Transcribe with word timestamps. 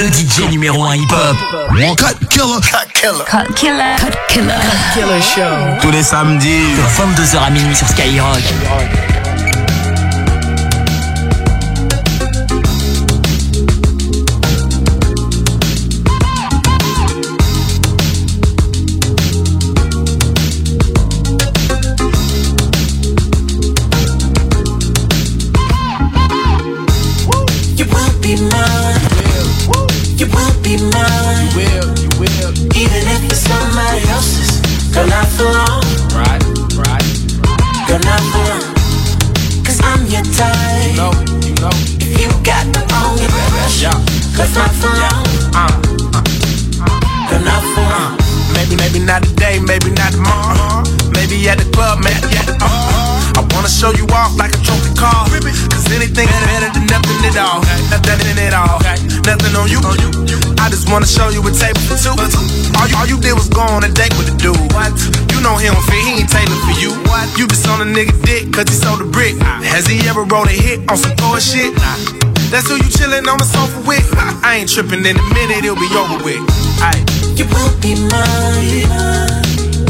le 0.00 0.08
DJ 0.08 0.48
numéro 0.50 0.82
1 0.84 0.96
hip-hop. 0.96 1.36
Cut 1.96 2.26
Killer. 2.30 2.60
Cut 2.62 2.92
Killer. 2.94 3.24
Cut 3.26 3.54
Killer. 3.54 3.96
Cut 3.98 4.18
Killer. 4.28 4.54
Cut 4.54 4.94
Killer 4.94 5.20
Show. 5.20 5.78
Tous 5.82 5.90
les 5.90 6.02
samedis. 6.02 6.74
De 6.74 6.82
22h 6.82 7.38
à 7.38 7.50
minuit 7.50 7.76
sur 7.76 7.86
Skyrock. 7.86 8.40
Wanna 60.90 61.06
show 61.06 61.30
you 61.30 61.40
a 61.46 61.52
table 61.54 61.80
for 61.86 61.96
two. 61.96 62.10
All 62.78 62.86
you, 62.90 62.96
all 62.98 63.06
you 63.06 63.18
did 63.20 63.34
was 63.34 63.48
go 63.48 63.62
on 63.62 63.84
a 63.84 63.88
date 63.88 64.12
with 64.18 64.28
a 64.28 64.36
dude. 64.36 64.58
What? 64.74 64.90
You 65.30 65.40
know 65.40 65.54
he 65.56 65.70
don't 65.70 65.82
fit, 65.86 66.02
he 66.02 66.20
ain't 66.20 66.30
tailored 66.30 66.62
for 66.66 66.74
you. 66.82 66.90
What? 67.06 67.26
You 67.38 67.46
just 67.46 67.66
on 67.68 67.80
a 67.80 67.88
nigga 67.88 68.14
dick, 68.26 68.52
cause 68.52 68.66
he 68.68 68.74
sold 68.74 69.00
a 69.00 69.04
brick. 69.04 69.38
Has 69.70 69.86
he 69.86 70.02
ever 70.08 70.24
wrote 70.24 70.50
a 70.50 70.52
hit 70.52 70.82
on 70.90 70.98
some 70.98 71.14
poor 71.16 71.40
shit? 71.40 71.74
That's 72.50 72.66
who 72.66 72.76
you 72.76 72.90
chillin' 72.90 73.30
on 73.30 73.38
the 73.38 73.46
sofa 73.46 73.78
with. 73.86 74.02
I 74.42 74.58
ain't 74.58 74.68
trippin' 74.68 75.06
in 75.06 75.16
a 75.16 75.26
minute, 75.34 75.62
it'll 75.64 75.78
be 75.78 75.86
over 75.94 76.18
with. 76.24 76.42
Aye. 76.82 76.98
You 77.38 77.46
will 77.46 77.72
be 77.80 77.94
mine, 78.10 78.90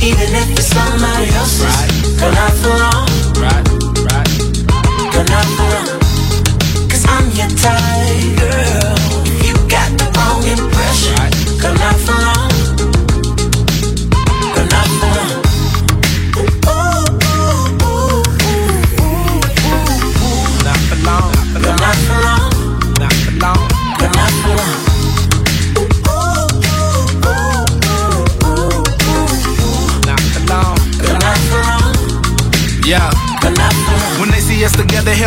even 0.05 0.29
if 0.37 0.53
it's 0.53 0.69
somebody 0.69 1.33
else's. 1.33 1.65
Right. 1.65 1.91
Girl, 2.21 2.33
not 2.37 2.53
for 2.61 2.77
long. 2.77 3.09
Right, 3.41 3.65
right. 4.05 4.29
Girl, 5.13 5.25
not 5.25 5.47
for 5.57 5.67
long. 5.73 6.01
Cause 6.93 7.05
I'm 7.09 7.27
your 7.33 7.49
type, 7.57 8.39
girl. 8.39 9.00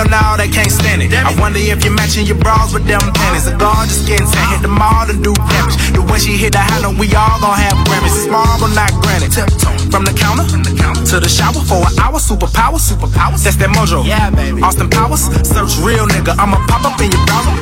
Hell 0.10 0.36
no, 0.36 0.38
they 0.38 0.48
can't 0.48 0.72
stand 0.72 1.02
it. 1.02 1.14
I 1.14 1.32
wonder 1.40 1.60
if 1.60 1.84
you're 1.84 1.94
matching 1.94 2.26
your 2.26 2.38
bras 2.38 2.74
with 2.74 2.86
them 2.88 3.02
panties. 3.14 3.48
A 3.48 3.56
gorgeous 3.58 4.04
skin 4.04 4.20
tan, 4.20 4.46
hit 4.52 4.62
the 4.62 4.68
mall 4.68 5.10
and 5.10 5.24
do 5.24 5.34
damage. 5.34 5.78
The 5.94 6.02
way 6.02 6.20
she 6.20 6.38
hit 6.38 6.54
the 6.54 6.60
handle, 6.60 6.94
we 6.96 7.08
all 7.16 7.40
gon' 7.40 7.56
have 7.56 7.78
Grammys. 7.88 8.16
It's 8.16 8.28
marble, 8.28 8.68
not 8.76 8.92
granite. 9.04 9.34
From 9.92 10.06
the 10.06 10.14
counter, 10.14 10.46
to 10.48 11.20
the 11.20 11.30
shower 11.30 11.62
for 11.64 11.86
an 11.86 11.94
hour. 12.00 12.20
Superpower, 12.20 12.80
superpowers. 12.80 13.44
That's 13.44 13.58
that 13.58 13.70
mojo. 13.70 14.06
Yeah, 14.06 14.30
baby. 14.32 14.62
Austin 14.62 14.90
Powers, 14.90 15.30
search 15.46 15.78
real 15.84 16.08
nigga. 16.08 16.36
I'ma 16.38 16.58
pop 16.68 16.86
up 16.86 17.00
in 17.00 17.12
your 17.12 17.24
browser. 17.26 17.54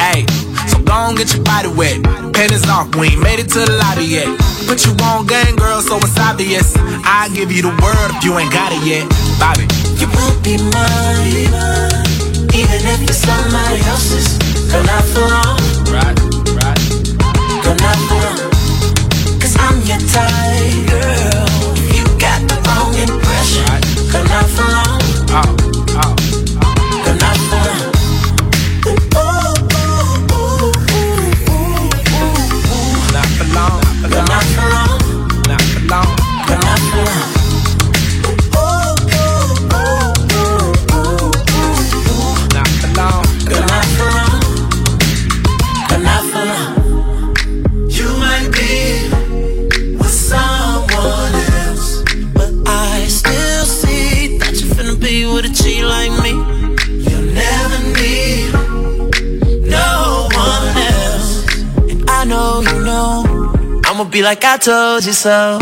Hey, 0.00 0.24
so 0.68 0.78
go 0.78 1.12
gon' 1.12 1.14
get 1.14 1.34
your 1.34 1.44
body 1.44 1.68
wet. 1.68 2.02
Panties 2.32 2.68
off, 2.68 2.94
we 2.96 3.08
ain't 3.08 3.22
made 3.22 3.38
it 3.38 3.48
to 3.50 3.60
the 3.60 3.76
lobby 3.76 4.04
yet. 4.04 4.28
Put 4.66 4.84
you 4.84 4.92
on 5.04 5.26
game, 5.26 5.56
girl, 5.56 5.80
so 5.80 5.96
it's 5.98 6.18
obvious. 6.18 6.76
I 7.04 7.28
give 7.34 7.52
you 7.52 7.62
the 7.62 7.74
word 7.82 8.08
if 8.16 8.24
you 8.24 8.38
ain't 8.38 8.52
got 8.52 8.72
it 8.72 8.82
yet. 8.84 9.04
Bobby. 9.38 9.85
You 9.98 10.08
will 10.08 10.36
be 10.42 10.56
mine, 10.58 11.52
even 12.52 12.80
if 12.92 13.02
it's 13.02 13.18
somebody 13.18 13.80
else's. 13.86 14.38
Girl, 14.70 14.84
not 14.84 15.04
for 15.04 15.20
long. 15.20 15.58
Right, 15.92 16.18
right. 16.60 16.80
Girl, 17.62 17.76
not 17.84 17.98
for 18.08 18.18
long. 18.24 18.50
Cause 19.40 19.56
I'm 19.58 19.80
your 19.88 20.00
type, 20.12 20.88
girl. 20.90 21.46
You 21.96 22.04
got 22.18 22.40
the 22.48 22.56
wrong 22.66 22.94
impression. 22.94 23.64
Right. 23.70 23.84
Girl, 24.12 24.24
not 24.24 24.46
for 24.46 24.70
long. 24.72 24.85
Told 64.66 65.04
you 65.04 65.12
so. 65.12 65.60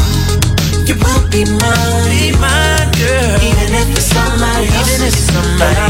You 0.88 0.94
will 0.97 1.28
be 1.28 1.44
mine, 1.44 2.09
be 2.09 2.32
mine, 2.41 2.88
girl. 2.97 3.37
Even 3.44 3.69
if 3.76 3.91
it's 3.92 4.06
somebody 4.06 4.65
even 4.65 5.00
if 5.04 5.12
it's 5.12 5.28
somebody 5.28 5.84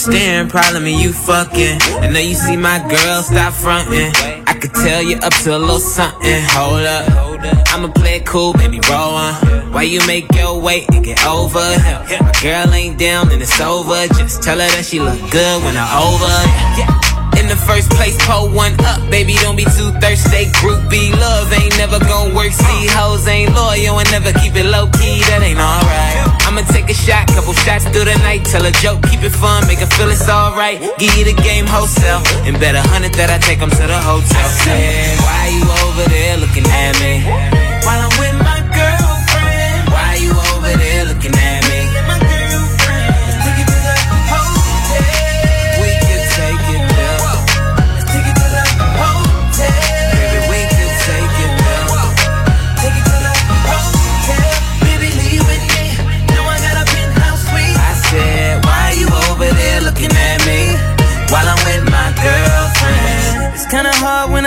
staring 0.00 0.48
problem 0.48 0.86
and 0.86 0.98
you 0.98 1.12
fucking. 1.12 1.78
I 2.00 2.08
know 2.08 2.20
you 2.20 2.34
see 2.34 2.56
my 2.56 2.78
girl, 2.88 3.22
stop 3.22 3.52
fronting. 3.52 4.12
I 4.46 4.54
could 4.54 4.72
tell 4.74 5.02
you 5.02 5.16
up 5.18 5.34
to 5.44 5.56
a 5.56 5.58
little 5.58 5.78
something. 5.78 6.42
Hold 6.56 6.86
up, 6.86 7.04
I'ma 7.68 7.92
play 7.92 8.16
it 8.16 8.26
cool, 8.26 8.52
baby, 8.54 8.80
roll 8.88 9.14
on. 9.14 9.34
Why 9.72 9.82
you 9.82 10.00
make 10.06 10.32
your 10.34 10.60
way 10.60 10.86
and 10.92 11.04
get 11.04 11.24
over? 11.26 11.60
here? 12.08 12.18
My 12.20 12.32
girl 12.42 12.72
ain't 12.72 12.98
down 12.98 13.30
and 13.30 13.42
it's 13.42 13.60
over. 13.60 14.06
Just 14.14 14.42
tell 14.42 14.58
her 14.58 14.68
that 14.68 14.84
she 14.84 15.00
look 15.00 15.20
good 15.30 15.62
when 15.62 15.76
I'm 15.76 15.90
over. 16.00 16.32
In 16.80 16.99
the 17.50 17.58
first 17.66 17.90
place, 17.90 18.14
pull 18.24 18.48
one 18.48 18.72
up, 18.86 19.02
baby. 19.10 19.34
Don't 19.42 19.56
be 19.56 19.66
too 19.74 19.90
thirsty. 19.98 20.46
Groupie 20.62 21.10
love 21.18 21.52
ain't 21.52 21.74
never 21.76 21.98
gonna 21.98 22.32
work. 22.32 22.52
See, 22.54 22.86
hoes 22.94 23.26
ain't 23.26 23.52
loyal 23.52 23.98
and 23.98 24.08
never 24.14 24.32
keep 24.38 24.54
it 24.54 24.70
low 24.70 24.86
key. 24.94 25.18
That 25.26 25.42
ain't 25.42 25.58
alright. 25.58 26.30
I'ma 26.46 26.62
take 26.70 26.88
a 26.88 26.94
shot, 26.94 27.26
couple 27.34 27.52
shots 27.66 27.84
through 27.90 28.06
the 28.06 28.14
night. 28.22 28.46
Tell 28.46 28.64
a 28.64 28.70
joke, 28.78 29.02
keep 29.10 29.26
it 29.26 29.34
fun, 29.34 29.66
make 29.66 29.82
her 29.82 29.90
feel 29.98 30.08
it's 30.08 30.30
alright. 30.30 30.78
Give 31.02 31.10
you 31.18 31.24
the 31.26 31.34
game 31.42 31.66
wholesale, 31.66 32.22
and 32.46 32.54
bet 32.62 32.78
a 32.78 32.82
hundred 32.86 33.14
that 33.18 33.30
I 33.34 33.38
take 33.42 33.58
'em 33.58 33.70
to 33.70 33.84
the 33.84 33.98
hotel. 33.98 34.46
Said, 34.62 35.18
why 35.18 35.50
you 35.50 35.66
over 35.82 36.06
there 36.06 36.36
looking 36.38 36.66
at 36.70 36.94
me? 37.02 37.26
While 37.82 37.98
I'm 38.06 38.14
with 38.22 38.36
my 38.46 38.62
girlfriend. 38.70 39.90
Why 39.90 40.22
you 40.22 40.30
over 40.54 40.70
there 40.78 41.04
looking 41.10 41.34
at 41.34 41.54
me? 41.54 41.59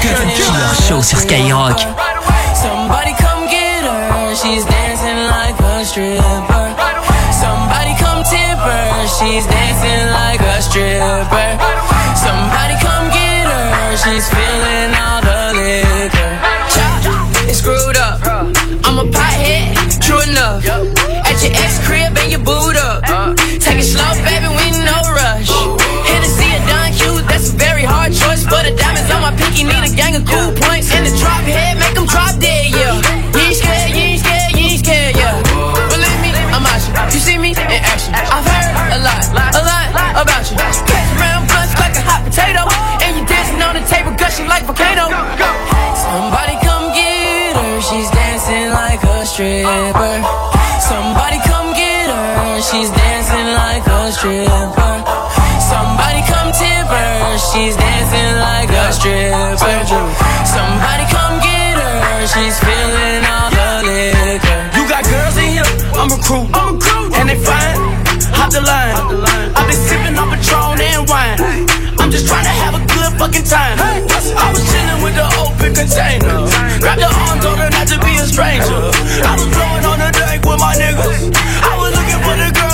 Killer 0.00 0.74
Show. 0.86 1.02
She's 4.44 4.64
dancing 4.66 5.24
like 5.30 5.58
a 5.58 5.84
stripper. 5.84 6.66
Somebody 7.32 7.94
come 7.96 8.22
tip 8.22 8.58
her. 8.58 9.06
She's 9.18 9.46
dancing 9.46 10.10
like 10.10 10.40
a 10.40 10.60
stripper. 10.60 11.48
Somebody 12.18 12.74
come 12.82 13.08
get 13.14 13.46
her. 13.46 13.96
She's 13.96 14.28
feeling 14.28 14.92
all 14.94 15.22
the 15.22 15.54
liquor. 15.54 16.32
Cha, 16.74 16.86
It's 17.48 17.58
screwed 17.58 17.96
up. 17.96 18.20
I'm 18.84 18.98
a 18.98 19.06
pothead, 19.10 19.74
true 20.02 20.20
enough. 20.22 20.66
At 21.24 21.42
your 21.42 21.54
ex 21.64 21.78
crib 21.86 22.18
and 22.18 22.30
your 22.30 22.42
boot 22.42 22.76
up. 22.76 23.02
Take 23.64 23.78
it 23.78 23.84
slow, 23.84 24.12
baby, 24.24 24.43
the 28.64 28.72
diamonds 28.80 29.10
on 29.12 29.20
my 29.20 29.32
pinky 29.36 29.64
need 29.64 29.84
a 29.84 29.92
gang 29.92 30.16
of 30.16 30.24
cool 30.24 30.50
points. 30.56 30.88
And 30.92 31.04
the 31.04 31.12
drop 31.20 31.44
head, 31.44 31.76
make 31.76 31.94
them 31.94 32.06
drop 32.08 32.40
dead, 32.40 32.72
yeah. 32.72 32.96
You 32.96 33.40
ain't 33.44 33.56
scared, 33.60 33.90
you 33.92 34.02
ain't 34.16 34.20
scared, 34.24 34.50
you 34.56 34.64
ain't 34.64 34.80
scared, 34.80 35.12
yeah. 35.16 35.36
Believe 35.92 36.20
me, 36.24 36.30
I'm 36.32 36.64
out 36.64 36.80
you. 36.80 36.92
You 37.12 37.20
see 37.20 37.36
me 37.36 37.52
in 37.52 37.80
action. 37.84 38.16
I've 38.16 38.44
heard 38.44 38.96
a 38.96 39.00
lot, 39.04 39.20
a 39.36 39.62
lot 39.62 39.88
about 40.16 40.44
you. 40.48 40.56
Catch 40.56 40.80
around 41.20 41.44
blunts 41.52 41.76
like 41.76 41.94
a 42.00 42.02
hot 42.08 42.24
potato. 42.24 42.64
And 43.04 43.12
you 43.20 43.24
dancing 43.28 43.60
on 43.60 43.76
the 43.76 43.84
table, 43.84 44.16
gushing 44.16 44.48
like 44.48 44.64
volcano. 44.64 45.12
Somebody 45.92 46.56
come 46.64 46.88
get 46.96 47.52
her, 47.60 47.80
she's 47.84 48.08
dancing 48.10 48.72
like 48.72 49.02
a 49.04 49.26
stripper. 49.28 50.16
Somebody 50.80 51.38
come 51.44 51.68
get 51.76 52.08
her, 52.08 52.60
she's 52.64 52.90
dancing 52.90 53.48
like 53.60 53.84
a 53.86 54.12
stripper. 54.12 54.83
She's 57.54 57.76
dancing 57.78 58.34
like 58.42 58.70
a 58.70 58.90
stripper. 58.90 59.54
Somebody 60.42 61.06
come 61.06 61.38
get 61.38 61.78
her, 61.78 62.26
she's 62.26 62.58
feeling 62.58 63.22
all 63.30 63.50
the 63.54 63.70
liquor. 63.86 64.60
You 64.74 64.82
got 64.90 65.06
girls 65.06 65.38
in 65.38 65.62
here, 65.62 65.70
I'm 65.94 66.10
recruiting. 66.10 66.50
I'm 66.50 66.74
recruiting. 66.74 67.14
And 67.14 67.28
they 67.30 67.38
fine, 67.38 67.78
hop 68.34 68.50
the 68.50 68.60
line. 68.60 68.98
I've 69.54 69.66
been 69.70 69.78
sipping 69.78 70.18
on 70.18 70.28
Patron 70.34 70.82
and 70.82 71.06
wine. 71.08 71.38
I'm 72.02 72.10
just 72.10 72.26
trying 72.26 72.44
to 72.44 72.54
have 72.66 72.74
a 72.74 72.82
good 72.90 73.12
fucking 73.22 73.46
time. 73.46 73.78
I 73.78 74.50
was 74.50 74.66
chilling 74.66 75.00
with 75.06 75.14
the 75.14 75.26
open 75.38 75.70
container. 75.78 76.50
Grab 76.82 76.98
the 76.98 77.06
arm, 77.06 77.38
told 77.38 77.58
her 77.62 77.70
not 77.70 77.86
to 77.86 77.96
be 78.02 78.18
a 78.18 78.26
stranger. 78.26 78.82
I 79.22 79.38
was 79.38 79.46
blowing 79.54 79.84
on 79.86 79.98
the 80.02 80.10
deck 80.10 80.42
with 80.42 80.58
my 80.58 80.74
niggas. 80.74 81.30
I 81.62 81.72
was 81.78 81.94
looking 81.94 82.20
for 82.26 82.34
the 82.34 82.50
girls 82.50 82.73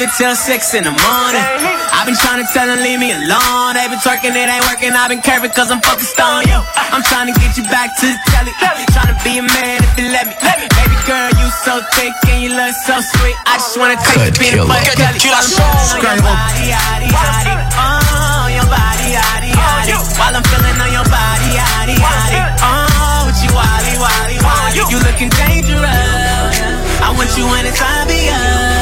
ain't 0.00 0.08
leaving 0.08 0.16
till 0.16 0.36
six 0.36 0.74
in 0.74 0.84
the 0.84 0.90
morning. 0.92 1.44
I've 1.92 2.06
been 2.06 2.16
trying 2.16 2.40
to 2.40 2.48
tell 2.52 2.66
them 2.66 2.80
leave 2.80 3.00
me 3.00 3.12
alone. 3.12 3.76
They 3.76 3.84
been 3.88 4.00
twerking, 4.00 4.32
it 4.32 4.48
ain't 4.48 4.64
working. 4.68 4.92
I've 4.92 5.10
been 5.10 5.20
curving 5.20 5.50
cause 5.52 5.70
I'm 5.70 5.80
focused 5.80 6.20
on 6.20 6.48
you. 6.48 6.56
I'm 6.92 7.02
trying 7.04 7.32
to 7.32 7.36
get 7.40 7.56
you 7.56 7.64
back 7.68 7.92
to 8.00 8.06
the 8.08 8.18
telly. 8.32 8.52
Trying 8.92 9.12
to 9.12 9.18
be 9.24 9.38
a 9.38 9.44
man 9.44 9.84
if 9.84 9.92
you 10.00 10.08
let 10.08 10.26
me. 10.26 10.34
Baby 10.40 10.96
girl, 11.04 11.28
you 11.36 11.48
so 11.64 11.80
thick 11.92 12.14
and 12.32 12.42
you 12.42 12.50
look 12.56 12.74
so 12.86 13.00
sweet. 13.00 13.36
I 13.46 13.60
just 13.60 13.76
wanna 13.76 13.96
take 14.00 14.16
Cut 14.16 14.32
you 14.32 14.40
peanut 14.40 14.68
butter 14.68 14.96
killer. 14.96 15.12
jelly. 15.20 15.52
While 16.00 16.16
I'm 16.16 16.16
on 16.16 16.16
your 16.16 16.24
body, 16.24 16.64
yaddy, 16.72 17.08
yaddy. 17.12 17.54
Oh, 17.76 18.46
your 18.48 18.68
body, 18.72 19.06
yaddy, 19.12 19.50
oh, 19.52 19.60
yaddy. 19.60 19.94
While 20.16 20.34
I'm 20.36 20.44
feeling 20.48 20.78
on 20.80 20.90
your 20.92 21.06
body, 21.12 21.48
yaddy, 21.52 21.96
yaddy. 22.00 22.40
Oh, 22.64 23.28
with 23.28 23.40
you, 23.44 23.52
wally, 23.52 23.94
wally, 24.00 24.36
wally. 24.40 24.72
You 24.88 24.98
looking 25.04 25.28
dangerous. 25.28 26.64
I 27.04 27.12
want 27.16 27.30
you 27.36 27.44
anytime 27.52 28.08
be 28.08 28.28
us. 28.32 28.79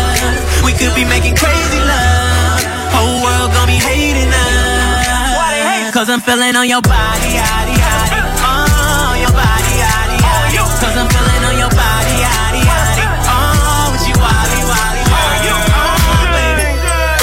Could 0.78 0.94
be 0.94 1.02
making 1.02 1.34
crazy 1.34 1.80
love. 1.82 2.62
Whole 2.94 3.18
world 3.18 3.50
gon' 3.50 3.66
be 3.66 3.82
hating 3.82 4.30
us. 4.30 5.90
Cause 5.90 6.06
I'm 6.06 6.22
feeling 6.22 6.54
on 6.54 6.70
your 6.70 6.78
body, 6.86 7.34
yaddy, 7.34 7.74
yaddy. 7.74 8.18
Oh, 8.46 9.18
your 9.18 9.34
body, 9.34 9.72
yaddy, 9.74 10.18
yaddy. 10.22 10.54
Cause 10.78 10.94
I'm 10.94 11.10
feeling 11.10 11.42
on 11.50 11.58
your 11.58 11.72
body, 11.74 12.14
yaddy, 12.22 12.62
yaddy. 12.62 13.04
Oh, 13.26 13.90
with 13.90 14.06
you, 14.06 14.14
wally, 14.22 14.62
wally, 14.70 15.02
wally. 15.10 15.50
Oh, 15.50 16.14
oh 16.14 16.24
baby. 16.30 16.70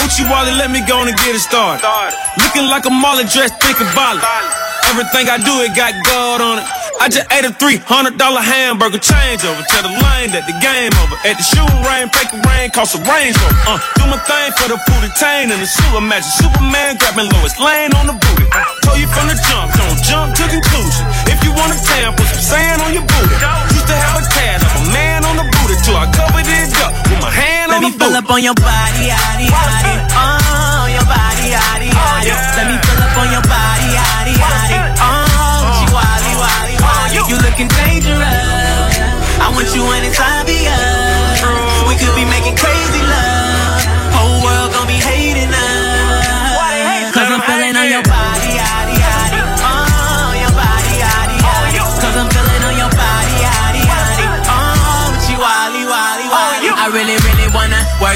Uchi 0.03 0.27
Wally, 0.27 0.51
let 0.59 0.67
me 0.67 0.83
go 0.83 0.99
on 0.99 1.07
and 1.07 1.15
get 1.15 1.39
it 1.39 1.39
started. 1.39 1.79
Looking 2.43 2.67
like 2.67 2.83
a 2.83 2.91
Marlin 2.91 3.27
dressed, 3.31 3.55
thick 3.63 3.79
and 3.79 3.87
violent. 3.95 4.27
Everything 4.91 5.31
I 5.31 5.39
do, 5.39 5.63
it 5.63 5.71
got 5.71 5.95
gold 6.03 6.43
on 6.43 6.59
it. 6.59 6.67
I 6.99 7.09
just 7.11 7.27
ate 7.29 7.45
a 7.45 7.53
$300 7.53 8.17
hamburger 8.17 8.97
change 8.97 9.45
over. 9.45 9.61
Tell 9.69 9.83
the 9.85 9.93
lane 9.93 10.33
that 10.33 10.47
the 10.49 10.55
game 10.57 10.89
over. 11.05 11.13
At 11.27 11.37
the 11.37 11.45
shooting 11.45 11.81
range, 11.85 12.09
fake 12.17 12.33
a 12.33 12.39
rain, 12.49 12.73
cost 12.73 12.97
a 12.97 13.01
range 13.05 13.37
rover. 13.37 13.77
Uh, 13.77 13.79
do 13.99 14.03
my 14.09 14.17
thing 14.25 14.49
for 14.57 14.67
the 14.73 14.79
booty 14.89 15.11
tain 15.19 15.53
and 15.53 15.59
the 15.61 15.69
sewer 15.69 16.01
match. 16.01 16.25
Superman 16.25 16.97
grabbing 16.97 17.29
Lois 17.37 17.53
Lane 17.61 17.93
on 17.99 18.09
the 18.09 18.17
booty. 18.17 18.47
Uh, 18.49 18.63
told 18.81 18.97
you 18.97 19.05
from 19.11 19.29
the 19.29 19.37
jump, 19.37 19.69
don't 19.77 19.99
jump 20.01 20.33
to 20.33 20.43
conclusion. 20.49 21.05
If 21.29 21.37
you 21.45 21.53
want 21.53 21.75
a 21.75 21.77
tan, 21.77 22.15
put 22.17 22.25
some 22.31 22.41
sand 22.57 22.81
on 22.81 22.89
your 22.95 23.05
booty. 23.05 23.37
Used 23.75 23.85
to 23.91 23.95
have 23.95 24.17
a 24.17 24.25
tad 24.33 24.65
of 24.65 24.71
a 24.73 24.83
man 24.89 25.21
on 25.29 25.35
the 25.37 25.45
booty 25.61 25.77
till 25.85 25.99
I 25.99 26.09
covered 26.09 26.47
it 26.47 26.73
up 26.81 26.89
with 27.11 27.21
my 27.21 27.29
hand 27.29 27.69
Let 27.69 27.77
on 27.77 27.81
me 27.85 27.91
the 27.93 27.99
fill 28.01 28.17
booty. 28.17 28.23
up 28.25 28.29
on 28.33 28.41
your 28.41 28.57
body, 28.57 29.13
yaddy, 29.13 29.45
yaddy. 29.51 29.93
Oh, 30.15 30.89
your 30.89 31.05
body, 31.05 31.45
yaddy, 31.53 31.89
yaddy. 31.93 32.33
Let 32.57 32.65
me 32.65 32.75
fill 32.81 33.01
up 33.03 33.13
on 33.19 33.27
your 33.29 33.45
body, 33.45 33.87
yaddy, 33.93 34.33
yaddy. 34.41 34.84
You 37.15 37.37
looking 37.37 37.69
dangerous. 37.69 38.19
I 39.39 39.49
want 39.55 39.73
you 39.73 39.83
anytime 39.93 40.45
be 40.45 40.67
us. 40.67 41.14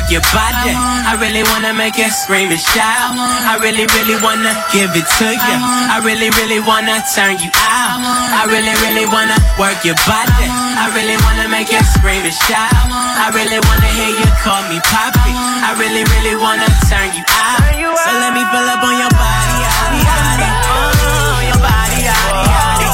Your 0.09 0.25
body. 0.33 0.73
I 0.73 1.13
really 1.21 1.45
wanna 1.53 1.73
make 1.73 1.97
you 1.97 2.09
scream 2.09 2.49
and 2.49 2.59
shout. 2.59 3.13
I 3.45 3.57
really, 3.61 3.85
really 3.93 4.17
wanna 4.21 4.53
give 4.73 4.89
it 4.97 5.05
to 5.21 5.27
you. 5.29 5.57
I 5.89 6.01
really, 6.01 6.29
really 6.41 6.59
wanna 6.59 6.97
turn 7.13 7.37
you 7.37 7.49
out. 7.69 8.01
I 8.01 8.49
really, 8.49 8.73
really 8.81 9.05
wanna 9.05 9.37
work 9.61 9.85
your 9.85 9.97
body. 10.09 10.49
I 10.49 10.89
really 10.97 11.17
wanna 11.25 11.47
make 11.47 11.69
you 11.71 11.81
scream 11.93 12.25
and 12.25 12.33
shout. 12.49 12.73
I 12.89 13.29
really 13.37 13.61
wanna 13.69 13.89
hear 13.93 14.09
you 14.09 14.29
call 14.41 14.61
me 14.69 14.81
poppy. 14.89 15.33
I 15.33 15.77
really, 15.77 16.03
really 16.17 16.35
wanna 16.35 16.67
turn 16.89 17.13
you 17.13 17.23
out. 17.29 17.61
So 18.01 18.09
let 18.17 18.33
me 18.33 18.43
fill 18.49 18.65
up 18.65 18.81
on 18.81 18.95
your 18.97 19.13
body, 19.13 19.55
yaddy, 19.61 20.01
yaddy. 20.09 20.49
Oh, 20.49 21.37
your 21.45 21.59
body, 21.61 21.99
yaddy, 22.01 22.49
yaddy. 22.49 22.88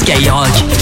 Skyrock. 0.00 0.79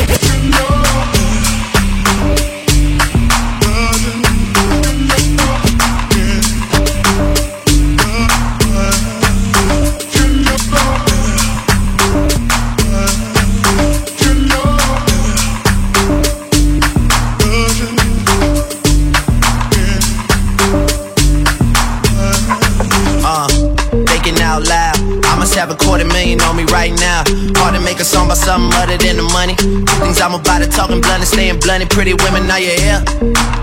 Money. 29.39 29.55
Things 30.03 30.21
I'm 30.21 30.35
about 30.35 30.59
to 30.63 30.69
talking 30.69 31.01
blunt 31.01 31.23
and 31.23 31.31
staying 31.35 31.61
blunt. 31.61 31.89
Pretty 31.91 32.15
women, 32.15 32.51
are 32.51 32.59
you 32.59 32.75
here? 32.83 33.01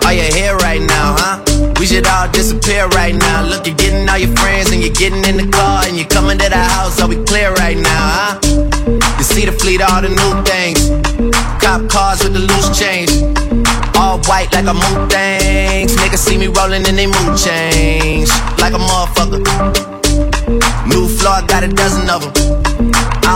Are 0.08 0.14
you 0.14 0.28
here 0.32 0.56
right 0.68 0.80
now, 0.80 1.08
huh? 1.20 1.36
We 1.80 1.86
should 1.86 2.08
all 2.08 2.32
disappear 2.32 2.88
right 3.00 3.16
now. 3.16 3.44
Look, 3.44 3.68
you're 3.68 3.76
getting 3.76 4.08
all 4.08 4.18
your 4.18 4.34
friends 4.40 4.72
and 4.72 4.80
you're 4.82 4.96
getting 4.96 5.24
in 5.26 5.36
the 5.36 5.48
car 5.52 5.84
and 5.86 5.98
you're 5.98 6.08
coming 6.08 6.38
to 6.38 6.48
the 6.48 6.64
house. 6.76 7.02
Are 7.02 7.10
we 7.10 7.18
clear 7.26 7.52
right 7.64 7.76
now, 7.76 8.04
huh? 8.18 8.34
You 9.20 9.26
see 9.34 9.46
the 9.46 9.52
fleet, 9.52 9.82
all 9.82 10.02
the 10.02 10.12
new 10.22 10.34
things. 10.48 10.80
Cop 11.60 11.82
cars 11.92 12.24
with 12.24 12.34
the 12.38 12.44
loose 12.50 12.70
change. 12.80 13.12
All 14.00 14.20
white 14.30 14.52
like 14.56 14.68
a 14.72 14.76
mood 14.82 15.12
things. 15.12 15.92
Niggas 16.00 16.24
see 16.24 16.38
me 16.38 16.48
rolling 16.48 16.88
and 16.88 16.98
they 16.98 17.08
mood 17.08 17.36
change. 17.36 18.30
Like 18.64 18.74
a 18.80 18.82
motherfucker. 18.90 19.44
New 20.88 21.08
floor, 21.18 21.42
got 21.52 21.64
a 21.64 21.68
dozen 21.68 22.10
of 22.10 22.22
them. 22.34 22.65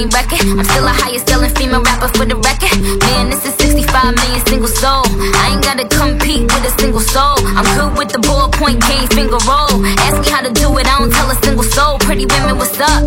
I'm 0.00 0.64
still 0.64 0.88
a 0.88 0.96
highest 0.96 1.28
selling 1.28 1.52
female 1.60 1.82
rapper 1.82 2.08
for 2.16 2.24
the 2.24 2.36
record. 2.40 2.72
Man, 3.04 3.28
this 3.28 3.44
is 3.44 3.52
65 3.60 4.16
million 4.16 4.40
single 4.48 4.72
soul. 4.72 5.04
I 5.36 5.52
ain't 5.52 5.60
gotta 5.60 5.84
compete 5.92 6.48
with 6.48 6.64
a 6.64 6.72
single 6.80 7.04
soul. 7.04 7.36
I'm 7.52 7.68
good 7.76 7.92
with 8.00 8.08
the 8.08 8.16
ballpoint 8.24 8.80
game 8.88 9.04
finger 9.12 9.36
roll. 9.44 9.84
Ask 10.08 10.24
me 10.24 10.32
how 10.32 10.40
to 10.40 10.48
do 10.56 10.72
it, 10.80 10.88
I 10.88 10.96
don't 10.96 11.12
tell 11.12 11.28
a 11.28 11.36
single 11.44 11.68
soul. 11.68 11.98
Pretty 12.00 12.24
women, 12.24 12.56
what's 12.56 12.80
up? 12.80 13.04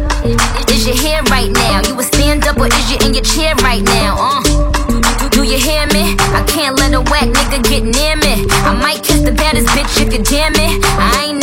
Is 0.69 0.85
your 0.85 0.93
hair 0.93 1.23
right 1.33 1.49
now? 1.49 1.81
You 1.81 1.97
a 1.97 2.03
stand 2.03 2.45
up 2.45 2.61
or 2.61 2.67
is 2.69 2.85
you 2.91 3.01
in 3.01 3.17
your 3.17 3.25
chair 3.25 3.55
right 3.65 3.81
now? 3.81 4.13
Uh. 4.21 4.73
Do 5.33 5.41
you 5.41 5.57
hear 5.57 5.87
me? 5.89 6.13
I 6.29 6.45
can't 6.45 6.77
let 6.77 6.93
a 6.93 7.01
whack 7.01 7.25
nigga 7.25 7.57
get 7.65 7.81
near 7.81 8.15
me. 8.21 8.45
I 8.69 8.77
might 8.77 9.01
kiss 9.01 9.21
the 9.25 9.31
baddest 9.31 9.65
bitch 9.73 10.05
if 10.05 10.13
you 10.13 10.21
damn 10.21 10.53
it. 10.53 10.77
I 11.01 11.25
ain't 11.25 11.42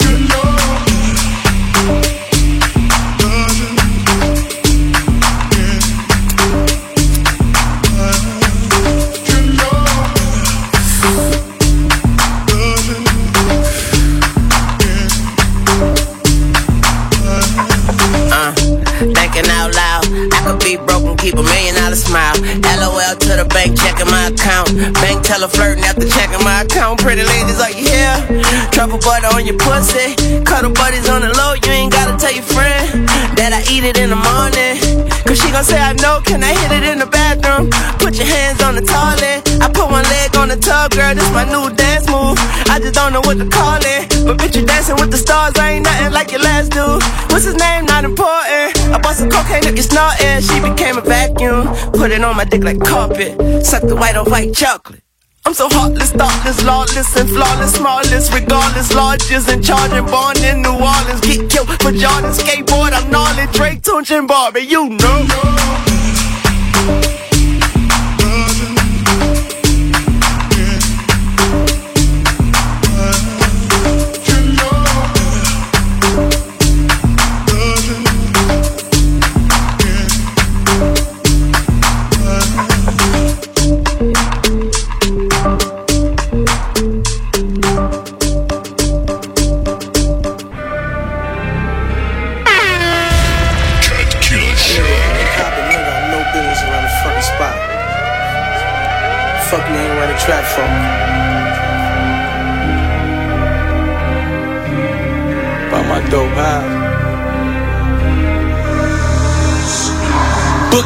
Bank, 23.61 23.77
checking 23.77 24.09
my 24.09 24.27
account. 24.27 24.69
Bank 25.01 25.23
teller 25.23 25.47
flirting 25.47 25.83
after 25.83 26.07
checking 26.07 26.43
my 26.43 26.61
account. 26.61 26.99
Pretty 26.99 27.23
ladies, 27.23 27.59
are 27.61 27.71
you 27.71 27.90
Truffle 28.81 28.97
butter 28.97 29.29
on 29.37 29.45
your 29.45 29.61
pussy. 29.61 30.17
Cuddle 30.41 30.73
buddies 30.73 31.07
on 31.07 31.21
the 31.21 31.29
low, 31.37 31.53
you 31.53 31.69
ain't 31.69 31.93
gotta 31.93 32.17
tell 32.17 32.33
your 32.33 32.41
friend 32.41 33.05
that 33.37 33.53
I 33.53 33.61
eat 33.69 33.85
it 33.85 33.93
in 34.01 34.09
the 34.09 34.17
morning. 34.17 34.81
Cause 35.21 35.37
she 35.37 35.53
gon' 35.53 35.61
say 35.61 35.77
I 35.77 35.93
know, 36.01 36.17
can 36.25 36.41
I 36.41 36.49
hit 36.49 36.81
it 36.81 36.89
in 36.89 36.97
the 36.97 37.05
bathroom? 37.05 37.69
Put 38.01 38.17
your 38.17 38.25
hands 38.25 38.57
on 38.65 38.73
the 38.73 38.81
toilet. 38.81 39.45
I 39.61 39.69
put 39.69 39.85
one 39.85 40.01
leg 40.09 40.33
on 40.33 40.49
the 40.49 40.57
tub, 40.57 40.97
girl, 40.97 41.13
this 41.13 41.29
my 41.29 41.45
new 41.45 41.69
dance 41.77 42.09
move. 42.09 42.41
I 42.73 42.81
just 42.81 42.97
don't 42.97 43.13
know 43.13 43.21
what 43.21 43.37
to 43.37 43.45
call 43.45 43.77
it. 43.85 44.09
But 44.25 44.41
bitch, 44.41 44.57
you 44.57 44.65
dancing 44.65 44.97
with 44.97 45.13
the 45.13 45.21
stars, 45.21 45.53
I 45.61 45.77
ain't 45.77 45.85
nothing 45.85 46.09
like 46.09 46.33
your 46.33 46.41
last 46.41 46.73
dude. 46.73 47.05
What's 47.29 47.45
his 47.45 47.61
name? 47.61 47.85
Not 47.85 48.01
important. 48.01 48.81
I 48.89 48.97
bought 48.97 49.13
some 49.13 49.29
cocaine 49.29 49.61
up 49.69 49.77
your 49.77 49.85
snorting. 49.85 50.41
She 50.41 50.57
became 50.57 50.97
a 50.97 51.05
vacuum. 51.05 51.69
Put 51.93 52.09
it 52.09 52.25
on 52.25 52.33
my 52.33 52.49
dick 52.49 52.65
like 52.65 52.81
carpet. 52.81 53.37
Suck 53.61 53.85
the 53.85 53.93
white 53.93 54.17
on 54.17 54.25
white 54.25 54.57
chocolate. 54.57 55.05
I'm 55.43 55.53
so 55.55 55.67
heartless, 55.69 56.11
thoughtless, 56.11 56.63
lawless, 56.63 57.15
and 57.17 57.29
flawless, 57.29 57.73
smallest, 57.73 58.31
regardless, 58.31 58.93
largest, 58.93 59.49
and 59.49 59.63
charging, 59.63 60.05
born 60.05 60.37
in 60.43 60.61
New 60.61 60.73
Orleans, 60.73 61.21
get 61.21 61.49
killed 61.49 61.69
for 61.81 61.91
Jordan, 61.91 62.31
skateboard, 62.31 62.93
I'm 62.93 63.09
gnarly, 63.09 63.47
Drake, 63.51 63.81
Tunechi, 63.81 64.19
and 64.19 64.27
Barbie, 64.27 64.61
you 64.61 64.89
know. 64.89 65.27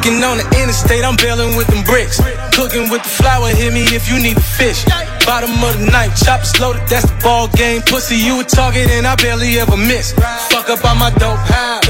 Booking 0.06 0.24
on 0.24 0.38
the 0.38 0.46
interstate, 0.62 1.04
I'm 1.04 1.16
bailing 1.18 1.58
with 1.58 1.66
them 1.66 1.82
bricks. 1.82 2.22
Cooking 2.54 2.94
with 2.94 3.02
the 3.02 3.10
flour, 3.10 3.50
hit 3.50 3.74
me 3.74 3.90
if 3.90 4.08
you 4.08 4.22
need 4.22 4.38
a 4.38 4.48
fish. 4.54 4.86
Bottom 5.26 5.50
of 5.66 5.80
the 5.82 5.90
knife, 5.90 6.14
choppers 6.22 6.54
loaded, 6.62 6.86
that's 6.86 7.10
the 7.10 7.18
ball 7.26 7.48
game. 7.58 7.82
Pussy, 7.82 8.14
you 8.14 8.40
a 8.40 8.44
target, 8.44 8.86
and 8.92 9.08
I 9.08 9.16
barely 9.16 9.58
ever 9.58 9.76
miss. 9.76 10.14
Fuck 10.54 10.70
up 10.70 10.86
on 10.86 11.00
my 11.00 11.10
dope 11.18 11.42
house. 11.50 11.90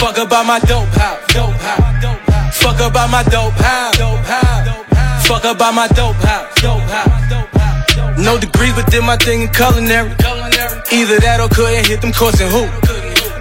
Fuck 0.00 0.16
up 0.16 0.32
on 0.32 0.46
my 0.46 0.60
dope 0.60 0.88
house. 0.96 2.56
Fuck 2.56 2.80
up 2.80 2.96
on 2.96 3.10
my 3.10 3.22
dope 3.24 3.52
house. 3.60 5.28
Fuck 5.28 5.44
up 5.44 5.60
on 5.60 5.74
my 5.74 5.88
dope 5.88 6.16
house. 6.24 6.56
No 8.16 8.38
degree, 8.40 8.72
but 8.72 8.90
did 8.90 9.04
my 9.04 9.18
thing 9.18 9.42
in 9.42 9.48
culinary. 9.52 10.08
Either 10.88 11.20
that 11.20 11.36
or 11.38 11.52
couldn't 11.52 11.86
hit 11.86 12.00
them 12.00 12.14
courts 12.14 12.40
and 12.40 12.48
hoop. 12.48 12.72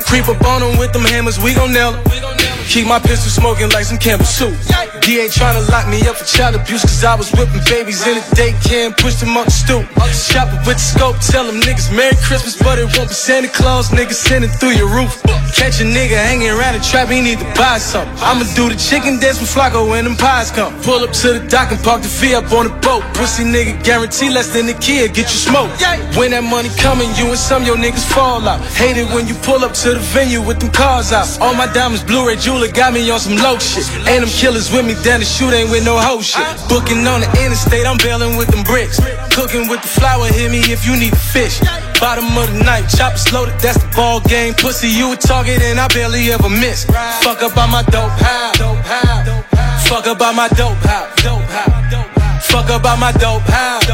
Creep 0.04 0.28
up 0.28 0.44
on 0.44 0.60
them 0.60 0.78
with 0.78 0.92
them 0.92 1.06
hammers, 1.06 1.40
we 1.40 1.54
gon' 1.54 1.72
nail 1.72 1.94
nail 1.94 2.04
'em. 2.04 2.47
Keep 2.68 2.88
my 2.88 3.00
pistol 3.00 3.32
smoking 3.32 3.70
like 3.70 3.86
some 3.86 3.98
Campbell 3.98 4.26
soup. 4.26 4.54
DA 5.02 5.32
tryna 5.32 5.64
lock 5.72 5.88
me 5.88 6.04
up 6.04 6.18
for 6.18 6.26
child 6.26 6.56
abuse, 6.56 6.82
cause 6.82 7.04
I 7.04 7.16
was 7.16 7.32
whipping 7.32 7.64
babies 7.64 8.06
in 8.06 8.16
the 8.16 8.24
daycare 8.36 8.88
and 8.88 8.98
pushed 8.98 9.22
them 9.22 9.38
up 9.38 9.46
the 9.46 9.52
stoop. 9.52 9.88
Shopping 10.12 10.60
with 10.68 10.76
the 10.76 10.84
scope, 10.84 11.16
tell 11.24 11.48
them 11.48 11.62
niggas 11.62 11.96
Merry 11.96 12.16
Christmas, 12.28 12.60
but 12.60 12.78
it 12.78 12.92
won't 12.98 13.08
be 13.08 13.16
Santa 13.16 13.48
Claus, 13.48 13.90
niggas 13.92 14.20
sending 14.20 14.52
through 14.52 14.76
your 14.76 14.92
roof. 14.92 15.24
Catch 15.56 15.80
a 15.80 15.88
nigga 15.88 16.20
hanging 16.20 16.50
around 16.50 16.76
the 16.76 16.84
trap, 16.84 17.08
he 17.08 17.22
need 17.22 17.40
to 17.40 17.48
buy 17.56 17.80
something. 17.80 18.12
I'ma 18.20 18.44
do 18.54 18.68
the 18.68 18.76
chicken 18.76 19.18
dance 19.18 19.40
with 19.40 19.50
Flacco 19.50 19.88
when 19.88 20.04
them 20.04 20.18
pies 20.18 20.52
come. 20.52 20.76
Pull 20.84 21.08
up 21.08 21.14
to 21.24 21.40
the 21.40 21.48
dock 21.48 21.72
and 21.72 21.82
park 21.82 22.02
the 22.02 22.10
V 22.10 22.36
up 22.36 22.52
on 22.52 22.68
the 22.68 22.76
boat. 22.84 23.02
Pussy 23.16 23.44
nigga 23.48 23.82
guarantee 23.84 24.30
less 24.30 24.52
than 24.52 24.68
a 24.68 24.78
kid, 24.78 25.16
get 25.16 25.32
you 25.32 25.40
smoked. 25.40 25.80
When 26.20 26.32
that 26.32 26.44
money 26.44 26.70
coming, 26.76 27.08
you 27.16 27.32
and 27.32 27.40
some 27.40 27.64
your 27.64 27.78
niggas 27.78 28.04
fall 28.12 28.44
out. 28.44 28.60
Hate 28.76 28.98
it 28.98 29.08
when 29.16 29.26
you 29.26 29.36
pull 29.40 29.64
up 29.64 29.72
to 29.88 29.96
the 29.96 30.04
venue 30.12 30.44
with 30.44 30.60
them 30.60 30.72
cars 30.72 31.14
out. 31.14 31.26
All 31.40 31.56
my 31.56 31.72
diamonds, 31.72 32.04
Blu-ray 32.04 32.36
jeweler 32.58 32.72
got 32.74 32.94
me 32.94 33.10
on 33.10 33.20
some 33.20 33.36
low 33.38 33.58
shit. 33.60 33.86
Ain't 34.08 34.22
them 34.22 34.30
killers 34.30 34.72
with 34.72 34.86
me 34.86 34.96
down 35.04 35.20
the 35.20 35.26
shoot, 35.26 35.54
ain't 35.54 35.70
with 35.70 35.86
no 35.86 35.98
hoe 35.98 36.22
shit. 36.22 36.46
Booking 36.70 37.06
on 37.08 37.22
the 37.22 37.30
interstate, 37.44 37.86
I'm 37.86 37.98
bailing 37.98 38.38
with 38.38 38.50
them 38.50 38.64
bricks. 38.64 39.00
Cooking 39.34 39.68
with 39.70 39.82
the 39.82 39.88
flour, 39.88 40.28
hit 40.28 40.52
me 40.52 40.60
if 40.72 40.86
you 40.86 40.98
need 40.98 41.14
a 41.14 41.24
fish. 41.34 41.60
Bottom 42.00 42.26
of 42.38 42.52
the 42.52 42.64
knife, 42.64 42.90
choppers 42.90 43.32
loaded, 43.32 43.60
that's 43.60 43.78
the 43.78 43.90
ball 43.96 44.20
game. 44.22 44.54
Pussy, 44.54 44.90
you 44.90 45.14
a 45.14 45.16
target, 45.16 45.62
and 45.62 45.80
I 45.80 45.88
barely 45.90 46.32
ever 46.32 46.50
miss. 46.50 46.86
Fuck 47.22 47.44
up 47.44 47.58
on 47.58 47.70
my 47.72 47.84
dope 47.84 48.12
house. 48.18 48.58
Fuck 49.88 50.08
up 50.08 50.22
on 50.22 50.36
my 50.36 50.48
dope 50.50 50.78
house. 50.82 51.22
Fuck 52.46 52.70
up 52.70 52.86
on 52.86 53.00
my 53.00 53.12
dope 53.14 53.42
house. 53.44 53.86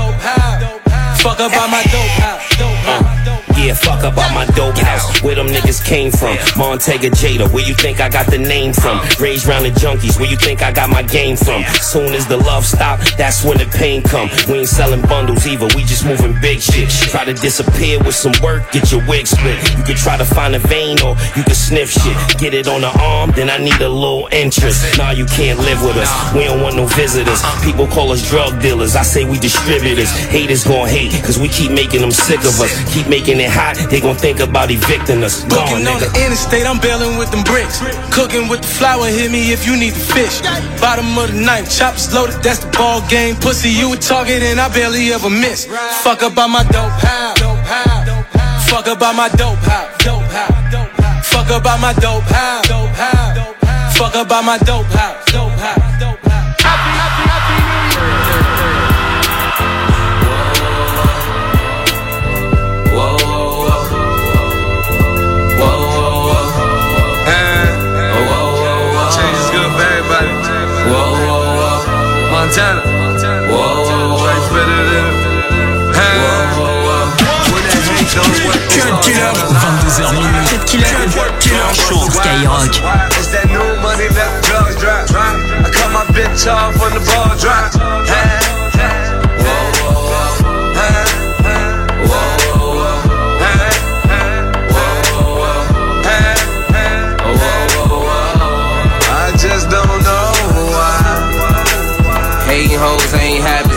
Fuck 1.22 1.40
up 1.40 1.56
on 1.56 1.72
my 1.72 1.84
dope 1.84 2.16
house. 2.22 3.43
Yeah, 3.58 3.74
fuck 3.74 4.04
up 4.04 4.18
out 4.18 4.34
my 4.34 4.46
dope 4.56 4.78
house. 4.78 5.22
Where 5.22 5.36
them 5.36 5.48
niggas 5.48 5.84
came 5.86 6.12
from? 6.12 6.36
Montega 6.60 7.10
Jada, 7.12 7.52
where 7.54 7.66
you 7.66 7.74
think 7.76 8.02
I 8.02 8.10
got 8.10 8.28
the 8.28 8.38
name 8.38 8.74
from? 8.74 9.00
Raised 9.20 9.46
round 9.48 9.66
the 9.66 9.70
junkies, 9.70 10.20
where 10.20 10.30
you 10.30 10.36
think 10.38 10.62
I 10.62 10.72
got 10.72 10.90
my 10.90 11.04
game 11.04 11.38
from? 11.38 11.64
Soon 11.82 12.14
as 12.14 12.28
the 12.28 12.38
love 12.38 12.66
stop, 12.66 13.00
that's 13.18 13.44
when 13.44 13.58
the 13.58 13.66
pain 13.66 14.02
come. 14.02 14.30
We 14.48 14.60
ain't 14.60 14.70
selling 14.70 15.02
bundles 15.04 15.46
either, 15.48 15.68
we 15.76 15.84
just 15.84 16.06
moving 16.06 16.36
big 16.42 16.60
shit. 16.60 16.90
Try 16.90 17.26
to 17.26 17.34
disappear 17.34 18.00
with 18.00 18.16
some 18.16 18.34
work, 18.44 18.72
get 18.72 18.92
your 18.92 19.06
wig 19.08 19.28
split. 19.28 19.58
You 19.78 19.84
could 19.84 19.98
try 19.98 20.18
to 20.18 20.26
find 20.26 20.56
a 20.56 20.60
vein 20.60 21.00
or 21.02 21.16
you 21.36 21.44
could 21.44 21.56
sniff 21.56 21.92
shit. 21.92 22.18
Get 22.40 22.54
it 22.54 22.68
on 22.68 22.82
the 22.82 22.92
arm, 23.00 23.32
then 23.32 23.50
I 23.50 23.58
need 23.58 23.80
a 23.82 23.90
little 23.90 24.28
interest. 24.32 24.98
Nah, 24.98 25.12
you 25.12 25.26
can't 25.26 25.60
live 25.60 25.82
with 25.84 25.98
us. 25.98 26.10
We 26.34 26.44
don't 26.44 26.62
want 26.62 26.76
no 26.76 26.86
visitors. 26.88 27.42
People 27.64 27.88
call 27.88 28.12
us 28.12 28.28
drug 28.28 28.62
dealers. 28.62 28.96
I 28.96 29.04
say 29.04 29.24
we 29.24 29.40
distributors. 29.40 30.10
Haters 30.28 30.64
gon' 30.64 30.88
hate, 30.88 31.14
cause 31.24 31.38
we 31.38 31.48
keep 31.48 31.72
making 31.72 32.02
them 32.02 32.12
sick 32.12 32.40
of 32.40 32.60
us. 32.60 32.74
Keep 32.94 33.08
making 33.08 33.40
it 33.44 33.52
hot, 33.52 33.76
they 33.92 34.00
gon' 34.00 34.16
think 34.16 34.40
about 34.40 34.72
evicting 34.72 35.24
us. 35.24 35.44
Gone, 35.44 35.68
Booking 35.68 35.88
on 35.88 36.00
the 36.00 36.10
interstate, 36.24 36.66
I'm 36.66 36.80
bailing 36.80 37.18
with 37.18 37.32
them 37.32 37.44
bricks. 37.44 37.84
Cooking 38.12 38.48
with 38.48 38.62
the 38.62 38.68
flour, 38.68 39.08
hit 39.08 39.32
me 39.32 39.52
if 39.52 39.68
you 39.68 39.76
need 39.76 39.94
the 39.94 40.06
fish. 40.16 40.42
Bottom 40.80 41.18
of 41.18 41.32
the 41.32 41.40
knife, 41.40 41.70
choppers 41.70 42.14
loaded, 42.14 42.42
that's 42.42 42.64
the 42.64 42.72
ball 42.72 43.04
game. 43.08 43.36
Pussy, 43.36 43.70
you 43.70 43.94
a 43.94 43.98
target, 43.98 44.42
and 44.42 44.60
I 44.60 44.70
barely 44.70 45.12
ever 45.12 45.30
miss. 45.30 45.66
Fuck 46.04 46.24
on 46.24 46.34
my 46.52 46.64
dope 46.72 46.98
house. 47.04 47.40
Fuck 48.70 48.88
on 48.88 49.16
my 49.16 49.30
dope 49.36 49.60
house. 49.68 49.94
Fuck 51.28 51.52
on 51.52 51.82
my 51.82 51.94
dope 52.00 52.24
house. 52.32 52.68
Fuck 53.98 54.16
on 54.16 54.46
my 54.46 54.58
dope 54.58 54.94
house. 54.96 56.13
22h 80.04 80.20
minuit. 80.20 80.66
Killer. 80.66 81.74
Show 81.74 82.04
Skyrock. 82.12 82.76
It's 83.16 83.32
that 83.32 83.48
new 83.48 83.64
money 83.80 84.08
that 84.12 84.44
drugs 84.44 84.76
drop. 84.76 85.08
I 85.16 85.70
cut 85.72 85.92
my 85.96 86.04
bitch 86.12 86.44
off 86.52 86.76
when 86.82 86.92
the 86.92 87.00
ball 87.08 87.32
drop. 87.40 87.72
Just 99.40 99.70
don't 99.70 100.04
know 100.04 100.32
why. 100.72 101.04
Hating 102.48 102.80
hoes 102.80 103.14
ain't 103.14 103.44
happy. 103.44 103.76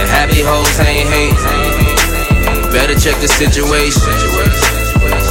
And 0.00 0.08
happy 0.08 0.42
hoes 0.42 0.80
ain't 0.80 1.08
hate. 1.08 2.72
Better 2.72 2.98
check 2.98 3.20
the 3.20 3.28
situation. 3.28 4.73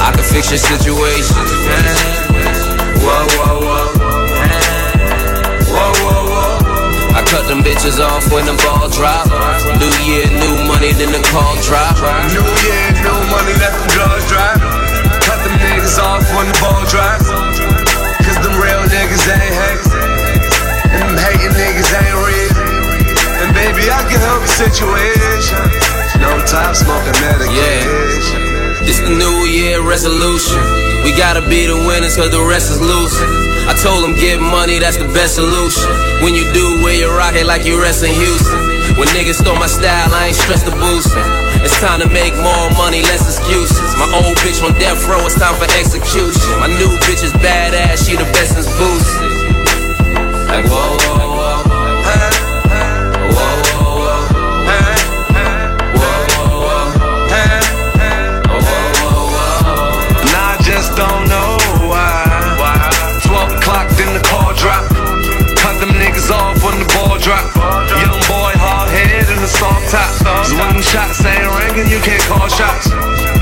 I 0.03 0.11
can 0.11 0.23
fix 0.23 0.51
your 0.51 0.59
situation. 0.59 1.39
Whoa, 2.99 3.23
whoa, 3.39 3.55
whoa. 3.63 3.87
Whoa, 5.71 5.91
whoa, 6.03 6.23
whoa. 6.27 7.15
I 7.15 7.23
cut 7.23 7.47
them 7.47 7.63
bitches 7.63 8.03
off 8.03 8.27
when 8.31 8.45
the 8.45 8.51
ball 8.67 8.89
drop. 8.91 9.31
New 9.79 9.93
year, 10.03 10.27
new 10.27 10.67
money, 10.67 10.91
then 10.91 11.15
the 11.15 11.23
call 11.31 11.55
drop. 11.63 11.95
New 12.35 12.43
year, 12.67 12.83
new 12.99 13.19
money, 13.31 13.55
let 13.63 13.71
resolution. 30.03 30.59
We 31.07 31.15
gotta 31.15 31.39
be 31.39 31.63
the 31.63 31.79
winners 31.87 32.19
cause 32.19 32.27
the 32.27 32.43
rest 32.43 32.67
is 32.67 32.81
losing. 32.83 33.23
I 33.63 33.73
told 33.79 34.03
them 34.03 34.19
get 34.19 34.35
money, 34.35 34.75
that's 34.75 34.99
the 34.99 35.07
best 35.15 35.39
solution. 35.39 35.87
When 36.19 36.35
you 36.35 36.43
do, 36.51 36.83
wear 36.83 36.91
your 36.91 37.15
rocket 37.15 37.47
like 37.47 37.63
you 37.63 37.79
rest 37.79 38.03
in 38.03 38.11
Houston. 38.11 38.99
When 38.99 39.07
niggas 39.15 39.39
stole 39.39 39.55
my 39.55 39.71
style, 39.71 40.11
I 40.11 40.27
ain't 40.27 40.35
stressed 40.35 40.67
the 40.67 40.75
boosting. 40.75 41.23
It's 41.63 41.79
time 41.79 42.03
to 42.03 42.09
make 42.11 42.35
more 42.35 42.67
money, 42.75 42.99
less 43.07 43.23
excuses. 43.23 43.95
My 43.95 44.11
old 44.11 44.35
bitch 44.43 44.59
on 44.59 44.75
death 44.75 44.99
row, 45.07 45.23
it's 45.23 45.39
time 45.39 45.55
for 45.55 45.71
execution. 45.71 46.51
My 46.59 46.67
new 46.67 46.91
bitch 47.07 47.23
is 47.23 47.31
badass, 47.39 48.03
she 48.03 48.19
the 48.19 48.27
best 48.35 48.59
since 48.59 48.67
boosted. 48.75 49.31
Like 50.51 50.67
whoa, 50.67 50.99
whoa, 50.99 51.31
whoa. 51.31 51.42
shots. 70.93 71.17
Saying 71.17 71.49
ringing, 71.57 71.89
you 71.89 71.99
can't 72.05 72.21
call 72.29 72.45
shots. 72.47 72.93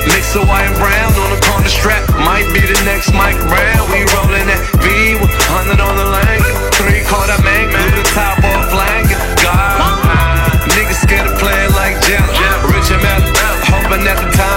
Mix 0.08 0.34
of 0.40 0.48
white 0.48 0.72
and 0.72 0.78
brown 0.80 1.12
on 1.20 1.30
the 1.36 1.42
corner 1.44 1.68
strap. 1.68 2.08
Might 2.24 2.48
be 2.56 2.64
the 2.64 2.80
next 2.88 3.12
Mike 3.12 3.38
Brown. 3.52 3.84
We 3.92 4.08
rolling 4.16 4.48
that 4.48 4.62
V 4.80 5.20
with 5.20 5.34
100 5.52 5.84
on 5.84 5.96
the 6.00 6.08
lane. 6.08 6.44
Three 6.80 7.04
quarter 7.04 7.38
man, 7.44 7.68
through 7.68 8.00
the 8.00 8.08
top 8.16 8.40
off 8.40 8.72
flank. 8.72 9.12
God, 9.44 10.64
niggas 10.74 11.04
scared 11.04 11.28
of 11.28 11.36
playing 11.38 11.76
like 11.76 12.00
Jim. 12.08 12.24
Rich 12.72 12.90
and 12.96 13.04
Mel, 13.04 13.22
hoping 13.68 14.08
at 14.08 14.18
the 14.24 14.32
time. 14.32 14.51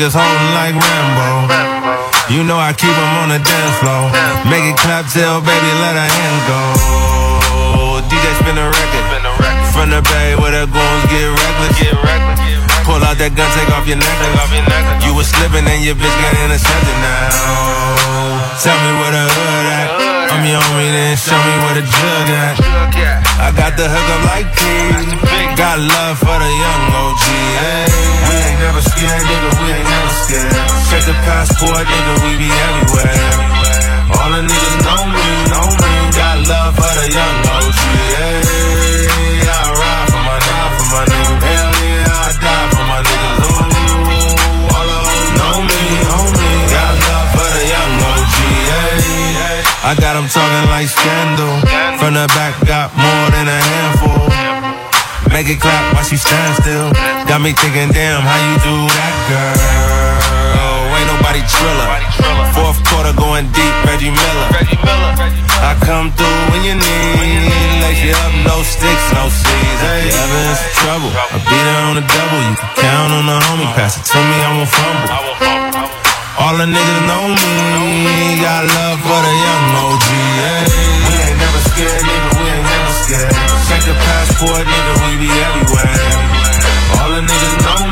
Niggas 0.00 0.16
holding 0.16 0.52
like 0.56 0.72
Rambo. 0.72 1.52
You 2.32 2.40
know 2.40 2.56
I 2.56 2.72
keep 2.72 2.88
them 2.88 3.12
on 3.20 3.28
the 3.28 3.36
dance 3.36 3.76
floor. 3.84 4.08
Make 4.48 4.64
it 4.64 4.80
clap 4.80 5.04
till 5.12 5.44
baby 5.44 5.70
let 5.84 5.92
her 5.92 6.08
hand 6.08 6.40
go. 6.48 8.00
DJ 8.08 8.24
spin 8.40 8.56
a 8.56 8.64
record. 8.64 9.04
From 9.76 9.92
the 9.92 10.00
bay 10.00 10.40
where 10.40 10.56
the 10.56 10.64
goons 10.72 11.04
get 11.12 11.28
reckless. 11.28 11.76
Pull 12.88 13.04
out 13.04 13.20
that 13.20 13.36
gun, 13.36 13.44
take 13.52 13.68
off 13.76 13.84
your 13.84 14.00
necklace. 14.00 15.04
You 15.04 15.12
was 15.12 15.28
slipping 15.28 15.68
and 15.68 15.84
your 15.84 16.00
bitch 16.00 16.16
got 16.24 16.32
intercepted 16.48 16.96
now. 17.04 18.56
Tell 18.56 18.80
me 18.80 18.90
where 19.04 19.12
the 19.12 19.24
hood 19.28 19.66
at. 19.68 19.88
I'm 20.32 20.48
your 20.48 20.64
homie, 20.64 20.88
then 20.96 21.12
show 21.20 21.36
me 21.36 21.54
where 21.60 21.76
the 21.76 21.84
jug 21.84 22.28
at. 22.40 22.56
I 23.36 23.52
got 23.52 23.76
the 23.76 23.84
hook 23.84 24.08
up 24.16 24.22
like 24.32 24.48
P. 24.56 24.64
Got 25.60 25.76
love 25.76 26.16
for 26.16 26.40
the 26.40 26.48
young 26.48 26.82
OG. 26.88 27.24
Hey, 27.60 27.84
eh? 27.84 28.28
we 28.28 28.34
ain't 28.48 28.60
never 28.64 28.80
scared, 28.80 29.28
nigga. 29.28 29.49
Check 31.00 31.16
the 31.16 31.20
passport, 31.24 31.80
nigga. 31.88 32.14
We 32.28 32.36
be 32.36 32.50
everywhere. 32.52 33.24
All 34.20 34.36
the 34.36 34.44
niggas 34.44 34.76
know 34.84 35.00
me, 35.08 35.28
know 35.48 35.68
me. 35.80 35.92
Got 36.12 36.44
love 36.44 36.76
for 36.76 36.92
the 36.92 37.08
young 37.08 37.36
OG. 37.40 37.80
Hey, 38.20 39.40
I 39.48 39.80
ride 39.80 40.08
for 40.12 40.20
my, 40.28 40.36
die 40.36 40.68
for 40.76 40.86
my 40.92 41.04
nigga. 41.08 41.40
Hell 41.40 41.72
yeah, 41.88 42.04
I 42.04 42.36
die 42.36 42.68
for 42.76 42.84
my 42.84 43.00
niggas. 43.00 43.40
Ooh, 43.48 43.64
all 44.76 44.86
the 44.92 44.98
hoes 45.08 45.30
know 45.40 45.56
me, 45.64 45.80
know 46.04 46.24
me. 46.36 46.48
Got 46.68 46.92
love 47.08 47.28
for 47.32 47.48
the 47.48 47.64
young 47.64 47.92
OG. 48.04 48.36
Hey, 48.68 49.64
I 49.80 49.96
got 49.96 50.20
them 50.20 50.28
talking 50.28 50.66
like 50.68 50.88
scandal. 50.92 51.54
From 51.96 52.12
the 52.12 52.28
back, 52.36 52.60
got 52.68 52.92
more 52.92 53.26
than 53.32 53.48
a 53.48 53.56
handful. 53.56 54.20
Make 55.32 55.48
it 55.48 55.64
clap 55.64 55.96
while 55.96 56.04
she 56.04 56.20
stand 56.20 56.60
still. 56.60 56.92
Got 57.24 57.40
me 57.40 57.56
thinking, 57.56 57.88
damn, 57.88 58.20
how 58.20 58.36
you 58.36 58.56
do 58.60 58.76
that, 58.84 59.14
girl? 59.32 59.89
Ain't 61.30 61.46
nobody 61.46 61.46
triller. 61.46 62.50
Fourth 62.58 62.82
quarter 62.90 63.14
going 63.14 63.46
deep, 63.54 63.74
Reggie 63.86 64.10
Miller. 64.10 64.48
I 65.62 65.78
come 65.86 66.10
through 66.18 66.40
when 66.50 66.66
you 66.66 66.74
need. 66.74 67.38
Lace 67.86 68.02
you 68.02 68.14
up, 68.18 68.34
no 68.42 68.62
sticks, 68.66 69.06
no 69.14 69.30
seeds. 69.30 69.78
You 69.78 70.10
ever 70.10 70.40
in 70.50 70.56
some 70.58 70.74
trouble, 70.82 71.10
I 71.14 71.38
be 71.38 71.54
there 71.54 71.82
on 71.86 71.94
the 71.94 72.02
double. 72.02 72.40
You 72.50 72.56
can 72.58 72.70
count 72.82 73.12
on 73.14 73.24
the 73.30 73.38
homie, 73.46 73.70
pass 73.78 73.94
it 73.94 74.04
to 74.10 74.18
me, 74.18 74.36
I 74.42 74.50
won't 74.58 74.70
fumble. 74.74 75.06
All 76.40 76.56
the 76.58 76.66
niggas 76.66 77.02
know 77.06 77.30
me, 77.30 78.42
got 78.42 78.66
love 78.66 78.98
for 78.98 79.20
the 79.22 79.34
young 79.34 79.66
OG. 79.86 80.06
Yeah. 80.10 80.66
We 81.06 81.14
ain't 81.14 81.38
never 81.38 81.60
scared, 81.70 82.02
nigga, 82.10 82.30
we 82.42 82.44
ain't 82.48 82.66
never 82.66 82.92
scared. 83.06 83.34
Check 83.70 83.82
the 83.86 83.94
passport, 83.94 84.66
nigga, 84.66 84.92
we 85.06 85.12
be 85.20 85.30
everywhere. 85.30 85.94
All 86.98 87.10
the 87.14 87.22
niggas 87.22 87.56
know 87.62 87.80
me, 87.86 87.89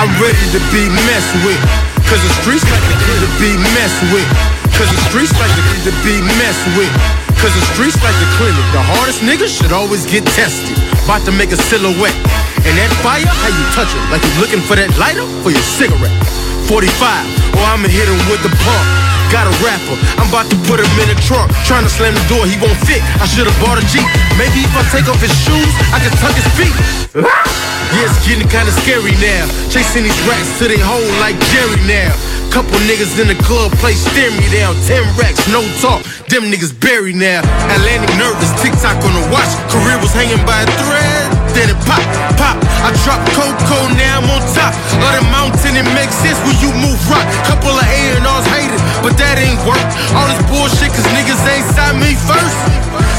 I'm 0.00 0.12
ready 0.16 0.44
to 0.56 0.60
be 0.72 0.88
messed 1.04 1.36
with. 1.44 1.60
Cause 2.08 2.20
the 2.20 2.32
streets 2.40 2.64
like 2.68 2.84
the 2.88 2.96
kid 3.04 3.18
to 3.20 3.30
be 3.36 3.52
messed 3.76 4.00
with. 4.12 4.28
Cause 4.76 4.88
the 4.88 5.00
streets 5.12 5.32
like 5.36 5.52
the 5.56 5.64
kid 5.72 5.92
to 5.92 5.94
be 6.04 6.20
messed 6.40 6.64
with. 6.76 6.92
Cause 7.40 7.52
the 7.52 7.64
streets 7.76 8.00
like 8.00 8.16
the 8.20 8.28
clinic. 8.40 8.64
The 8.72 8.80
hardest 8.80 9.20
niggas 9.20 9.52
should 9.52 9.72
always 9.72 10.08
get 10.08 10.24
tested. 10.32 10.76
About 11.04 11.24
to 11.28 11.32
make 11.32 11.52
a 11.52 11.60
silhouette. 11.68 12.16
And 12.64 12.72
that 12.80 12.88
fire, 13.04 13.28
how 13.28 13.52
you 13.52 13.64
touch 13.76 13.92
it? 13.92 14.00
Like 14.08 14.24
you 14.24 14.32
looking 14.40 14.64
for 14.64 14.76
that 14.76 14.96
lighter 14.96 15.28
for 15.44 15.52
your 15.52 15.64
cigarette. 15.76 16.12
45, 16.64 16.80
or 17.60 17.64
I'ma 17.76 17.92
hit 17.92 18.08
him 18.08 18.16
with 18.32 18.40
the 18.40 18.48
pump. 18.64 18.88
Got 19.32 19.46
a 19.46 19.54
rapper, 19.64 19.96
I'm 20.20 20.28
about 20.28 20.46
to 20.50 20.56
put 20.66 20.78
him 20.80 20.90
in 21.00 21.08
the 21.12 21.18
trunk. 21.24 21.50
Trying 21.66 21.84
to 21.84 21.92
slam 21.92 22.14
the 22.14 22.24
door, 22.26 22.44
he 22.46 22.56
won't 22.60 22.78
fit. 22.84 23.02
I 23.20 23.26
should've 23.26 23.54
bought 23.62 23.78
a 23.78 23.84
Jeep. 23.90 24.06
Maybe 24.38 24.62
if 24.62 24.74
I 24.74 24.82
take 24.90 25.06
off 25.06 25.20
his 25.20 25.34
shoes, 25.42 25.72
I 25.90 25.98
can 26.02 26.12
tuck 26.22 26.34
his 26.34 26.48
feet. 26.54 26.76
Yeah, 27.94 28.10
it's 28.10 28.26
getting 28.26 28.48
kinda 28.50 28.72
scary 28.82 29.14
now. 29.22 29.46
Chasing 29.70 30.02
these 30.02 30.18
rats 30.26 30.58
to 30.58 30.66
their 30.66 30.82
hole 30.82 31.06
like 31.22 31.38
Jerry 31.54 31.78
now. 31.86 32.10
Couple 32.50 32.74
niggas 32.90 33.18
in 33.22 33.30
the 33.30 33.38
club 33.46 33.70
play 33.78 33.94
stare 33.94 34.34
me 34.34 34.46
down. 34.50 34.74
Ten 34.86 35.02
racks, 35.14 35.46
no 35.46 35.62
talk. 35.78 36.02
Them 36.26 36.50
niggas 36.50 36.74
buried 36.74 37.14
now. 37.14 37.42
Atlantic 37.70 38.10
nervous, 38.18 38.50
TikTok 38.58 38.98
on 38.98 39.14
the 39.14 39.24
watch. 39.30 39.50
Career 39.70 39.98
was 40.02 40.10
hanging 40.10 40.42
by 40.42 40.62
a 40.62 40.68
thread. 40.82 41.30
Then 41.54 41.70
it 41.70 41.78
pop, 41.86 42.02
pop. 42.34 42.58
I 42.82 42.90
drop 43.06 43.22
Coco, 43.30 43.78
now 43.94 44.18
I'm 44.18 44.26
on 44.26 44.42
top 44.54 44.74
of 44.74 45.10
the 45.14 45.22
mountain. 45.30 45.78
It 45.78 45.86
makes 45.94 46.18
sense 46.18 46.38
when 46.42 46.58
you 46.58 46.74
move 46.82 46.98
rock. 47.06 47.26
Couple 47.46 47.74
of 47.74 47.86
A&Rs 47.86 48.46
hated, 48.50 48.82
but 49.06 49.13
that 49.18 49.38
ain't 49.38 49.60
work. 49.66 49.88
All 50.14 50.26
this 50.30 50.40
bullshit, 50.50 50.90
cause 50.90 51.06
niggas 51.14 51.40
ain't 51.46 51.66
signed 51.74 51.98
me 52.00 52.14
first. 52.26 52.58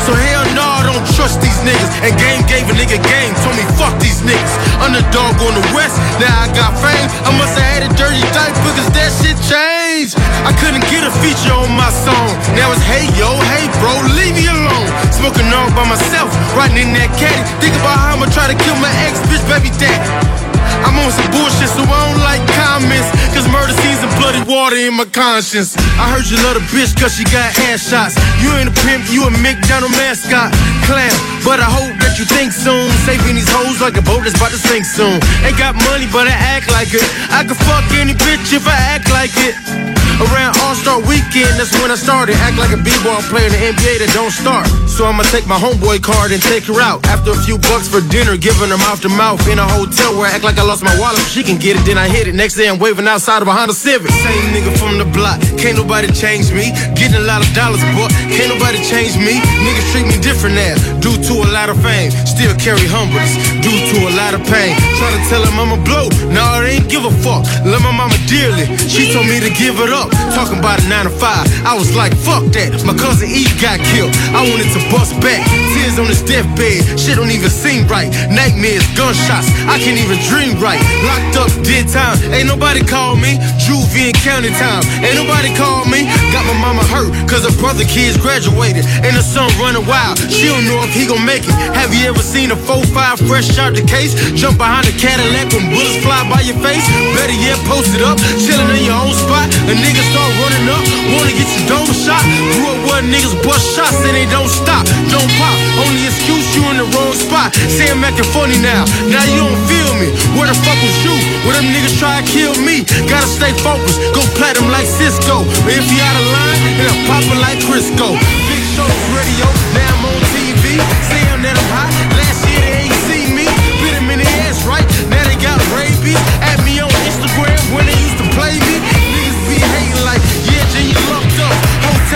So 0.06 0.14
hell 0.14 0.46
no, 0.54 0.62
I 0.62 0.86
don't 0.86 1.02
trust 1.18 1.42
these 1.42 1.58
niggas. 1.66 1.90
And 2.06 2.14
game 2.22 2.46
gave 2.46 2.70
a 2.70 2.76
nigga 2.78 3.02
game, 3.02 3.34
told 3.42 3.58
me 3.58 3.66
fuck 3.74 3.98
these 3.98 4.22
niggas. 4.22 4.54
Underdog 4.78 5.42
on 5.42 5.54
the 5.58 5.66
west, 5.74 5.98
now 6.22 6.30
I 6.30 6.48
got 6.54 6.78
fame. 6.78 7.10
I 7.26 7.34
must 7.34 7.58
have 7.58 7.66
had 7.66 7.82
a 7.90 7.92
dirty 7.98 8.22
diaper, 8.30 8.72
cause 8.78 8.90
that 8.94 9.10
shit 9.18 9.38
changed. 9.50 10.14
I 10.46 10.54
couldn't 10.62 10.86
get 10.94 11.02
a 11.02 11.12
feature 11.26 11.58
on 11.58 11.74
my 11.74 11.90
song. 11.90 12.30
Now 12.54 12.70
it's 12.70 12.86
hey 12.86 13.10
yo, 13.18 13.34
hey 13.58 13.66
bro, 13.82 13.94
leave 14.14 14.38
me 14.38 14.46
alone. 14.46 14.88
Smoking 15.10 15.50
all 15.50 15.74
by 15.74 15.90
myself, 15.90 16.30
riding 16.54 16.86
in 16.86 16.94
that 17.02 17.10
caddy. 17.18 17.42
Think 17.58 17.74
about 17.82 17.98
how 17.98 18.14
I'ma 18.14 18.30
try 18.30 18.46
to 18.46 18.58
kill 18.62 18.78
my 18.78 18.94
ex 19.10 19.18
bitch, 19.26 19.42
baby 19.50 19.74
daddy. 19.82 20.45
I'm 20.86 20.94
on 21.02 21.10
some 21.10 21.26
bullshit, 21.34 21.74
so 21.74 21.82
I 21.82 21.98
don't 22.06 22.22
like 22.22 22.46
comments. 22.54 23.10
Cause 23.34 23.50
murder 23.50 23.74
scenes 23.82 24.00
and 24.06 24.14
bloody 24.22 24.46
water 24.46 24.78
in 24.78 24.94
my 24.94 25.10
conscience. 25.10 25.74
I 25.98 26.14
heard 26.14 26.30
you 26.30 26.38
love 26.46 26.62
a 26.62 26.66
bitch 26.70 26.94
cause 26.94 27.18
she 27.18 27.26
got 27.26 27.50
ass 27.68 27.90
shots. 27.90 28.14
You 28.40 28.54
ain't 28.56 28.70
a 28.70 28.76
pimp, 28.86 29.10
you 29.10 29.26
a 29.26 29.32
McDonald 29.42 29.92
mascot. 29.98 30.54
Clown, 30.86 31.18
but 31.42 31.58
I 31.58 31.66
hope 31.66 31.98
that 32.06 32.22
you 32.22 32.26
think 32.30 32.54
soon. 32.54 32.86
Saving 33.10 33.34
these 33.34 33.50
hoes 33.50 33.82
like 33.82 33.98
a 33.98 34.06
boat 34.06 34.24
that's 34.24 34.38
about 34.38 34.54
to 34.54 34.62
sink 34.62 34.86
soon. 34.86 35.18
Ain't 35.42 35.58
got 35.58 35.74
money, 35.90 36.06
but 36.14 36.30
I 36.30 36.38
act 36.38 36.70
like 36.70 36.94
it. 36.94 37.04
I 37.34 37.42
could 37.42 37.58
fuck 37.66 37.84
any 37.98 38.14
bitch 38.14 38.54
if 38.54 38.70
I 38.70 38.78
act 38.94 39.10
like 39.10 39.34
it. 39.42 40.05
Around 40.16 40.56
All 40.64 40.76
Star 40.76 41.04
Weekend, 41.04 41.60
that's 41.60 41.76
when 41.84 41.92
I 41.92 42.00
started. 42.00 42.40
Act 42.40 42.56
like 42.56 42.72
a 42.72 42.80
b-ball 42.80 43.20
player 43.28 43.52
in 43.52 43.52
the 43.52 43.60
NBA 43.76 44.00
that 44.00 44.12
don't 44.16 44.32
start. 44.32 44.64
So 44.88 45.04
I'ma 45.04 45.28
take 45.28 45.44
my 45.44 45.60
homeboy 45.60 46.00
card 46.00 46.32
and 46.32 46.40
take 46.40 46.64
her 46.72 46.80
out. 46.80 47.04
After 47.12 47.36
a 47.36 47.40
few 47.44 47.60
bucks 47.60 47.92
for 47.92 48.00
dinner, 48.08 48.40
giving 48.40 48.72
her 48.72 48.80
mouth 48.80 49.04
to 49.04 49.12
mouth 49.12 49.44
in 49.52 49.60
a 49.60 49.68
hotel 49.68 50.16
where 50.16 50.32
I 50.32 50.40
act 50.40 50.48
like 50.48 50.56
I 50.56 50.64
lost 50.64 50.88
my 50.88 50.96
wallet. 50.96 51.20
She 51.28 51.44
can 51.44 51.60
get 51.60 51.76
it, 51.76 51.84
then 51.84 52.00
I 52.00 52.08
hit 52.08 52.32
it. 52.32 52.36
Next 52.36 52.56
day 52.56 52.72
I'm 52.72 52.80
waving 52.80 53.04
outside 53.12 53.44
of 53.44 53.52
a 53.52 53.52
Honda 53.52 53.76
Civic. 53.76 54.08
Same 54.24 54.56
nigga 54.56 54.72
from 54.80 54.96
the 54.96 55.08
block, 55.12 55.44
can't 55.60 55.76
nobody 55.76 56.08
change 56.16 56.48
me. 56.56 56.72
Getting 56.96 57.20
a 57.20 57.26
lot 57.28 57.44
of 57.44 57.52
dollars, 57.52 57.84
but 57.92 58.08
can't 58.32 58.48
nobody 58.48 58.80
change 58.88 59.20
me. 59.20 59.44
Niggas 59.68 59.88
treat 59.92 60.08
me 60.08 60.16
different 60.24 60.56
now, 60.56 60.80
due 61.04 61.20
to 61.28 61.34
a 61.44 61.50
lot 61.52 61.68
of 61.68 61.76
fame. 61.84 62.16
Still 62.24 62.56
carry 62.56 62.88
humbles, 62.88 63.36
due 63.60 63.76
to 63.92 63.98
a 64.08 64.14
lot 64.16 64.32
of 64.32 64.40
pain. 64.48 64.80
Try 64.96 65.12
to 65.12 65.22
tell 65.28 65.44
him 65.44 65.60
I'm 65.60 65.76
a 65.76 65.80
blow, 65.84 66.08
nah, 66.32 66.64
I 66.64 66.80
ain't 66.80 66.88
give 66.88 67.04
a 67.04 67.12
fuck. 67.20 67.44
Love 67.68 67.84
my 67.84 67.92
mama 67.92 68.16
dearly, 68.32 68.64
she 68.88 69.12
told 69.12 69.28
me 69.28 69.44
to 69.44 69.52
give 69.52 69.76
it 69.84 69.92
up. 69.92 70.05
Talking 70.34 70.60
about 70.60 70.84
a 70.84 70.86
nine 70.90 71.06
to 71.06 71.14
five, 71.14 71.48
I 71.64 71.74
was 71.78 71.96
like, 71.96 72.12
fuck 72.18 72.44
that. 72.58 72.76
My 72.84 72.94
cousin 72.94 73.30
E 73.30 73.48
got 73.62 73.80
killed, 73.94 74.12
I 74.36 74.44
wanted 74.44 74.70
to 74.76 74.82
bust 74.92 75.16
back. 75.24 75.42
Tears 75.74 75.98
on 75.98 76.08
his 76.08 76.22
deathbed, 76.22 76.84
shit 77.00 77.16
don't 77.16 77.32
even 77.32 77.50
seem 77.50 77.88
right. 77.88 78.12
Nightmares, 78.28 78.84
gunshots, 78.98 79.48
I 79.70 79.80
can't 79.80 79.96
even 79.96 80.20
dream 80.28 80.60
right. 80.60 80.82
Locked 81.08 81.38
up, 81.40 81.52
dead 81.64 81.88
time, 81.88 82.20
ain't 82.34 82.50
nobody 82.50 82.84
call 82.84 83.16
me. 83.16 83.40
Juvie 83.62 84.12
and 84.12 84.18
county 84.20 84.52
time, 84.60 84.84
ain't 85.00 85.16
nobody 85.16 85.54
call 85.56 85.86
me. 85.88 86.10
Got 86.36 86.44
my 86.50 86.58
mama 86.60 86.84
hurt, 86.92 87.14
cause 87.30 87.46
her 87.46 87.56
brother 87.62 87.86
kids 87.86 88.18
graduated. 88.18 88.84
And 89.06 89.16
her 89.16 89.26
son 89.26 89.48
running 89.62 89.86
wild, 89.88 90.20
she 90.20 90.50
don't 90.52 90.66
know 90.66 90.82
if 90.84 90.92
he 90.92 91.08
gon' 91.08 91.24
make 91.24 91.48
it. 91.48 91.56
Have 91.78 91.94
you 91.94 92.10
ever 92.10 92.22
seen 92.22 92.52
a 92.52 92.58
4-5 92.58 93.24
fresh 93.28 93.56
out 93.58 93.76
the 93.76 93.86
case? 93.86 94.18
Jump 94.36 94.58
behind 94.58 94.88
a 94.88 94.94
Cadillac 95.00 95.54
when 95.54 95.70
bullets 95.72 96.02
fly 96.04 96.26
by 96.28 96.42
your 96.42 96.58
face? 96.60 96.84
Better 97.16 97.38
yet, 97.38 97.60
post 97.70 97.94
it 97.96 98.02
up, 98.02 98.18
chillin' 98.42 98.68
in 98.76 98.84
your 98.90 99.00
own 99.00 99.14
spot. 99.14 99.48
A 99.72 99.74
nigga 99.78 99.95
niggas 99.96 100.12
start 100.12 100.32
running 100.44 100.68
up, 100.68 100.84
wanna 101.16 101.32
get 101.32 101.48
your 101.56 101.66
dome 101.72 101.94
shot. 101.96 102.20
Grew 102.52 102.68
up 102.68 102.80
where 102.84 103.00
niggas 103.00 103.32
bust 103.48 103.64
shots 103.76 103.96
and 104.04 104.12
they 104.12 104.28
don't 104.28 104.52
stop, 104.52 104.84
don't 105.08 105.32
pop. 105.40 105.56
Only 105.80 106.04
excuse 106.04 106.44
you 106.52 106.64
in 106.68 106.84
the 106.84 106.88
wrong 106.92 107.16
spot. 107.16 107.56
Say 107.72 107.88
I'm 107.88 108.04
acting 108.04 108.28
funny 108.36 108.60
now, 108.60 108.84
now 109.08 109.24
you 109.24 109.40
don't 109.40 109.62
feel 109.72 109.92
me. 109.96 110.12
Where 110.36 110.52
the 110.52 110.58
fuck 110.68 110.76
was 110.84 110.98
you? 111.08 111.16
Where 111.48 111.56
them 111.56 111.72
niggas 111.72 111.96
try 111.96 112.20
to 112.20 112.26
kill 112.28 112.52
me? 112.60 112.84
Gotta 113.08 113.28
stay 113.28 113.56
focused, 113.64 114.04
go 114.12 114.20
platinum 114.36 114.68
like 114.68 114.88
Cisco. 114.88 115.48
But 115.64 115.80
if 115.80 115.88
you 115.88 116.00
out 116.04 116.18
of 116.20 116.28
line, 116.28 116.60
then 116.76 116.88
I'm 116.92 117.02
popping 117.08 117.40
like 117.40 117.60
Crisco. 117.64 118.20
Big 118.52 118.64
show's 118.76 119.00
radio, 119.16 119.48
now 119.80 119.96
I'm 119.96 120.12
on 120.12 120.20
TV. 120.36 120.76
Saying 121.08 121.40
that 121.48 121.56
I'm 121.56 121.70
hot, 121.72 121.88
last 122.20 122.44
year 122.52 122.60
they 122.60 122.76
ain't 122.84 123.00
seen 123.08 123.32
me. 123.32 123.48
Bit 123.80 123.96
him 123.96 124.12
in 124.12 124.20
the 124.20 124.30
ass, 124.44 124.60
right? 124.68 124.84
Now 125.08 125.24
they 125.24 125.40
got 125.40 125.56
rabies. 125.72 126.20
At 126.44 126.60
me 126.68 126.84
on. 126.84 126.85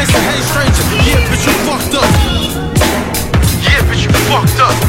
hey 0.07 0.41
stranger, 0.41 0.83
yeah, 1.03 1.27
but 1.27 1.39
you 1.45 1.51
fucked 1.67 1.95
up. 1.95 2.09
Yeah, 3.63 3.85
but 3.87 3.97
you 4.01 4.09
fucked 4.29 4.59
up. 4.59 4.88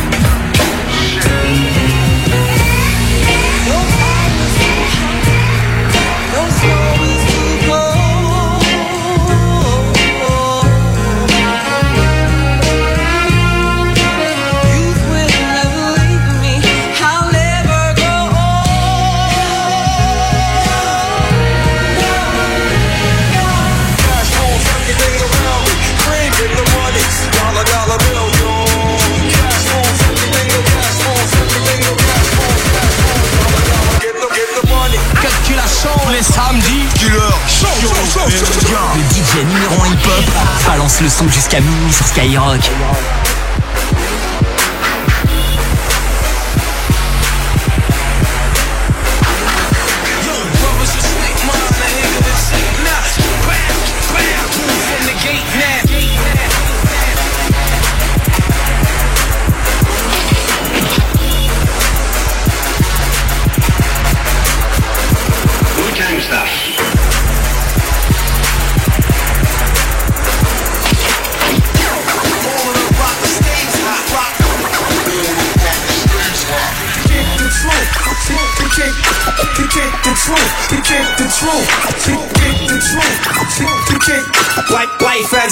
les 36.21 36.25
samedis. 36.25 36.87
Killer, 36.95 37.17
show, 37.49 37.67
Les 38.95 39.03
DJ 39.15 39.45
numéro 39.47 39.87
hip-hop 39.87 40.25
balancent 40.67 41.01
le 41.01 41.09
son 41.09 41.29
jusqu'à 41.29 41.61
minuit 41.61 41.93
sur 41.93 42.07
Skyrock. 42.07 42.61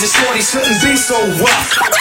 just 0.01 0.17
shorty 0.17 0.41
shouldn't 0.41 0.81
be 0.83 0.95
so 0.97 1.17
rough. 1.43 1.98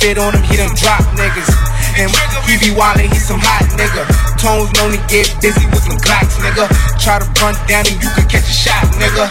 Monte 0.00 0.16
keep 0.16 0.16
it 0.16 0.24
on 0.24 0.32
him, 0.32 0.40
he 0.48 0.56
done 0.56 0.72
drop 0.80 1.04
niggas. 1.12 1.52
And 2.00 2.08
he 2.48 2.56
be 2.56 2.72
wildin', 2.72 3.12
he 3.12 3.20
some 3.20 3.36
hot 3.36 3.68
nigga. 3.76 4.08
Tones 4.40 4.72
to 4.72 4.96
get 5.12 5.28
busy 5.44 5.68
with 5.68 5.84
some 5.84 6.00
Glocks, 6.00 6.40
nigga. 6.40 6.64
Try 6.96 7.20
to 7.20 7.28
run 7.44 7.52
down 7.68 7.84
and 7.84 8.00
you 8.00 8.08
can 8.16 8.24
catch 8.24 8.48
a 8.48 8.54
shot, 8.64 8.88
nigga. 8.96 9.28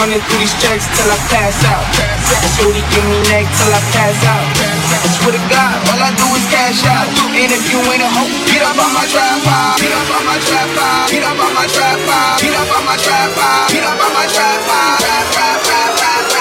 Running 0.00 0.16
through 0.24 0.40
these 0.40 0.56
checks 0.64 0.88
till 0.96 1.04
I 1.04 1.20
pass 1.28 1.60
out. 1.68 1.84
Shorty 2.56 2.80
give 2.80 3.04
me 3.12 3.20
neck 3.28 3.44
till 3.60 3.72
I 3.76 3.80
pass 3.92 4.16
out. 4.24 4.44
I 4.88 5.08
swear 5.20 5.36
to 5.36 5.42
God, 5.52 5.76
all 5.92 6.00
I 6.00 6.16
do 6.16 6.26
is 6.32 6.46
cash 6.48 6.80
out. 6.88 7.04
And 7.36 7.52
if 7.52 7.60
you 7.68 7.84
ain't 7.84 8.00
a 8.00 8.08
hoe, 8.08 8.30
get 8.48 8.64
up 8.64 8.80
on 8.80 8.96
my 8.96 9.04
tripod. 9.04 9.84
Get 9.84 9.92
up 9.92 10.08
on 10.16 10.24
my 10.24 10.38
tripod. 10.40 11.12
Get 11.12 11.24
up 11.28 11.36
on 11.36 11.52
my 11.52 11.66
tripod. 11.68 12.40
Get 12.40 12.56
up 12.56 12.72
on 12.72 12.82
my 12.88 12.96
tripod. 12.96 13.68
Get 13.68 13.84
up 13.84 14.00
on 14.00 14.12
my 14.16 14.24
tripod. 14.32 14.96
Trap, 15.04 15.24
trap, 15.28 15.58
trap, 15.60 15.90
trap, 16.00 16.22
trap, 16.32 16.39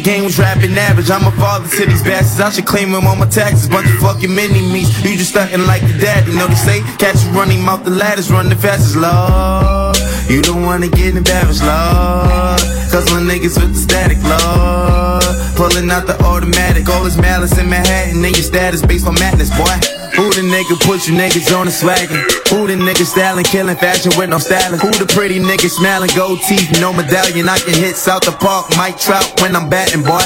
game 0.00 0.24
was 0.24 0.38
rapping 0.38 0.76
average. 0.76 1.10
I'm 1.10 1.26
a 1.26 1.30
father 1.32 1.68
to 1.68 1.86
these 1.86 2.02
bastards. 2.02 2.40
I 2.40 2.50
should 2.50 2.66
claim 2.66 2.92
them 2.92 3.06
on 3.06 3.18
my 3.18 3.26
taxes. 3.26 3.68
Bunch 3.68 3.88
of 3.88 3.98
fucking 3.98 4.34
mini 4.34 4.60
me's. 4.72 4.88
You 5.04 5.16
just 5.16 5.34
stuntin' 5.34 5.66
like 5.66 5.82
your 5.82 5.98
daddy. 5.98 6.32
Know 6.32 6.46
they 6.46 6.54
say 6.54 6.80
catch 6.98 7.22
you 7.24 7.30
running 7.30 7.62
mouth 7.62 7.84
the 7.84 7.90
ladders, 7.90 8.30
run 8.30 8.48
the 8.48 8.56
fastest. 8.56 8.96
Lord, 8.96 9.96
you 10.28 10.42
don't 10.42 10.62
wanna 10.62 10.88
get 10.88 11.16
embarrassed, 11.16 11.62
Lord. 11.62 12.60
Cause 12.90 13.06
my 13.12 13.20
niggas 13.20 13.60
with 13.60 13.74
the 13.74 13.80
static, 13.80 14.18
Lord. 14.22 14.99
Pulling 15.60 15.90
out 15.90 16.06
the 16.06 16.16
automatic, 16.24 16.88
all 16.88 17.04
this 17.04 17.18
malice 17.18 17.52
in 17.58 17.68
Manhattan. 17.68 18.24
And 18.24 18.32
your 18.32 18.48
status 18.48 18.80
based 18.80 19.06
on 19.06 19.12
madness, 19.20 19.52
boy. 19.52 19.76
Who 20.16 20.32
the 20.32 20.40
nigga 20.40 20.80
put 20.88 21.04
you 21.04 21.12
niggas 21.12 21.52
on 21.52 21.68
the 21.68 21.74
swaggin'? 21.76 22.16
Who 22.48 22.64
the 22.64 22.80
nigga 22.80 23.04
styling, 23.04 23.44
killing 23.44 23.76
fashion 23.76 24.10
with 24.16 24.30
no 24.30 24.38
styling? 24.38 24.80
Who 24.80 24.88
the 24.96 25.04
pretty 25.04 25.38
nigga 25.38 25.68
smiling, 25.68 26.08
gold 26.16 26.40
teeth, 26.48 26.80
no 26.80 26.94
medallion? 26.94 27.46
I 27.46 27.58
can 27.58 27.76
hit 27.76 27.96
South 28.00 28.24
the 28.24 28.32
Park, 28.32 28.72
Mike 28.78 28.96
Trout 28.96 29.28
when 29.42 29.54
I'm 29.54 29.68
batting, 29.68 30.00
boy. 30.00 30.24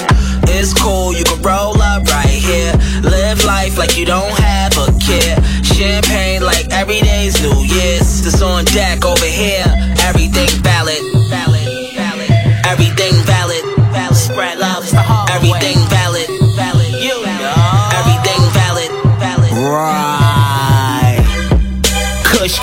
It's 0.55 0.71
cool, 0.71 1.11
you 1.13 1.25
can 1.25 1.43
roll 1.43 1.83
up 1.83 2.07
right 2.15 2.31
here. 2.31 2.71
Live 3.03 3.43
life 3.43 3.77
like 3.77 3.99
you 3.99 4.07
don't 4.07 4.39
have 4.39 4.79
a 4.79 4.87
care. 5.03 5.35
Champagne 5.67 6.47
like 6.47 6.71
every 6.71 7.03
day's 7.03 7.43
New 7.43 7.59
Year's. 7.67 8.23
This 8.23 8.39
on 8.41 8.67
deck 8.71 9.05
over 9.05 9.27
here. 9.27 9.67
Everything 10.07 10.47
valid. 10.63 11.03
Valid. 11.27 11.91
Valid. 11.99 12.31
Everything 12.71 13.19
valid. 13.27 13.67
Valid. 13.91 14.15
Spread 14.15 14.59
love. 14.63 14.74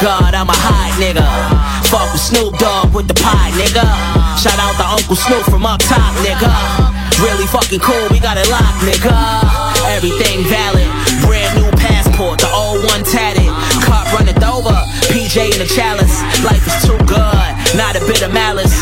God, 0.02 0.34
I'm 0.34 0.50
a 0.50 0.58
hot 0.58 0.98
nigga. 0.98 1.22
Fuck 1.86 2.10
with 2.10 2.26
Snoop 2.26 2.58
Dogg 2.58 2.90
with 2.90 3.06
the 3.06 3.14
pie, 3.14 3.54
nigga. 3.54 3.86
Shout 4.34 4.58
out 4.58 4.74
to 4.82 4.86
Uncle 4.98 5.14
Snoop 5.14 5.46
from 5.46 5.62
up 5.62 5.78
top, 5.78 6.18
nigga. 6.26 6.50
Really 7.22 7.46
fucking 7.46 7.86
cool, 7.86 8.10
we 8.10 8.18
got 8.18 8.34
it 8.34 8.50
locked, 8.50 8.82
nigga. 8.82 9.14
Everything 9.94 10.42
valid, 10.50 10.90
brand 11.22 11.54
new 11.54 11.70
passport, 11.78 12.42
the 12.42 12.50
old 12.50 12.82
one 12.90 13.06
tatted. 13.06 13.46
Cop 13.86 14.10
running 14.18 14.42
over, 14.42 14.74
PJ 15.14 15.54
in 15.54 15.62
the 15.62 15.70
chalice. 15.70 16.18
Life 16.42 16.66
is 16.66 16.82
too 16.82 16.98
good, 17.06 17.52
not 17.78 17.94
a 17.94 18.02
bit 18.10 18.26
of 18.26 18.34
malice 18.34 18.74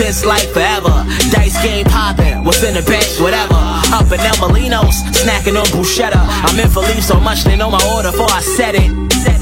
since 0.00 0.24
life 0.24 0.50
forever. 0.52 1.04
Dice 1.28 1.60
game 1.62 1.84
poppin', 1.84 2.42
what's 2.44 2.62
in 2.64 2.72
the 2.72 2.82
bank, 2.88 3.04
whatever. 3.20 3.60
Up 3.92 4.08
in 4.08 4.20
Il 4.20 4.36
Mulino, 4.40 4.80
snacking 5.12 5.60
on 5.60 5.66
bruschetta. 5.68 6.20
I'm 6.48 6.58
in 6.58 6.68
for 6.70 6.80
leave 6.80 7.04
so 7.04 7.20
much 7.20 7.44
they 7.44 7.56
know 7.56 7.70
my 7.70 7.82
order 7.92 8.10
before 8.10 8.32
I 8.32 8.40
said 8.40 8.74
it. 8.76 8.88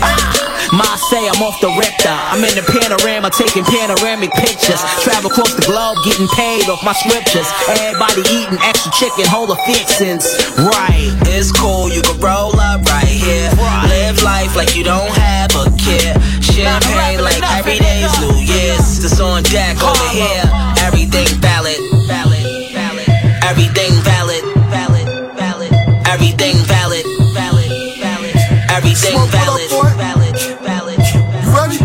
Ah! 0.02 0.48
Ma 0.72 0.84
say 1.08 1.22
I'm 1.28 1.40
off 1.40 1.60
the 1.60 1.70
Richter. 1.78 2.10
I'm 2.10 2.42
in 2.44 2.52
the 2.58 2.66
panorama 2.66 3.30
taking 3.30 3.64
panoramic 3.64 4.32
pictures. 4.34 4.82
Travel 5.00 5.30
across 5.30 5.54
the 5.54 5.64
globe 5.64 5.96
getting 6.04 6.28
paid 6.34 6.68
off 6.68 6.82
my 6.84 6.92
scriptures. 6.92 7.46
Everybody 7.70 8.20
eating 8.28 8.58
extra 8.66 8.90
chicken, 8.92 9.24
whole 9.30 9.50
of 9.50 9.58
fixins'. 9.64 10.26
Right. 10.58 11.14
It's 11.30 11.52
cool, 11.52 11.88
you 11.88 12.02
can 12.02 12.18
roll 12.20 12.58
up 12.58 12.82
right 12.84 13.06
here. 13.06 13.48
Live 13.88 14.20
life 14.22 14.56
like 14.56 14.74
you 14.76 14.82
don't 14.84 15.14
have 15.14 15.54
a 15.54 15.70
care. 15.78 16.18
Champagne 16.58 17.22
like 17.22 17.38
every 17.54 17.78
day's 17.78 18.10
New 18.18 18.34
Year's. 18.34 18.98
It's 19.04 19.20
on 19.20 19.44
deck 19.44 19.78
over 19.78 20.08
here. 20.10 20.42
Everything 20.82 21.30
valid. 21.38 21.78
Valid. 22.10 22.74
Valid. 22.74 23.08
Everything 23.46 23.94
valid. 24.02 24.42
Valid. 24.66 25.06
Valid. 25.38 25.72
Everything 26.10 26.58
valid. 26.66 27.06
Valid. 27.30 27.70
Valid. 28.02 28.34
Everything 28.74 29.18
valid. 29.30 29.70
Valid. 29.70 30.34
Valid. 30.66 30.98
You 30.98 31.50
ready? 31.54 31.78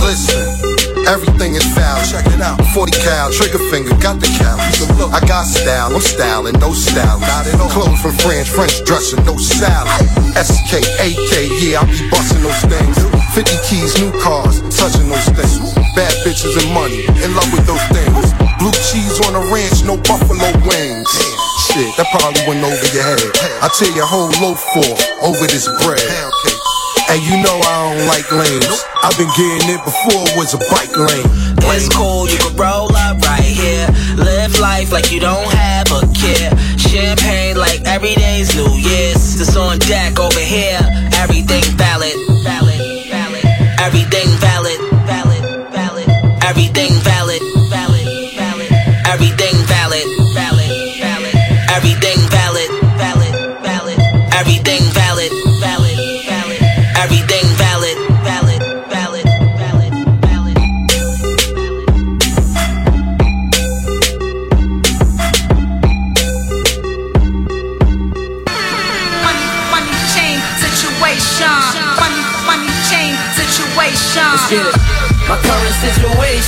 Listen, 0.00 0.40
everything 1.04 1.56
is 1.60 1.66
foul. 1.76 2.00
Check 2.08 2.24
it 2.32 2.40
out. 2.40 2.56
40 2.72 2.96
cal, 3.04 3.30
trigger 3.30 3.60
finger, 3.68 3.92
got 4.00 4.20
the 4.20 4.28
cal. 4.40 4.56
I 5.12 5.20
got 5.28 5.44
style, 5.44 5.94
I'm 5.94 6.00
styling, 6.00 6.58
no 6.60 6.72
style. 6.72 7.20
Clothes 7.68 8.00
from 8.00 8.16
French, 8.24 8.48
French 8.48 8.84
dressing, 8.86 9.22
no 9.26 9.36
salad. 9.36 9.92
SK, 10.32 10.80
AK, 10.96 11.60
yeah, 11.60 11.80
I 11.80 11.84
be 11.84 12.08
busting 12.08 12.40
those 12.40 12.64
things. 12.72 13.13
50 13.34 13.50
keys, 13.66 13.98
new 13.98 14.14
cars, 14.22 14.62
touching 14.70 15.10
those 15.10 15.26
things. 15.34 15.74
Bad 15.98 16.14
bitches 16.22 16.54
and 16.54 16.70
money, 16.70 17.02
in 17.18 17.34
love 17.34 17.50
with 17.50 17.66
those 17.66 17.82
things. 17.90 18.30
Blue 18.62 18.70
cheese 18.86 19.18
on 19.26 19.34
a 19.34 19.42
ranch, 19.50 19.82
no 19.82 19.98
buffalo 20.06 20.54
wings. 20.62 21.10
Shit, 21.66 21.90
that 21.98 22.06
probably 22.14 22.38
went 22.46 22.62
over 22.62 22.86
your 22.94 23.02
head. 23.02 23.18
I 23.58 23.66
tear 23.74 23.90
your 23.90 24.06
whole 24.06 24.30
loaf 24.38 24.62
for 24.70 24.86
over 25.26 25.50
this 25.50 25.66
bread. 25.82 25.98
And 27.10 27.18
you 27.26 27.42
know 27.42 27.58
I 27.58 27.74
don't 27.90 28.06
like 28.06 28.30
lanes. 28.30 28.86
I've 29.02 29.18
been 29.18 29.30
getting 29.34 29.66
it 29.66 29.82
before 29.82 30.30
it 30.30 30.38
was 30.38 30.54
a 30.54 30.62
bike 30.70 30.94
lane. 30.94 31.26
It's 31.74 31.90
cool, 31.90 32.30
you 32.30 32.38
can 32.38 32.54
roll 32.54 32.94
up 32.94 33.18
right 33.26 33.42
here. 33.42 33.90
Live 34.14 34.62
life 34.62 34.94
like 34.94 35.10
you 35.10 35.18
don't 35.18 35.50
have 35.50 35.90
a 35.90 36.06
care. 36.14 36.54
Champagne 36.78 37.58
like 37.58 37.82
every 37.82 38.14
day's 38.14 38.54
New 38.54 38.70
Year's. 38.78 39.42
It's 39.42 39.56
on 39.58 39.82
deck 39.90 40.22
over 40.22 40.38
here. 40.38 40.78
Everything 41.18 41.66
valid. 41.74 42.33
Everything. 43.94 44.40
Valid. 44.40 44.53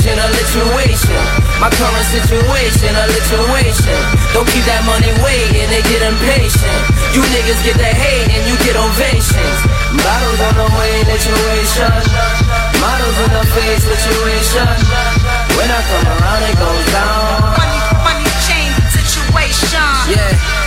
Situation, 0.07 0.23
a 0.23 0.29
lituation. 0.39 1.23
My 1.59 1.71
current 1.71 2.07
situation, 2.15 2.95
a 2.95 3.05
lituation. 3.11 3.99
Don't 4.33 4.47
keep 4.47 4.65
that 4.71 4.83
money 4.87 5.11
waiting, 5.25 5.67
they 5.71 5.83
get 5.83 6.03
impatient. 6.03 6.81
You 7.11 7.23
niggas 7.35 7.61
get 7.67 7.77
the 7.77 7.91
hate 7.91 8.31
and 8.31 8.43
you 8.47 8.55
get 8.63 8.77
ovations. 8.79 9.59
Bottles 9.99 10.41
on 10.47 10.55
the 10.63 10.69
way, 10.79 10.95
lituation. 11.11 11.91
Models 12.79 13.19
in 13.19 13.31
the 13.35 13.45
face, 13.57 13.83
lituation. 13.83 14.69
When 15.59 15.69
I 15.71 15.81
come 15.83 16.07
around, 16.07 16.43
it 16.47 16.57
goes 16.61 16.87
down. 16.95 17.43
Money, 17.59 17.81
money 18.07 18.31
chain 18.47 18.71
situation. 18.95 19.83
Yeah. 20.13 20.67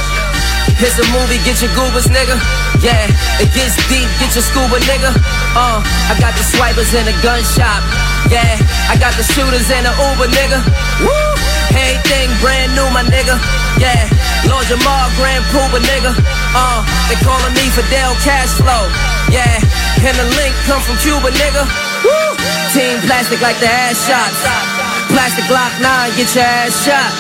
Here's 0.79 0.96
a 0.96 1.04
movie, 1.12 1.35
get 1.44 1.60
your 1.60 1.75
goobers, 1.75 2.08
nigga. 2.08 2.40
Yeah, 2.79 3.12
it 3.44 3.52
gets 3.52 3.75
deep, 3.92 4.08
get 4.15 4.31
your 4.31 4.44
scuba, 4.48 4.79
nigga. 4.87 5.12
Uh, 5.52 5.83
I 5.83 6.15
got 6.23 6.31
the 6.40 6.44
swipers 6.44 6.96
in 6.96 7.04
the 7.04 7.12
gun 7.19 7.44
shop. 7.44 7.83
Yeah, 8.31 8.56
I 8.90 8.98
got 8.98 9.13
the 9.13 9.21
shooters 9.21 9.69
in 9.69 9.85
the 9.85 9.94
Uber, 9.94 10.25
nigga. 10.33 10.60
Woo! 11.06 11.13
Everything 11.77 12.33
brand 12.42 12.73
new, 12.73 12.90
my 12.90 13.06
nigga. 13.06 13.37
Yeah, 13.77 14.10
Lord 14.50 14.65
Jamar, 14.65 15.13
Grand 15.13 15.46
Puba, 15.54 15.77
nigga. 15.77 16.12
Uh, 16.58 16.81
they 17.06 17.15
calling 17.21 17.54
me 17.54 17.69
Fidel 17.69 18.17
Cashflow. 18.25 18.90
Yeah, 19.29 19.62
and 20.02 20.17
the 20.17 20.25
link 20.42 20.58
come 20.65 20.81
from 20.81 20.98
Cuba, 21.06 21.29
nigga. 21.29 21.69
Woo! 22.02 22.33
Team 22.73 22.98
plastic 23.06 23.37
like 23.46 23.62
the 23.62 23.69
ass 23.69 24.10
shots. 24.10 24.42
Plastic 25.13 25.46
Glock 25.46 25.73
9, 25.81 26.17
get 26.17 26.29
your 26.33 26.46
ass 26.46 26.73
shot. 26.81 27.13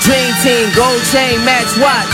Dream 0.00 0.32
team, 0.40 0.72
gold 0.72 1.04
chain, 1.12 1.40
match 1.44 1.72
watch. 1.80 2.08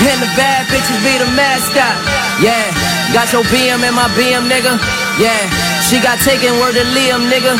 And 0.00 0.20
the 0.20 0.28
bad 0.36 0.64
bitches 0.72 1.00
be 1.04 1.16
the 1.20 1.28
mascot. 1.36 1.96
Yeah, 2.40 2.72
got 3.12 3.32
your 3.32 3.44
BM 3.52 3.84
in 3.84 3.92
my 3.92 4.08
BM, 4.16 4.48
nigga. 4.48 4.80
Yeah, 5.20 5.44
she 5.84 6.00
got 6.00 6.20
taken 6.24 6.56
word 6.60 6.72
to 6.76 6.84
Liam, 6.96 7.28
nigga. 7.28 7.56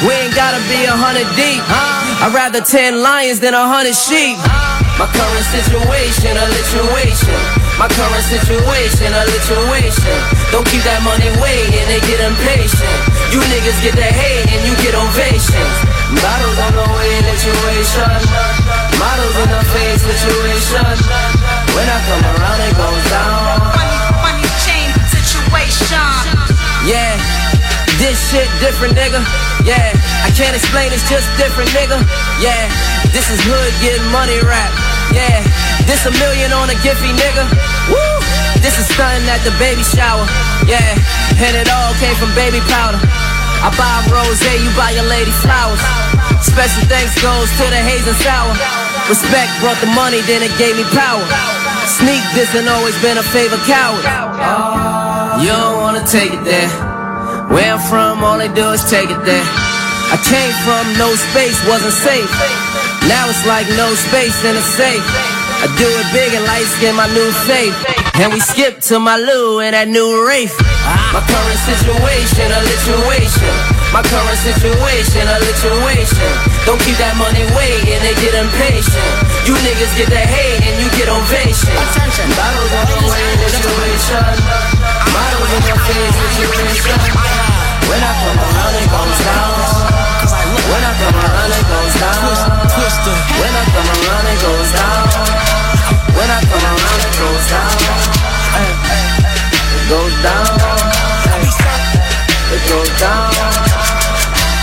Ha! 0.00 0.06
We 0.06 0.12
ain't 0.16 0.32
gotta 0.32 0.60
be 0.64 0.84
a 0.88 0.96
hundred 0.96 1.28
deep. 1.36 1.60
I'd 2.24 2.32
rather 2.32 2.64
ten 2.64 3.02
lions 3.04 3.40
than 3.40 3.52
a 3.52 3.68
hundred 3.68 3.92
sheep. 3.92 4.40
My 4.96 5.08
current 5.12 5.46
situation, 5.48 6.36
a 6.36 6.44
lituation. 6.48 7.40
My 7.76 7.88
current 7.88 8.24
situation, 8.28 9.12
a 9.12 9.22
lituation. 9.28 10.16
Don't 10.52 10.64
keep 10.68 10.84
that 10.84 11.00
money 11.04 11.28
waiting, 11.40 11.84
they 11.88 12.00
get 12.04 12.20
impatient. 12.20 12.96
You 13.32 13.40
niggas 13.48 13.80
get 13.80 13.96
the 13.96 14.04
hate 14.04 14.48
and 14.52 14.60
you 14.68 14.76
get 14.80 14.96
ovations. 14.96 15.76
Bottles 16.20 16.58
on 16.64 16.72
the 16.76 16.86
way, 16.96 17.12
lituation. 17.24 18.12
Models 19.00 19.36
in 19.40 19.48
the 19.52 19.62
face, 19.72 20.04
lituation. 20.04 20.96
When 21.76 21.86
I 21.88 21.98
come 22.08 22.24
around, 22.24 22.60
it 22.60 22.74
goes 22.76 23.04
down. 23.08 23.72
Money, 23.72 24.00
money 24.20 24.48
chain 24.64 24.92
situation. 25.08 26.04
Yeah, 26.84 27.16
this 27.96 28.20
shit 28.28 28.48
different, 28.60 28.96
nigga. 28.96 29.24
Yeah, 29.64 29.92
I 30.24 30.30
can't 30.32 30.56
explain, 30.56 30.92
it's 30.92 31.04
just 31.08 31.28
different, 31.36 31.68
nigga. 31.76 32.00
Yeah, 32.40 32.68
this 33.12 33.28
is 33.28 33.40
hood 33.44 33.72
getting 33.84 34.04
money 34.08 34.40
rap. 34.40 34.72
Yeah, 35.12 35.44
this 35.84 36.06
a 36.06 36.12
million 36.16 36.52
on 36.52 36.70
a 36.70 36.76
Giphy, 36.80 37.12
nigga. 37.12 37.44
Woo! 37.90 38.20
This 38.64 38.78
is 38.78 38.86
stunting 38.92 39.28
at 39.28 39.40
the 39.44 39.52
baby 39.60 39.84
shower. 39.84 40.24
Yeah, 40.64 40.80
and 41.40 41.54
it 41.56 41.68
all 41.68 41.92
came 42.00 42.16
from 42.16 42.32
baby 42.36 42.60
powder. 42.68 43.00
I 43.60 43.68
buy 43.76 44.00
rose, 44.08 44.40
you 44.40 44.72
buy 44.72 44.96
your 44.96 45.04
lady 45.04 45.32
flowers. 45.44 45.80
Special 46.40 46.84
thanks 46.88 47.12
goes 47.20 47.52
to 47.60 47.64
the 47.68 47.80
haze 47.80 48.06
and 48.08 48.16
sour. 48.24 48.56
Respect 49.08 49.52
brought 49.60 49.76
the 49.84 49.92
money, 49.92 50.20
then 50.24 50.40
it 50.40 50.52
gave 50.56 50.76
me 50.76 50.84
power. 50.96 51.20
Sneak 51.84 52.24
this 52.32 52.54
and 52.56 52.68
always 52.68 52.96
been 53.02 53.18
a 53.18 53.22
favorite 53.22 53.60
coward. 53.68 54.04
Oh, 54.06 55.40
you 55.42 55.48
don't 55.48 55.80
wanna 55.80 56.06
take 56.06 56.32
it 56.32 56.44
there. 56.44 56.89
Where 57.50 57.74
I'm 57.74 57.82
from, 57.90 58.22
all 58.22 58.38
they 58.38 58.48
do 58.48 58.70
is 58.70 58.82
take 58.88 59.10
it 59.10 59.22
there. 59.26 59.46
I 60.10 60.18
came 60.26 60.54
from 60.66 60.86
no 60.98 61.10
space, 61.14 61.58
wasn't 61.66 61.94
safe. 61.94 62.30
Now 63.06 63.30
it's 63.30 63.46
like 63.46 63.66
no 63.78 63.90
space 63.94 64.38
in 64.42 64.54
a 64.54 64.64
safe. 64.78 65.02
I 65.60 65.68
do 65.76 65.84
it 65.84 66.08
big 66.14 66.32
and 66.32 66.46
light 66.48 66.64
skin, 66.78 66.96
my 66.96 67.06
new 67.12 67.30
faith. 67.44 67.76
And 68.16 68.32
we 68.32 68.40
skip 68.40 68.80
to 68.88 68.98
my 68.98 69.20
Lou 69.20 69.60
and 69.60 69.76
that 69.76 69.88
new 69.92 70.08
Wraith. 70.24 70.56
My 71.12 71.20
current 71.20 71.60
situation, 71.68 72.48
a 72.48 72.60
lituation. 72.64 73.54
My 73.92 74.00
current 74.00 74.40
situation, 74.40 75.24
a 75.28 75.36
lituation. 75.42 76.32
Don't 76.64 76.80
keep 76.80 76.96
that 76.96 77.12
money 77.20 77.44
waiting, 77.54 78.00
they 78.00 78.16
get 78.18 78.34
impatient. 78.34 79.10
You 79.44 79.52
niggas 79.60 79.92
get 80.00 80.08
the 80.08 80.22
hate 80.22 80.64
and 80.64 80.74
you 80.80 80.88
get 80.96 81.12
ovation. 81.12 81.76
Bottles 82.34 82.72
on 82.74 82.86
the 82.90 83.00
way, 83.06 83.26
lituation. 83.44 84.24
Models 85.12 85.50
in 85.54 85.62
your 85.70 85.80
face, 85.86 86.16
lituation. 86.40 87.29
When 87.90 87.98
I 87.98 88.12
come 88.22 88.38
around, 88.38 88.74
it 88.78 88.86
goes 88.86 89.18
down. 89.26 89.50
When 90.70 90.82
I 90.86 90.92
come 90.94 91.18
around, 91.26 91.50
it 91.50 91.66
goes 91.66 91.94
down. 91.98 92.22
Twist, 92.22 92.46
twister. 92.70 93.16
When 93.34 93.50
I 93.50 93.64
come 93.74 93.90
around, 93.90 94.26
it 94.30 94.38
goes 94.46 94.70
down. 94.78 95.10
When 96.14 96.30
I 96.30 96.38
come 96.46 96.66
around, 96.70 97.00
it 97.02 97.14
goes 97.18 97.44
down. 97.50 97.74
Ay, 98.54 98.70
ay, 98.94 99.10
ay. 99.26 99.34
It 99.74 99.84
goes 99.90 100.14
down. 100.22 100.46
It 102.54 102.62
goes 102.70 102.92
down. 103.02 103.30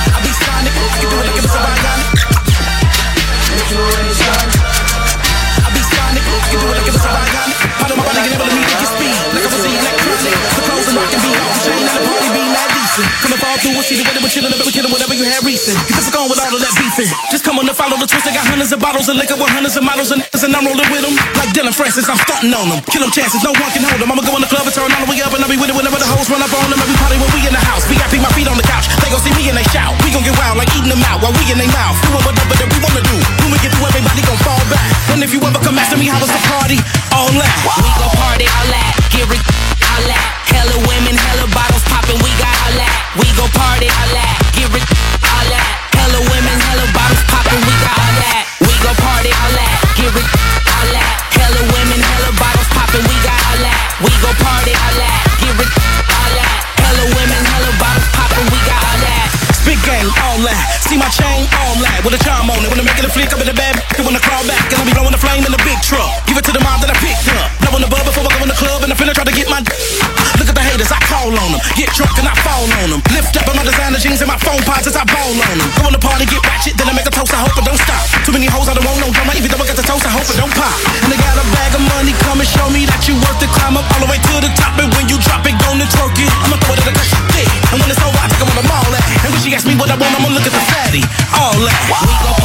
I 0.08 0.24
be 0.24 0.32
sonic. 0.32 0.72
I 0.72 0.88
can 0.88 1.00
do 1.04 1.08
it 1.12 1.20
like 1.28 1.36
it 1.36 1.44
was 1.44 1.56
ironic. 1.60 2.16
Situation. 3.44 4.40
I 5.64 5.70
be 5.76 5.84
sonic. 5.84 6.24
I 6.24 6.48
do 6.48 6.58
it 6.64 6.72
like 6.80 6.88
it 6.88 6.96
was 6.96 7.06
ironic. 7.12 7.60
Part 7.76 7.92
of 7.92 7.98
my 8.00 8.04
body 8.08 8.20
can 8.24 8.32
never 8.32 8.48
let 8.48 8.56
me 8.56 8.64
take 8.72 8.80
your 8.80 8.92
speed. 8.96 9.20
Like 9.36 9.44
I 9.44 9.52
was 9.52 9.68
a 9.68 9.72
electronic. 9.76 10.67
Coming 12.98 13.38
fall 13.38 13.54
through, 13.62 13.78
we'll 13.78 13.86
see 13.86 13.94
the 13.94 14.02
weather, 14.10 14.24
we're 14.26 14.34
chillin', 14.34 14.50
we're 14.58 14.74
killing 14.74 14.90
whatever 14.90 15.14
you 15.14 15.22
had 15.22 15.46
recent. 15.46 15.78
Get 15.86 16.02
the 16.02 16.04
fuck 16.10 16.18
on 16.18 16.34
with 16.34 16.42
all 16.42 16.50
of 16.50 16.58
that 16.58 16.74
beefing. 16.74 17.06
Just 17.30 17.46
come 17.46 17.62
on 17.62 17.70
and 17.70 17.78
follow 17.78 17.94
the 17.94 18.10
twist. 18.10 18.26
I 18.26 18.34
got 18.34 18.50
hundreds 18.50 18.74
of 18.74 18.82
bottles 18.82 19.06
of 19.06 19.22
liquor 19.22 19.38
with 19.38 19.54
hundreds 19.54 19.78
of 19.78 19.86
models 19.86 20.10
and 20.10 20.26
and 20.26 20.56
I'm 20.56 20.66
rolling 20.66 20.88
with 20.90 21.04
them. 21.06 21.14
Like 21.38 21.54
Dillon 21.54 21.76
Francis, 21.76 22.10
I'm 22.10 22.18
stunting 22.24 22.56
on 22.56 22.72
them. 22.72 22.80
Kill 22.90 23.06
them 23.06 23.14
chances, 23.14 23.44
no 23.46 23.54
one 23.54 23.70
can 23.76 23.84
hold 23.86 24.02
them. 24.02 24.10
I'ma 24.10 24.24
go 24.26 24.34
in 24.40 24.42
the 24.42 24.50
club 24.50 24.66
and 24.66 24.74
turn 24.74 24.90
all 24.90 25.04
the 25.04 25.10
way 25.12 25.20
up, 25.22 25.36
and 25.36 25.44
I'll 25.44 25.52
be 25.52 25.60
with 25.60 25.70
it 25.70 25.78
whenever 25.78 26.00
the 26.00 26.08
hoes 26.08 26.26
run 26.32 26.42
up 26.42 26.50
on 26.56 26.72
them. 26.72 26.80
Every 26.80 26.98
party 26.98 27.20
when 27.20 27.30
we 27.36 27.46
in 27.46 27.54
the 27.54 27.62
house. 27.62 27.84
VIP, 27.86 28.18
my 28.24 28.32
feet 28.34 28.48
on 28.48 28.58
the 28.58 28.66
couch. 28.66 28.90
They 29.04 29.12
gon' 29.14 29.22
see 29.22 29.36
me 29.36 29.52
and 29.52 29.60
they 29.60 29.68
shout. 29.76 29.94
We 30.02 30.10
gon' 30.10 30.24
get 30.24 30.34
wild 30.40 30.58
like 30.58 30.72
eating 30.74 30.90
them 30.90 31.04
out 31.06 31.22
while 31.22 31.36
we 31.36 31.44
in 31.52 31.60
their 31.60 31.70
mouth. 31.70 32.00
Doing 32.08 32.24
whatever 32.24 32.56
that 32.58 32.70
we 32.72 32.80
wanna 32.80 33.04
do. 33.04 33.18
When 33.44 33.52
we 33.52 33.60
get 33.60 33.76
through, 33.76 33.92
everybody 33.92 34.24
gon' 34.24 34.40
fall 34.42 34.64
back. 34.72 34.90
And 35.12 35.20
if 35.20 35.36
you 35.36 35.44
ever 35.44 35.60
come 35.60 35.76
after 35.76 36.00
me, 36.00 36.08
how 36.08 36.24
was 36.24 36.32
the 36.32 36.42
party? 36.48 36.80
All 37.12 37.28
that. 37.36 37.58
We 37.84 37.92
gon' 38.00 38.16
party 38.16 38.48
all 38.48 38.68
that, 38.72 38.94
get 39.12 39.28
rich 39.28 39.67
all 39.98 40.06
that. 40.06 40.22
Hella 40.54 40.78
women, 40.86 41.18
hella 41.18 41.50
bottles 41.50 41.82
poppin', 41.90 42.22
we 42.22 42.30
got 42.38 42.54
all 42.54 42.76
that. 42.78 42.94
We 43.18 43.26
gon' 43.34 43.50
party 43.50 43.90
all 43.90 44.12
that, 44.14 44.38
get 44.54 44.70
rich 44.70 44.86
all 45.26 45.48
that. 45.50 45.70
Hella 45.98 46.22
women, 46.30 46.58
hella 46.62 46.86
bottles 46.94 47.24
poppin', 47.26 47.62
we 47.66 47.74
got 47.82 47.98
all 47.98 48.16
that. 48.22 48.46
We 48.62 48.74
gon' 48.86 48.98
party 49.02 49.32
all 49.34 49.54
that, 49.58 49.74
get 49.98 50.14
rich 50.14 50.30
all 50.70 50.90
that. 50.94 51.14
Hella 51.34 51.62
women, 51.74 52.00
hella 52.02 52.32
bottles 52.38 52.70
poppin', 52.78 53.06
we 53.10 53.18
got 53.26 53.42
all 53.50 53.60
that. 53.66 53.78
We 54.06 54.14
gon' 54.22 54.38
party 54.38 54.74
all 54.78 54.96
that, 55.02 55.20
get 55.42 55.54
rich 55.58 55.74
all 55.74 56.32
that. 56.38 56.58
Hella 56.78 57.06
women, 57.18 57.42
hella 57.42 57.72
bottles 57.82 58.10
poppin', 58.14 58.48
we 58.54 58.60
got 58.70 58.82
all 58.86 59.02
that. 59.02 59.26
Big 59.66 59.82
gang, 59.82 60.06
all 60.30 60.40
that. 60.46 60.78
See 60.86 60.96
my 61.02 61.10
chain, 61.10 61.50
all 61.58 61.76
that. 61.82 62.06
With 62.06 62.14
a 62.14 62.22
charm 62.22 62.48
on 62.54 62.62
it. 62.62 62.70
When 62.70 62.80
I'm 62.80 62.88
making 62.88 63.04
a 63.04 63.12
flick 63.12 63.34
up 63.34 63.42
in 63.42 63.50
the 63.50 63.58
bed, 63.58 63.82
I 63.98 64.06
wanna 64.06 64.22
crawl 64.22 64.46
back. 64.46 64.64
And 64.72 64.80
I'll 64.80 64.88
be 64.88 64.94
blowing 64.94 65.12
the 65.12 65.20
flame 65.20 65.44
in 65.44 65.52
the 65.52 65.60
big 65.66 65.82
truck. 65.82 66.27
Haters, 71.32 71.44
on 71.44 71.52
them. 71.52 71.62
Get 71.76 71.90
drunk 71.96 72.16
and 72.20 72.28
I 72.28 72.36
fall 72.44 72.64
on 72.64 72.90
them. 72.92 73.02
Lift 73.12 73.36
up 73.36 73.48
on 73.50 73.56
my 73.56 73.64
designer 73.64 74.00
jeans 74.00 74.22
and 74.22 74.30
my 74.30 74.40
phone 74.40 74.62
pods 74.64 74.88
as 74.88 74.96
I 74.96 75.04
ball 75.04 75.32
on 75.32 75.58
them. 75.58 75.70
Go 75.76 75.88
in 75.88 75.94
the 75.96 76.00
party, 76.00 76.26
get 76.28 76.40
ratchet, 76.46 76.78
then 76.78 76.88
I 76.88 76.94
make 76.94 77.08
a 77.08 77.14
toast. 77.14 77.34
I 77.34 77.44
hope 77.44 77.56
it 77.58 77.66
don't 77.66 77.80
stop. 77.80 78.04
Too 78.24 78.32
many 78.32 78.48
hoes, 78.48 78.70
I 78.70 78.74
don't 78.76 78.86
want 78.86 79.00
no 79.02 79.12
drama. 79.12 79.36
Even 79.36 79.52
though 79.52 79.60
I 79.60 79.68
got 79.68 79.78
the 79.78 79.88
toast, 79.88 80.06
I 80.08 80.14
hope 80.14 80.28
it 80.28 80.38
don't 80.38 80.54
pop. 80.54 80.76
And 81.04 81.10
they 81.12 81.20
got 81.20 81.36
a 81.36 81.46
bag 81.52 81.72
of 81.76 81.84
money, 81.98 82.14
come 82.24 82.40
and 82.40 82.48
show 82.48 82.68
me 82.72 82.88
that 82.88 83.08
you 83.08 83.16
worth 83.20 83.40
the 83.40 83.50
climb 83.52 83.76
up 83.76 83.86
all 83.96 84.02
the 84.04 84.10
way 84.10 84.20
to 84.20 84.34
the 84.40 84.52
top. 84.56 84.78
And 84.80 84.92
when 84.96 85.10
you 85.12 85.18
drop 85.20 85.44
it, 85.48 85.56
gonna 85.60 85.88
twerk 85.88 86.16
it. 86.16 86.32
I'ma 86.48 86.56
throw 86.64 86.76
it 86.76 86.86
at 86.86 86.96
cause 86.96 87.10
she 87.12 87.20
thick. 87.36 87.50
And 87.74 87.78
when 87.82 87.90
it's 87.92 88.02
over, 88.04 88.20
I 88.20 88.28
take 88.32 88.44
on 88.44 88.56
the 88.56 88.68
mall 88.68 88.92
at. 88.96 89.04
And 89.28 89.30
when 89.34 89.42
she 89.42 89.52
asks 89.56 89.68
me 89.68 89.76
what 89.76 89.92
I 89.92 89.98
want, 90.00 90.14
I'ma 90.16 90.30
look 90.32 90.46
at 90.46 90.54
the 90.54 90.64
fatty. 90.72 91.04
All 91.36 91.58
that. 91.66 92.37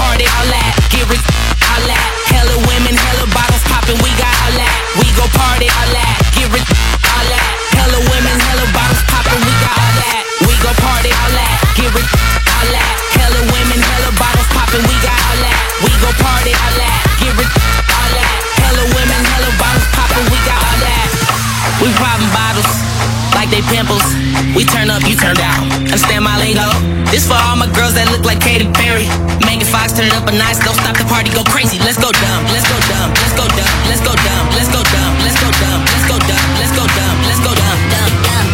We 24.53 24.69
turn 24.69 24.93
up, 24.93 25.01
you 25.09 25.17
turn 25.17 25.37
down. 25.37 25.73
Understand 25.89 26.25
my 26.25 26.37
lingo? 26.37 26.69
This 27.09 27.25
for 27.25 27.41
all 27.41 27.57
my 27.57 27.69
girls 27.73 27.97
that 27.97 28.05
look 28.13 28.25
like 28.29 28.37
Katy 28.37 28.69
Perry. 28.77 29.09
Megan 29.49 29.65
Fox, 29.65 29.97
turn 29.97 30.13
up 30.13 30.29
a 30.29 30.33
nice. 30.33 30.61
Don't 30.61 30.77
stop 30.77 30.93
the 30.93 31.09
party, 31.09 31.33
go 31.33 31.41
crazy. 31.45 31.81
Let's 31.81 31.97
go 31.97 32.13
dumb, 32.13 32.45
let's 32.53 32.69
go 32.69 32.77
dumb, 32.93 33.09
let's 33.17 33.33
go 33.33 33.49
dumb, 33.49 33.73
let's 33.89 34.05
go 34.05 34.13
dumb, 34.13 34.45
let's 34.53 34.69
go 34.69 34.81
dumb, 34.93 35.13
let's 35.25 35.41
go 35.41 35.51
dumb, 35.57 35.81
let's 35.89 36.05
go 36.05 36.05
dumb, 36.05 36.05
let's 36.05 36.05
go 36.05 36.17
dumb, 36.21 36.49
let's 36.61 36.73
go 36.77 36.85
dumb, 36.85 37.17
dumb, 37.25 37.41
dumb, 37.41 37.57
dumb, 37.57 37.81
dumb, 37.97 38.13
dumb, 38.29 38.49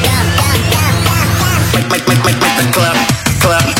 dumb. 0.71 0.95
Make, 1.75 1.89
make, 1.91 2.07
make, 2.07 2.23
make, 2.23 2.39
make 2.39 2.57
the 2.63 2.67
club, 2.71 2.95
club 3.43 3.78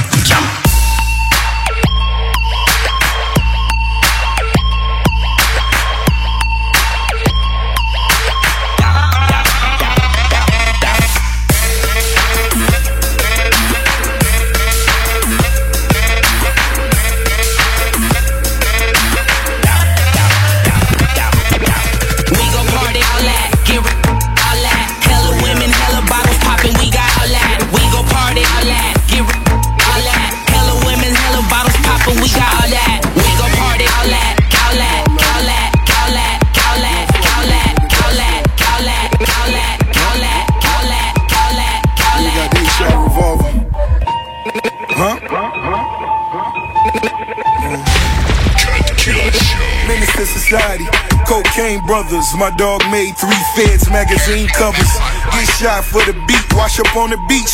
brothers. 51.89 52.29
My 52.37 52.53
dog 52.61 52.85
made 52.93 53.17
three 53.17 53.43
feds 53.57 53.89
magazine 53.89 54.47
covers. 54.53 54.93
Get 55.33 55.49
shot 55.57 55.83
for 55.83 56.05
the 56.05 56.13
beat. 56.29 56.47
Wash 56.53 56.79
up 56.79 56.95
on 56.95 57.09
the 57.09 57.19
beach. 57.27 57.51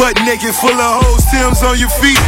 Butt 0.00 0.16
naked, 0.24 0.56
full 0.56 0.72
of 0.72 1.04
hoes. 1.04 1.22
Tim's 1.28 1.60
on 1.62 1.76
your 1.78 1.92
feet. 2.00 2.18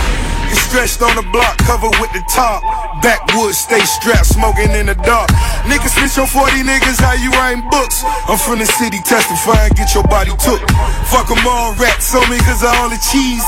Get 0.47 0.61
stretched 0.61 1.03
on 1.03 1.17
the 1.17 1.27
block, 1.33 1.59
covered 1.65 1.97
with 1.99 2.13
the 2.13 2.23
top. 2.31 2.63
Backwoods, 3.03 3.59
stay 3.59 3.83
strapped, 3.83 4.31
smoking 4.31 4.71
in 4.71 4.87
the 4.87 4.95
dark. 5.03 5.27
Niggas 5.67 5.97
switch 5.99 6.15
on 6.23 6.29
40 6.29 6.63
niggas, 6.63 7.03
how 7.03 7.19
you 7.19 7.33
writing 7.35 7.67
books? 7.67 8.05
I'm 8.05 8.39
from 8.39 8.61
the 8.61 8.67
city, 8.67 9.01
testifying, 9.03 9.73
get 9.75 9.91
your 9.95 10.05
body 10.07 10.31
took. 10.39 10.63
Fuck 11.11 11.27
Fuck 11.27 11.39
'em 11.39 11.47
all, 11.47 11.75
rats 11.75 12.15
on 12.15 12.31
me, 12.31 12.39
cause 12.47 12.63
I 12.63 12.71
only 12.85 12.99
cheese. 13.11 13.43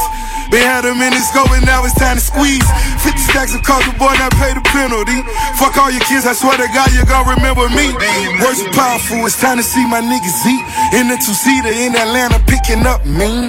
They 0.48 0.64
had 0.64 0.88
a 0.88 0.94
minute 0.96 1.20
going, 1.36 1.60
now 1.68 1.84
it's 1.84 1.92
time 1.92 2.16
to 2.16 2.24
squeeze. 2.24 2.64
50 3.04 3.20
stacks 3.28 3.52
of 3.52 3.60
coke, 3.60 3.84
the 3.84 3.92
boy 4.00 4.16
not 4.16 4.32
pay 4.40 4.56
the 4.56 4.64
penalty. 4.72 5.20
Fuck 5.60 5.76
all 5.76 5.92
your 5.92 6.00
kids, 6.08 6.24
I 6.24 6.32
swear 6.32 6.56
to 6.56 6.68
God, 6.72 6.88
you 6.96 7.04
gon' 7.04 7.28
remember 7.28 7.68
me. 7.68 7.92
Words 8.40 8.64
are 8.64 8.72
powerful, 8.72 9.20
it's 9.28 9.36
time 9.36 9.60
to 9.60 9.66
see 9.66 9.84
my 9.84 10.00
niggas 10.00 10.40
eat. 10.48 10.64
In 10.96 11.12
the 11.12 11.20
two-seater 11.20 11.68
in 11.68 11.92
Atlanta, 11.92 12.40
picking 12.48 12.88
up 12.88 13.04
me. 13.04 13.44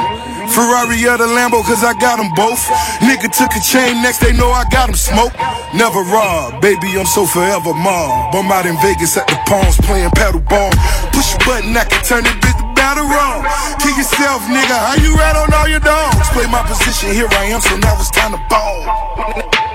Ferrari 0.52 1.00
or 1.08 1.16
the 1.16 1.30
Lambo, 1.30 1.64
cause 1.64 1.88
I 1.88 1.96
got 1.96 2.20
them 2.20 2.36
both. 2.36 2.60
Nigga 3.00 3.32
took 3.32 3.54
a 3.56 3.62
chain, 3.64 4.02
next 4.04 4.20
they 4.20 4.34
know 4.34 4.52
I 4.52 4.68
got 4.68 4.92
them 4.92 4.96
smoked. 5.00 5.40
Never 5.72 6.04
rob, 6.04 6.60
baby, 6.60 7.00
I'm 7.00 7.08
so 7.08 7.26
forever 7.26 7.72
mob. 7.72 8.36
I'm 8.36 8.52
out 8.52 8.66
in 8.66 8.76
Vegas 8.84 9.16
at 9.16 9.28
the 9.28 9.40
Palms 9.48 9.78
playing 9.88 10.12
paddle 10.20 10.42
ball. 10.42 10.72
Push 11.16 11.32
a 11.32 11.38
button, 11.48 11.78
I 11.78 11.86
can 11.86 12.04
turn 12.04 12.26
it 12.26 12.36
bitch 12.44 12.59
wrong. 12.98 13.46
Kill 13.78 13.94
yourself, 13.98 14.42
nigga, 14.50 14.74
how 14.74 14.96
you 14.98 15.14
rat 15.18 15.36
on 15.36 15.54
all 15.54 15.68
your 15.68 15.80
dogs? 15.80 16.30
Play 16.34 16.48
my 16.48 16.64
position, 16.66 17.14
here 17.14 17.28
I 17.30 17.46
am, 17.54 17.62
so 17.62 17.78
now 17.78 17.94
it's 18.00 18.10
time 18.10 18.32
to 18.32 18.42
ball. 18.50 18.82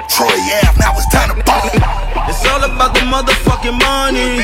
Troy 0.08 0.34
Ave, 0.62 0.78
now 0.80 0.94
it's 0.96 1.06
time 1.12 1.30
to 1.30 1.38
ball. 1.44 1.70
It's 2.26 2.44
all 2.46 2.64
about 2.64 2.94
the 2.94 3.00
motherfucking 3.06 3.78
money. 3.78 4.42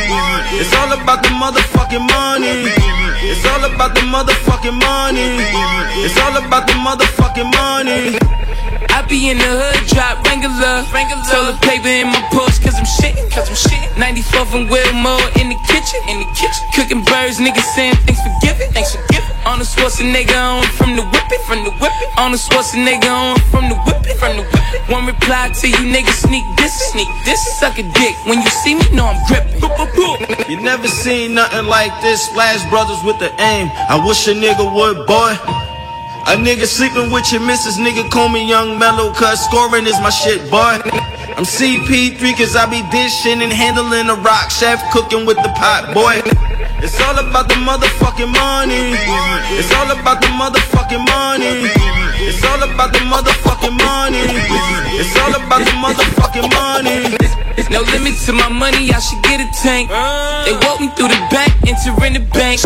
It's 0.60 0.74
all 0.76 0.92
about 0.92 1.22
the 1.22 1.30
motherfucking 1.30 2.06
money. 2.06 2.70
It's 3.22 3.44
all 3.46 3.64
about 3.64 3.94
the 3.94 4.02
motherfucking 4.02 4.78
money. 4.78 5.42
It's 6.04 6.18
all 6.20 6.36
about 6.36 6.66
the 6.66 6.74
motherfucking 6.74 7.50
money. 7.50 8.39
I 9.10 9.18
be 9.18 9.26
in 9.26 9.42
the 9.42 9.50
hood, 9.50 9.90
drop 9.90 10.22
regular. 10.22 10.86
Toilet 11.26 11.58
paper 11.66 11.90
in 11.90 12.06
my 12.14 12.22
Porsche, 12.30 12.62
cause 12.62 12.78
I'm 12.78 12.86
shitting. 12.86 13.26
Cause 13.34 13.50
I'm 13.50 13.58
shitting. 13.58 13.90
94th 13.98 14.54
and 14.54 14.70
Wilmore 14.70 15.18
in 15.34 15.50
the 15.50 15.58
kitchen. 15.66 15.98
In 16.06 16.22
the 16.22 16.30
kitchen. 16.38 16.62
Cooking 16.78 17.02
birds, 17.02 17.42
niggas 17.42 17.66
saying 17.74 17.98
thanks 18.06 18.22
for 18.22 18.30
giving. 18.38 18.70
Thanks 18.70 18.94
for 18.94 19.02
giving. 19.10 19.34
On 19.50 19.58
the 19.58 19.66
Schwarzenegger 19.66 20.38
on 20.38 20.62
from 20.78 20.94
the 20.94 21.02
whipping. 21.02 21.42
From 21.42 21.66
the 21.66 21.74
whipping. 21.82 22.10
On 22.22 22.30
the 22.30 22.38
Schwarzenegger 22.38 23.10
on 23.10 23.34
from 23.50 23.66
the 23.66 23.74
whipping. 23.82 24.14
From 24.14 24.38
the 24.38 24.46
whipping. 24.46 24.82
One 24.86 25.10
reply 25.10 25.50
to 25.58 25.66
you 25.66 25.82
niggas 25.90 26.22
sneak 26.30 26.46
this. 26.54 26.70
Sneak 26.94 27.10
this. 27.26 27.42
Suck 27.58 27.82
a 27.82 27.82
dick. 27.82 28.14
When 28.30 28.38
you 28.38 28.50
see 28.62 28.78
me, 28.78 28.86
know 28.94 29.10
I'm 29.10 29.18
gripping. 29.26 29.58
You 30.46 30.62
never 30.62 30.86
seen 30.86 31.34
nothing 31.34 31.66
like 31.66 31.90
this. 31.98 32.30
Splash 32.30 32.62
Brothers 32.70 33.02
with 33.02 33.18
the 33.18 33.34
aim. 33.42 33.74
I 33.74 33.98
wish 34.06 34.28
a 34.30 34.34
nigga 34.38 34.62
would, 34.62 35.02
boy. 35.10 35.59
A 36.28 36.36
nigga 36.36 36.66
sleeping 36.66 37.10
with 37.10 37.32
your 37.32 37.40
missus, 37.40 37.78
nigga 37.78 38.08
call 38.10 38.28
me 38.28 38.46
Young 38.48 38.78
Melo, 38.78 39.12
cause 39.12 39.44
scoring 39.44 39.86
is 39.86 39.98
my 40.00 40.10
shit, 40.10 40.50
boy. 40.50 40.78
I'm 41.36 41.44
CP3 41.44 42.36
cause 42.36 42.54
I 42.54 42.66
be 42.66 42.82
dishing 42.90 43.42
and 43.42 43.52
handling 43.52 44.06
the 44.06 44.16
rock, 44.16 44.50
chef 44.50 44.78
cooking 44.92 45.26
with 45.26 45.38
the 45.38 45.50
pot, 45.56 45.94
boy. 45.94 46.20
It's 46.82 47.00
all 47.00 47.18
about 47.18 47.48
the 47.48 47.56
motherfucking 47.60 48.32
money. 48.32 48.96
It's 49.56 49.72
all 49.74 49.90
about 49.90 50.20
the 50.20 50.28
motherfucking 50.36 51.04
money. 51.08 51.68
It's 52.24 52.44
all 52.44 52.62
about 52.62 52.92
the 52.92 53.00
motherfucking 53.04 53.76
money. 53.76 54.20
It's 54.96 55.16
all 55.20 55.34
about 55.34 55.64
the 55.64 55.74
motherfucking 55.76 56.48
money. 56.52 57.16
No 57.70 57.82
limit 57.92 58.18
to 58.26 58.32
my 58.32 58.48
money, 58.48 58.92
I 58.92 58.98
should 58.98 59.22
get 59.22 59.40
a 59.40 59.48
tank. 59.62 59.88
They 59.88 60.54
walk 60.66 60.80
me 60.80 60.88
through 60.96 61.08
the 61.08 61.20
back, 61.30 61.52
entering 61.66 62.14
the 62.14 62.20
bank. 62.32 62.60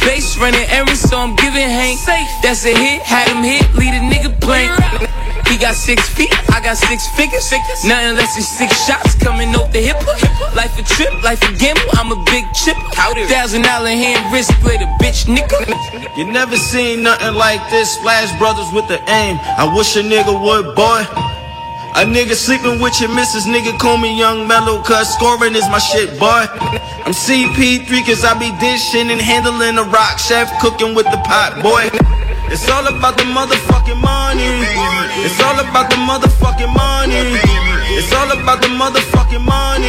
Base 0.00 0.36
running 0.38 0.66
errands, 0.70 1.00
so 1.00 1.18
I'm 1.18 1.36
giving 1.36 1.68
Hank. 1.68 2.00
That's 2.42 2.64
a 2.64 2.72
hit, 2.74 3.02
had 3.02 3.28
him 3.28 3.42
hit, 3.42 3.62
lead 3.74 3.94
a 3.94 4.00
nigga 4.00 4.32
blank. 4.40 4.72
He 5.48 5.58
got 5.58 5.74
six 5.74 6.08
feet, 6.08 6.32
I 6.50 6.60
got 6.62 6.76
six 6.76 7.06
figures. 7.16 7.50
Nothing 7.84 8.16
less 8.16 8.34
than 8.34 8.44
six 8.44 8.86
shots 8.86 9.14
coming 9.16 9.54
off 9.54 9.72
the 9.72 9.80
hip. 9.80 9.96
Life 10.54 10.78
a 10.78 10.82
trip, 10.82 11.12
life 11.22 11.42
a 11.42 11.52
gamble, 11.58 11.82
I'm 11.94 12.12
a 12.12 12.24
big 12.30 12.44
chip. 12.54 12.76
Thousand 13.28 13.62
dollar 13.62 13.90
hand 13.90 14.32
wrist 14.32 14.52
play 14.62 14.78
the 14.78 14.86
bitch 15.02 15.26
nigga. 15.26 16.16
You 16.16 16.30
never 16.30 16.56
seen 16.56 17.02
nothing 17.02 17.34
like 17.34 17.60
this. 17.70 17.94
Splash 17.94 18.36
Brothers 18.38 18.72
with 18.72 18.88
the 18.88 18.98
aim. 19.10 19.38
I 19.58 19.72
wish 19.76 19.96
a 19.96 20.02
nigga 20.02 20.32
would, 20.32 20.76
boy. 20.76 21.29
A 21.96 22.04
nigga 22.04 22.34
sleeping 22.34 22.80
with 22.80 23.00
your 23.00 23.12
missus, 23.14 23.46
nigga 23.46 23.78
call 23.78 23.98
me 23.98 24.16
Young 24.16 24.46
Melo, 24.46 24.80
cause 24.82 25.12
scoring 25.12 25.54
is 25.54 25.68
my 25.68 25.78
shit, 25.78 26.18
boy. 26.18 26.46
I'm 27.04 27.12
CP3 27.12 28.06
cause 28.06 28.24
I 28.24 28.38
be 28.38 28.50
dishing 28.60 29.10
and 29.10 29.20
handling 29.20 29.74
the 29.74 29.84
rock, 29.84 30.18
chef 30.18 30.48
cooking 30.60 30.94
with 30.94 31.06
the 31.06 31.18
pot, 31.26 31.60
boy. 31.62 31.90
It's 32.50 32.68
all 32.68 32.82
about 32.82 33.16
the 33.16 33.22
motherfucking 33.30 34.02
money. 34.02 34.42
It's 35.22 35.38
all 35.38 35.54
about 35.54 35.86
the 35.88 35.96
motherfucking 36.02 36.74
money. 36.74 37.38
It's 37.94 38.12
all 38.12 38.26
about 38.26 38.60
the 38.60 38.68
motherfucking 38.74 39.46
money. 39.46 39.86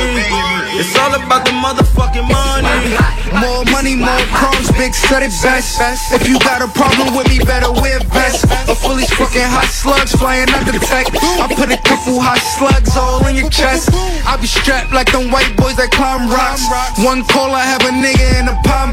It's 0.78 0.94
all 0.94 1.10
about 1.10 1.42
the 1.44 1.58
motherfucking 1.58 2.30
money. 2.30 2.94
More 3.34 3.66
money, 3.74 3.96
more 3.98 4.26
crumbs, 4.30 4.70
big 4.78 4.94
it 4.94 5.34
best. 5.42 6.14
If 6.14 6.30
you 6.30 6.38
got 6.40 6.62
a 6.62 6.70
problem 6.78 7.18
with 7.18 7.30
me, 7.30 7.40
better 7.40 7.72
wear 7.72 8.00
vest. 8.14 8.46
A 8.70 8.76
fully 8.76 9.10
fucking 9.10 9.50
hot 9.50 9.66
slugs 9.66 10.14
flying 10.14 10.50
under 10.54 10.78
tech. 10.78 11.08
I 11.42 11.50
put 11.50 11.74
a 11.74 11.82
couple 11.82 12.22
hot 12.22 12.38
slugs 12.38 12.96
all 12.96 13.26
in 13.26 13.36
your 13.36 13.50
chest. 13.50 13.90
I 14.26 14.38
be 14.38 14.46
strapped 14.46 14.94
like 14.94 15.12
them 15.12 15.32
white 15.32 15.58
boys 15.58 15.78
that 15.78 15.90
climb 15.90 16.30
rocks. 16.30 16.62
One 17.02 17.26
call, 17.26 17.56
I 17.58 17.66
have 17.66 17.82
a 17.82 17.90
nigga 17.90 18.40
in 18.40 18.48
a 18.48 18.56
palm 18.62 18.91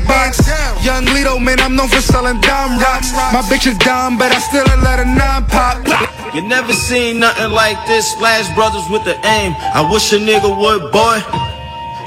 Man, 1.38 1.60
I'm 1.60 1.76
known 1.76 1.88
for 1.88 2.00
selling 2.02 2.40
dime 2.40 2.78
rocks. 2.82 3.12
My 3.32 3.42
bitch 3.46 3.70
is 3.70 3.78
dumb, 3.78 4.18
but 4.18 4.32
I 4.34 4.38
still 4.42 4.66
let 4.82 4.98
a 4.98 5.06
nine 5.06 5.46
pop. 5.46 5.86
You 6.34 6.42
never 6.42 6.72
seen 6.72 7.20
nothing 7.20 7.52
like 7.52 7.78
this. 7.86 8.10
Splash 8.12 8.52
Brothers 8.54 8.90
with 8.90 9.04
the 9.04 9.14
aim. 9.24 9.54
I 9.72 9.86
wish 9.90 10.12
a 10.12 10.18
nigga 10.18 10.50
would, 10.50 10.90
boy. 10.90 11.22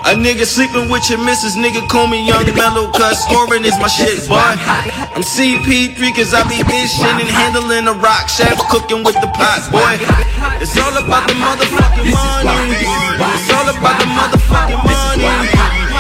A 0.04 0.14
nigga 0.18 0.46
sleeping 0.46 0.90
with 0.90 1.10
your 1.10 1.24
missus, 1.24 1.56
nigga 1.56 1.88
call 1.88 2.08
me 2.08 2.26
Young 2.26 2.44
Melo, 2.58 2.92
cause 2.92 3.24
scoring 3.24 3.64
is 3.64 3.78
my 3.80 3.88
shit, 3.88 4.28
boy. 4.28 4.36
I'm 4.38 5.24
CP3 5.24 5.96
cause 6.12 6.34
I 6.34 6.42
be 6.50 6.58
dishing 6.68 7.06
and 7.06 7.30
handling 7.30 7.86
the 7.86 7.94
rock, 7.94 8.28
chef 8.28 8.58
cooking 8.68 9.04
with 9.04 9.16
the 9.22 9.30
pot, 9.32 9.62
boy. 9.72 10.02
It's 10.60 10.76
all 10.76 10.98
about 10.98 11.30
the 11.30 11.38
motherfucking 11.38 12.10
money. 12.12 12.82
It's 12.82 13.50
all 13.54 13.70
about 13.70 13.96
the 14.02 14.08
motherfucking 14.10 14.82
money. 14.90 15.30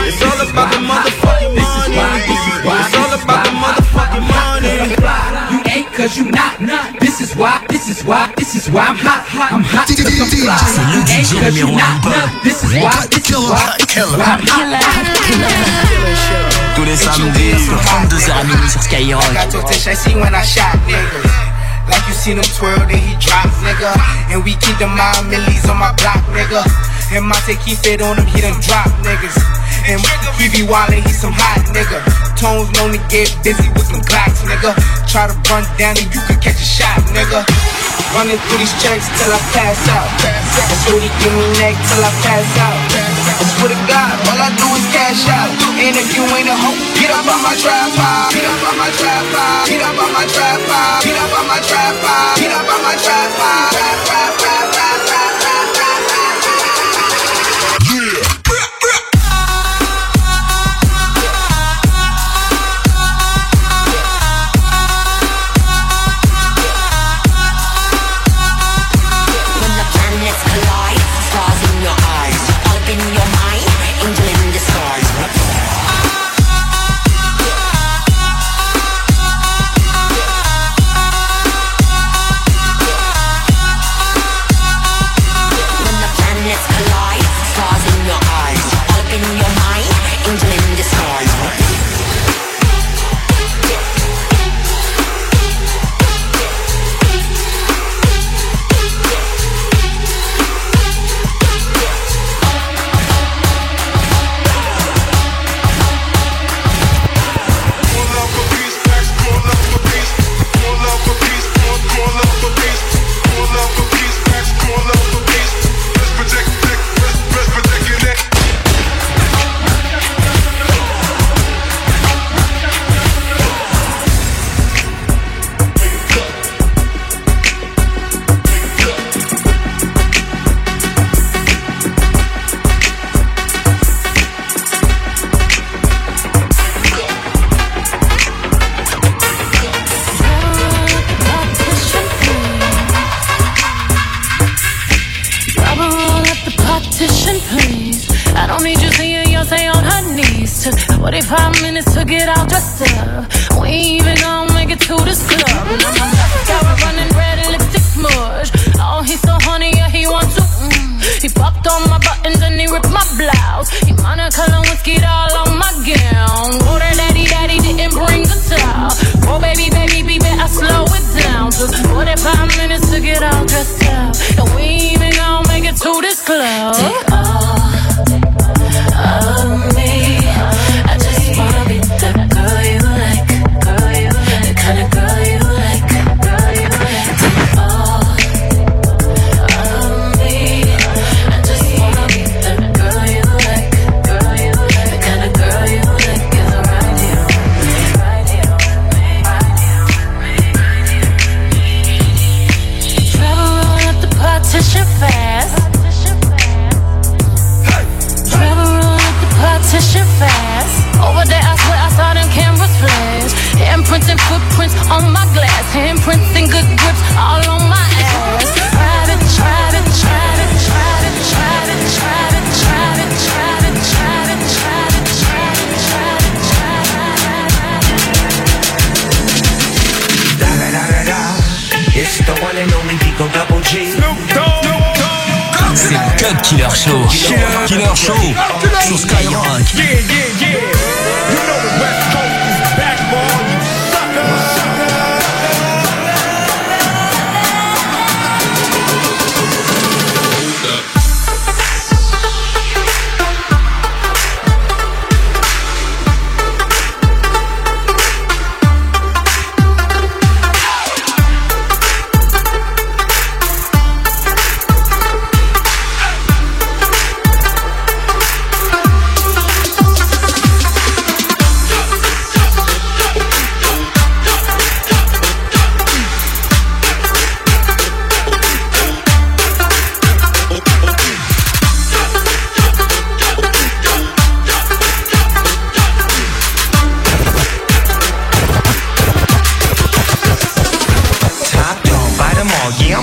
It's 0.09 0.21
all 0.21 0.49
about 0.49 0.73
the 0.73 0.81
motherfucking 0.81 1.55
money. 1.55 1.60
It's 1.91 2.95
all 2.95 3.11
about 3.11 3.43
the 3.45 3.51
motherfucking 3.51 4.23
money. 4.23 4.95
You 5.51 5.59
ain't 5.67 5.91
cause 5.93 6.15
you 6.17 6.31
not. 6.31 6.59
This 6.99 7.19
is 7.21 7.35
why, 7.35 7.63
this 7.69 7.89
is 7.89 8.03
why, 8.03 8.31
this 8.37 8.55
is 8.55 8.69
why 8.69 8.87
I'm 8.87 8.95
hot. 8.95 9.27
I'm 9.51 9.63
hot 9.63 9.87
cause 9.87 9.99
I'm 9.99 10.29
fly. 10.31 10.55
You 10.95 11.01
ain't 11.11 11.27
cause 11.27 11.57
you 11.57 11.67
not. 11.75 11.99
This 12.43 12.63
is 12.63 12.71
why, 12.79 12.95
this 13.11 13.29
is 13.29 13.43
why, 13.43 13.75
this 13.79 13.95
is 13.97 14.11
why 14.15 14.39
I'm 14.39 14.47
hot. 14.47 14.71
Tous 16.75 16.85
les 16.85 16.95
samedis, 16.95 17.67
22h 18.09 18.45
minuit 18.47 18.69
sur 18.69 18.81
Skyrock. 18.81 19.21
I 19.21 19.33
got 19.33 19.51
to 19.51 19.89
I 19.89 19.93
see 19.93 20.15
when 20.15 20.33
I 20.33 20.41
shot 20.43 20.79
niggas. 20.87 21.29
Like 21.89 22.07
you 22.07 22.13
seen 22.13 22.37
him 22.37 22.47
twirl, 22.55 22.79
then 22.87 22.97
he 22.97 23.15
drop, 23.19 23.49
nigga. 23.65 23.91
And 24.31 24.43
we 24.45 24.55
keep 24.55 24.77
the 24.77 24.87
mind 24.87 25.27
millies 25.29 25.67
on 25.69 25.77
my 25.77 25.91
block, 25.99 26.23
nigga. 26.31 26.63
And 27.11 27.27
Monte 27.27 27.59
keep 27.59 27.83
it 27.83 27.99
on 27.99 28.15
him, 28.15 28.23
he 28.31 28.39
done 28.39 28.55
drop, 28.63 28.87
niggas. 29.03 29.35
And 29.83 29.99
he 30.39 30.47
be 30.47 30.63
wildin', 30.63 31.03
he 31.03 31.11
some 31.11 31.35
hot 31.35 31.59
nigga. 31.75 31.99
Tones 32.39 32.71
known 32.79 32.95
to 32.95 33.01
get 33.11 33.27
busy 33.43 33.67
with 33.75 33.83
some 33.83 33.99
Glocks, 34.07 34.47
nigga. 34.47 34.71
Try 35.11 35.27
to 35.27 35.35
run 35.51 35.67
down 35.75 35.99
and 35.99 36.07
you 36.07 36.23
can 36.23 36.39
catch 36.39 36.55
a 36.55 36.63
shot, 36.63 37.03
nigga. 37.11 37.43
Running 38.15 38.39
through 38.47 38.63
these 38.63 38.71
checks 38.79 39.11
till 39.19 39.27
I 39.27 39.39
pass 39.51 39.83
out. 39.91 40.07
So 40.87 40.95
he 40.95 41.11
give 41.19 41.35
me 41.35 41.45
neck 41.59 41.75
till 41.91 41.99
I 41.99 42.11
pass 42.23 42.47
out. 42.63 42.79
I 42.79 43.43
swear 43.59 43.75
to 43.75 43.79
God, 43.91 44.15
all 44.31 44.39
I 44.39 44.47
do 44.55 44.67
is 44.71 44.87
cash 44.95 45.27
out. 45.27 45.51
And 45.83 45.99
if 45.99 46.15
you 46.15 46.23
ain't 46.31 46.47
a 46.47 46.55
hoe, 46.55 46.79
get 46.95 47.11
up 47.11 47.27
on 47.27 47.43
my 47.43 47.55
tripod. 47.59 48.31
Get 48.31 48.47
up 48.47 48.71
on 48.71 48.75
my 48.79 48.87
tripod. 48.95 49.67
Get 49.67 49.83
up 49.83 49.99
on 49.99 50.11
my 50.15 50.25
tripod. 50.31 51.03
Get 51.03 51.19
up 51.19 51.33
on 51.35 51.45
my 51.47 51.59
tripod. 51.59 52.39
Get 52.39 52.51
up 52.55 52.67
on 52.71 52.79
my 52.87 52.95
tripod. 53.03 53.67
Trap, 53.75 53.99
trap, 54.07 54.60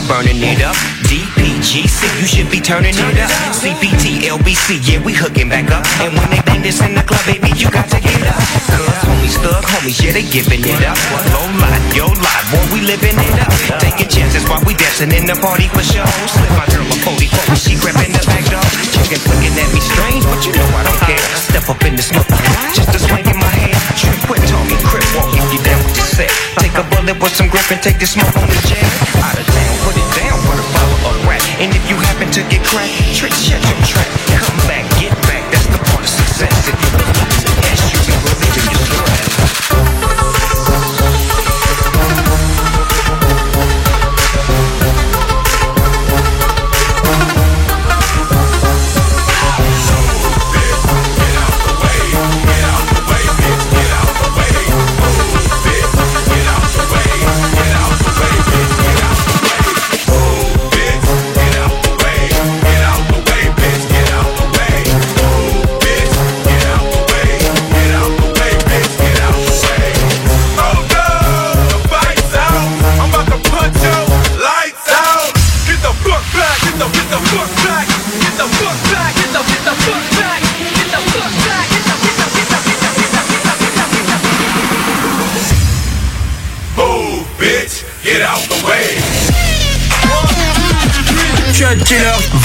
burning 0.08 0.40
it 0.40 0.64
up. 0.64 0.74
DPGC, 1.04 2.00
you 2.16 2.26
should 2.26 2.50
be 2.50 2.64
turning 2.64 2.96
it 2.96 3.18
up. 3.20 3.30
CPT, 3.52 4.24
LBC, 4.24 4.80
yeah, 4.88 5.04
we 5.04 5.12
hooking 5.12 5.52
back 5.52 5.68
up. 5.68 5.84
And 6.00 6.16
when 6.16 6.28
they 6.32 6.40
bang 6.48 6.64
this 6.64 6.80
in 6.80 6.96
the 6.96 7.04
club, 7.04 7.20
baby, 7.28 7.52
you 7.60 7.68
got 7.68 7.86
to 7.92 8.00
get 8.00 8.24
up. 8.24 8.40
Cause 8.72 8.88
homies, 9.04 9.36
thug 9.44 9.62
homies, 9.68 10.00
yeah, 10.00 10.16
they 10.16 10.24
giving 10.24 10.64
it 10.64 10.80
up. 10.88 10.96
Low 11.36 11.44
life, 11.60 11.84
yo 11.92 12.08
life, 12.08 12.46
boy, 12.48 12.64
we 12.72 12.80
living 12.88 13.20
it 13.20 13.36
up. 13.36 13.52
Taking 13.84 14.08
chances 14.08 14.48
while 14.48 14.64
we 14.64 14.72
dancing 14.72 15.12
in 15.12 15.28
the 15.28 15.36
party 15.36 15.68
for 15.68 15.84
show. 15.84 16.08
Slip 16.32 16.52
my 16.56 16.64
girl 16.72 16.88
a 16.88 16.96
44, 17.04 17.60
she 17.60 17.76
grabbing 17.76 18.16
the 18.16 18.24
back 18.24 18.48
door. 18.48 18.64
Chicken 18.96 19.20
looking 19.28 19.54
at 19.60 19.68
me 19.76 19.80
strange, 19.84 20.24
but 20.24 20.40
you 20.48 20.56
know 20.56 20.68
I 20.72 20.88
don't 20.88 21.02
care. 21.04 21.20
Step 21.36 21.68
up 21.68 21.84
in 21.84 22.00
the 22.00 22.04
smoke, 22.04 22.32
just 22.72 22.96
a 22.96 22.98
swing 22.98 23.28
in 23.28 23.36
my 23.36 23.52
hand. 23.52 23.76
Trick, 24.00 24.16
quit 24.24 24.40
talking, 24.48 24.80
crip 24.88 25.04
walk 25.12 25.28
if 25.36 25.44
you 25.52 25.60
down 25.60 25.84
with 25.84 25.97
set. 26.18 26.30
Take 26.58 26.74
a 26.74 26.84
bullet 26.90 27.14
with 27.22 27.34
some 27.38 27.46
grip 27.46 27.70
and 27.70 27.80
take 27.80 27.98
the 28.02 28.06
smoke 28.06 28.34
on 28.34 28.48
the 28.50 28.60
jet. 28.66 28.82
Out 29.22 29.38
of 29.38 29.46
town, 29.46 29.74
put 29.86 29.94
it 29.94 30.08
down 30.18 30.36
for 30.42 30.54
the 30.58 30.66
follow 30.74 31.14
up 31.14 31.18
rap. 31.30 31.42
And 31.62 31.70
if 31.70 31.84
you 31.88 31.94
happen 32.10 32.26
to 32.34 32.42
get 32.50 32.62
cracked, 32.66 32.98
trick, 33.14 33.32
shut 33.32 33.62
your 33.62 33.78
trap. 33.86 34.10
Come 34.42 34.58
back, 34.66 34.84
get 34.98 35.14
back, 35.30 35.46
that's 35.52 35.68
the 35.70 35.78
part 35.78 36.02
of 36.02 36.10
success. 36.10 36.50
If 36.66 36.74
you 36.82 37.47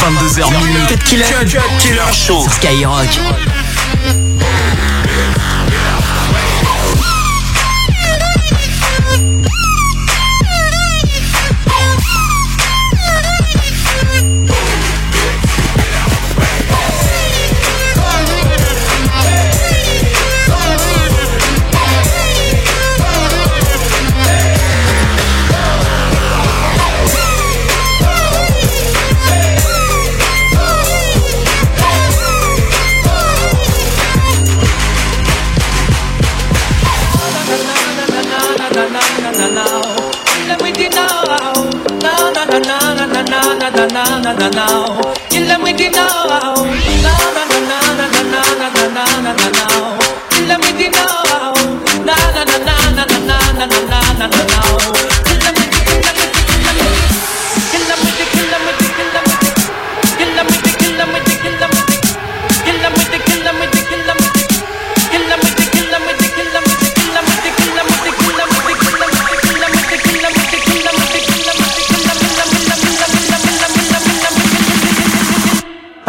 22h 0.03 0.51
minuit. 0.51 0.85
Cut 0.89 1.03
Killer. 1.05 1.25
Cut 1.45 1.61
Killer 1.79 2.11
Show. 2.11 2.43
na 44.43 44.49
na 44.49 44.67
Kill 45.29 45.47
them 45.47 45.61
with 45.63 45.77
the 45.77 45.89
now 45.89 46.27
Na 46.27 47.13
na 47.35 47.43
na 47.49 47.57
na 47.69 47.79
na 47.95 48.05
na 48.11 48.23
na 48.23 48.67
na 48.67 48.75
na 48.91 49.05
na 49.23 49.31
na 49.39 49.47
na 49.55 49.65
Kill 50.31 50.47
them 50.47 50.59
with 50.61 50.77
the 50.77 50.87
now 50.89 51.53
Na 52.03 52.15
na 52.35 52.43
na 52.43 52.57
na 52.59 52.75
na 52.91 53.05
na 53.05 53.17
na 53.23 53.37
na 53.63 54.01
na 54.19 54.27
na 54.27 54.52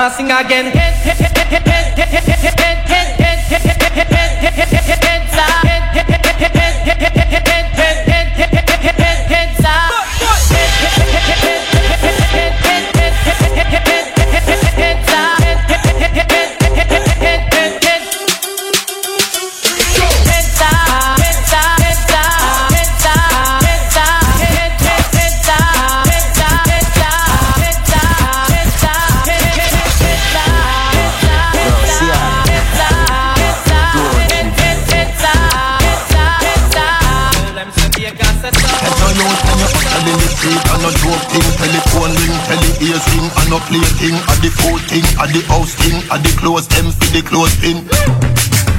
I 0.04 0.10
sing 0.10 0.30
again. 0.30 2.53
Play 43.74 43.90
thing, 43.98 44.16
I 44.30 44.34
the 44.38 44.50
food 44.50 44.82
thing, 44.86 45.06
I 45.18 45.26
the 45.26 45.42
house 45.50 45.74
thing, 45.74 45.98
I 46.10 46.18
the 46.22 46.30
clothes 46.38 46.68
them 46.70 46.94
for 46.94 47.10
the 47.10 47.22
clothes 47.26 47.54
pin. 47.58 47.82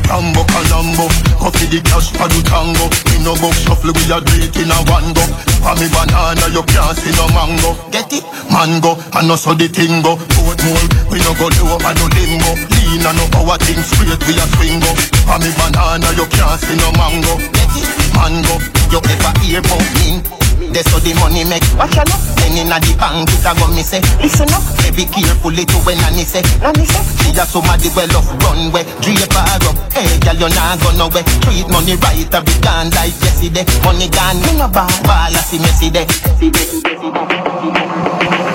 Rambo 0.05 0.45
Colombo 0.45 1.09
Coffee 1.41 1.65
the 1.65 1.81
cash 1.81 2.13
for 2.13 2.29
the 2.29 2.37
tango 2.45 2.85
Me 3.09 3.25
no 3.25 3.33
go 3.41 3.49
shuffle 3.49 3.89
we 3.89 4.05
a 4.05 4.21
do 4.21 4.37
in 4.61 4.69
a 4.69 4.77
one 4.85 5.09
go 5.17 5.25
For 5.65 5.73
me 5.81 5.89
banana 5.89 6.45
you 6.53 6.61
can't 6.61 6.93
see 6.93 7.09
no 7.17 7.25
mango 7.33 7.73
Get 7.89 8.13
it? 8.13 8.21
Mango 8.53 9.01
And 9.17 9.33
also 9.33 9.57
the 9.57 9.65
tingo 9.65 10.13
Port 10.37 10.61
mole 10.61 10.87
We 11.09 11.17
no 11.25 11.33
go 11.33 11.49
do 11.49 11.65
over 11.65 11.89
no 11.97 12.05
limbo 12.05 12.53
Lean 12.53 13.01
and 13.01 13.17
no 13.17 13.25
power 13.33 13.57
thing 13.57 13.81
straight 13.81 14.21
we 14.29 14.37
a 14.37 14.45
swing 14.45 14.77
go 14.77 14.93
For 15.25 15.41
me 15.41 15.49
banana 15.57 16.13
you 16.13 16.29
can't 16.29 16.61
see 16.61 16.77
no 16.77 16.93
mango 16.93 17.41
Get 17.41 17.73
it? 17.73 17.89
Mango 18.13 18.61
You 18.93 19.01
ever 19.01 19.33
hear 19.41 19.57
about 19.65 19.89
me? 19.97 20.44
That's 20.71 20.89
how 20.91 20.99
the 20.99 21.13
money 21.21 21.43
make 21.45 21.65
Watch 21.77 21.97
out 21.97 22.09
Then 22.39 22.57
inna 22.57 22.79
the 22.79 22.93
bank 22.97 23.29
it 23.29 23.45
a 23.45 23.51
go 23.57 23.67
me 23.73 23.83
say 23.83 24.01
Listen 24.21 24.49
up 24.53 24.63
Be 24.95 25.05
careful 25.05 25.51
to 25.51 25.77
when 25.83 25.97
Nanny 25.99 26.23
say 26.23 26.41
Nanny 26.61 26.85
say 26.85 27.03
She 27.21 27.35
a 27.35 27.43
somebody 27.45 27.89
well 27.93 28.09
off 28.15 28.29
runway 28.43 28.83
Drape 29.03 29.33
her 29.33 29.65
up 29.69 29.77
Hey 29.93 30.07
girl 30.23 30.47
you 30.47 30.49
nah 30.53 30.75
go 30.79 30.89
nowhere 30.95 31.25
Treat 31.45 31.67
money 31.69 31.95
right 31.99 32.29
a 32.31 32.39
be 32.41 32.53
gone 32.63 32.89
like 32.95 33.15
Jessie 33.21 33.49
day 33.51 33.65
Money 33.83 34.07
gone 34.09 34.39
me 34.41 34.55
no 34.57 34.67
ball 34.71 34.89
Ball 35.03 35.35
a 35.35 35.41
see 35.43 35.59
Messi 35.59 35.91
day 35.91 36.07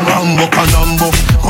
Rambo 0.07 0.47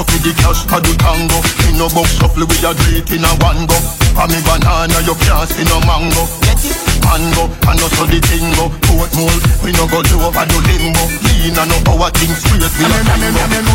Colombo 0.01 0.09
Coffee 0.09 0.21
the 0.25 0.33
cash 0.41 0.65
for 0.65 0.81
the 0.81 0.93
tango 0.97 1.39
Me 1.61 1.77
no 1.77 1.89
box 1.93 2.17
shuffle 2.17 2.45
we 2.49 2.57
a 2.65 2.73
do 2.73 3.05
in 3.13 3.25
a 3.25 3.31
one 3.45 3.67
go 3.69 3.77
For 4.17 4.27
me 4.29 4.41
banana 4.41 4.97
you 5.05 5.15
can't 5.21 5.49
see 5.49 5.65
no 5.69 5.77
mango 5.85 6.25
Get 6.41 6.65
it? 6.65 6.77
Mango 7.05 7.45
And 7.69 7.81
also 7.81 8.09
the 8.09 8.21
tingo 8.25 8.73
Port 8.89 9.13
mole 9.17 9.41
We 9.61 9.73
no 9.77 9.85
go 9.89 10.01
do 10.01 10.17
over 10.25 10.45
the 10.49 10.59
limbo 10.65 11.05
Lean 11.29 11.57
and 11.57 11.69
no 11.69 11.77
power 11.85 12.09
thing 12.17 12.33
straight 12.33 12.65
we 12.65 12.65
a 12.65 12.69
swingo 12.73 13.13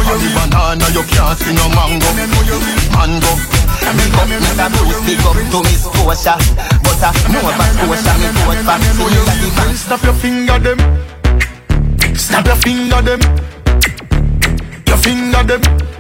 For 0.02 0.18
me 0.18 0.30
banana 0.34 0.88
you 0.98 1.06
can't 1.06 1.38
see 1.38 1.54
no 1.54 1.66
mango 1.70 2.10
Mango 2.90 3.34
Big 3.86 4.18
up, 4.18 4.26
Mr. 4.26 4.66
Bruce, 4.74 4.98
big 5.06 5.22
up 5.22 5.38
to 5.38 5.60
Miss 5.62 5.86
Scotia 5.86 6.34
But 6.82 7.06
I 7.06 7.14
know 7.30 7.46
about 7.46 7.70
Scotia, 7.70 8.14
me 8.18 8.30
vote 8.34 8.66
for 8.66 8.78
Sylvia 8.82 9.30
the 9.30 9.76
Snap 9.78 10.02
your 10.02 10.14
finger 10.14 10.58
them. 10.58 10.80
Snap 12.16 12.46
your 12.48 12.56
finger 12.56 13.02
them. 13.04 13.22
Your 14.88 14.98
finger 14.98 15.44
them. 15.44 15.95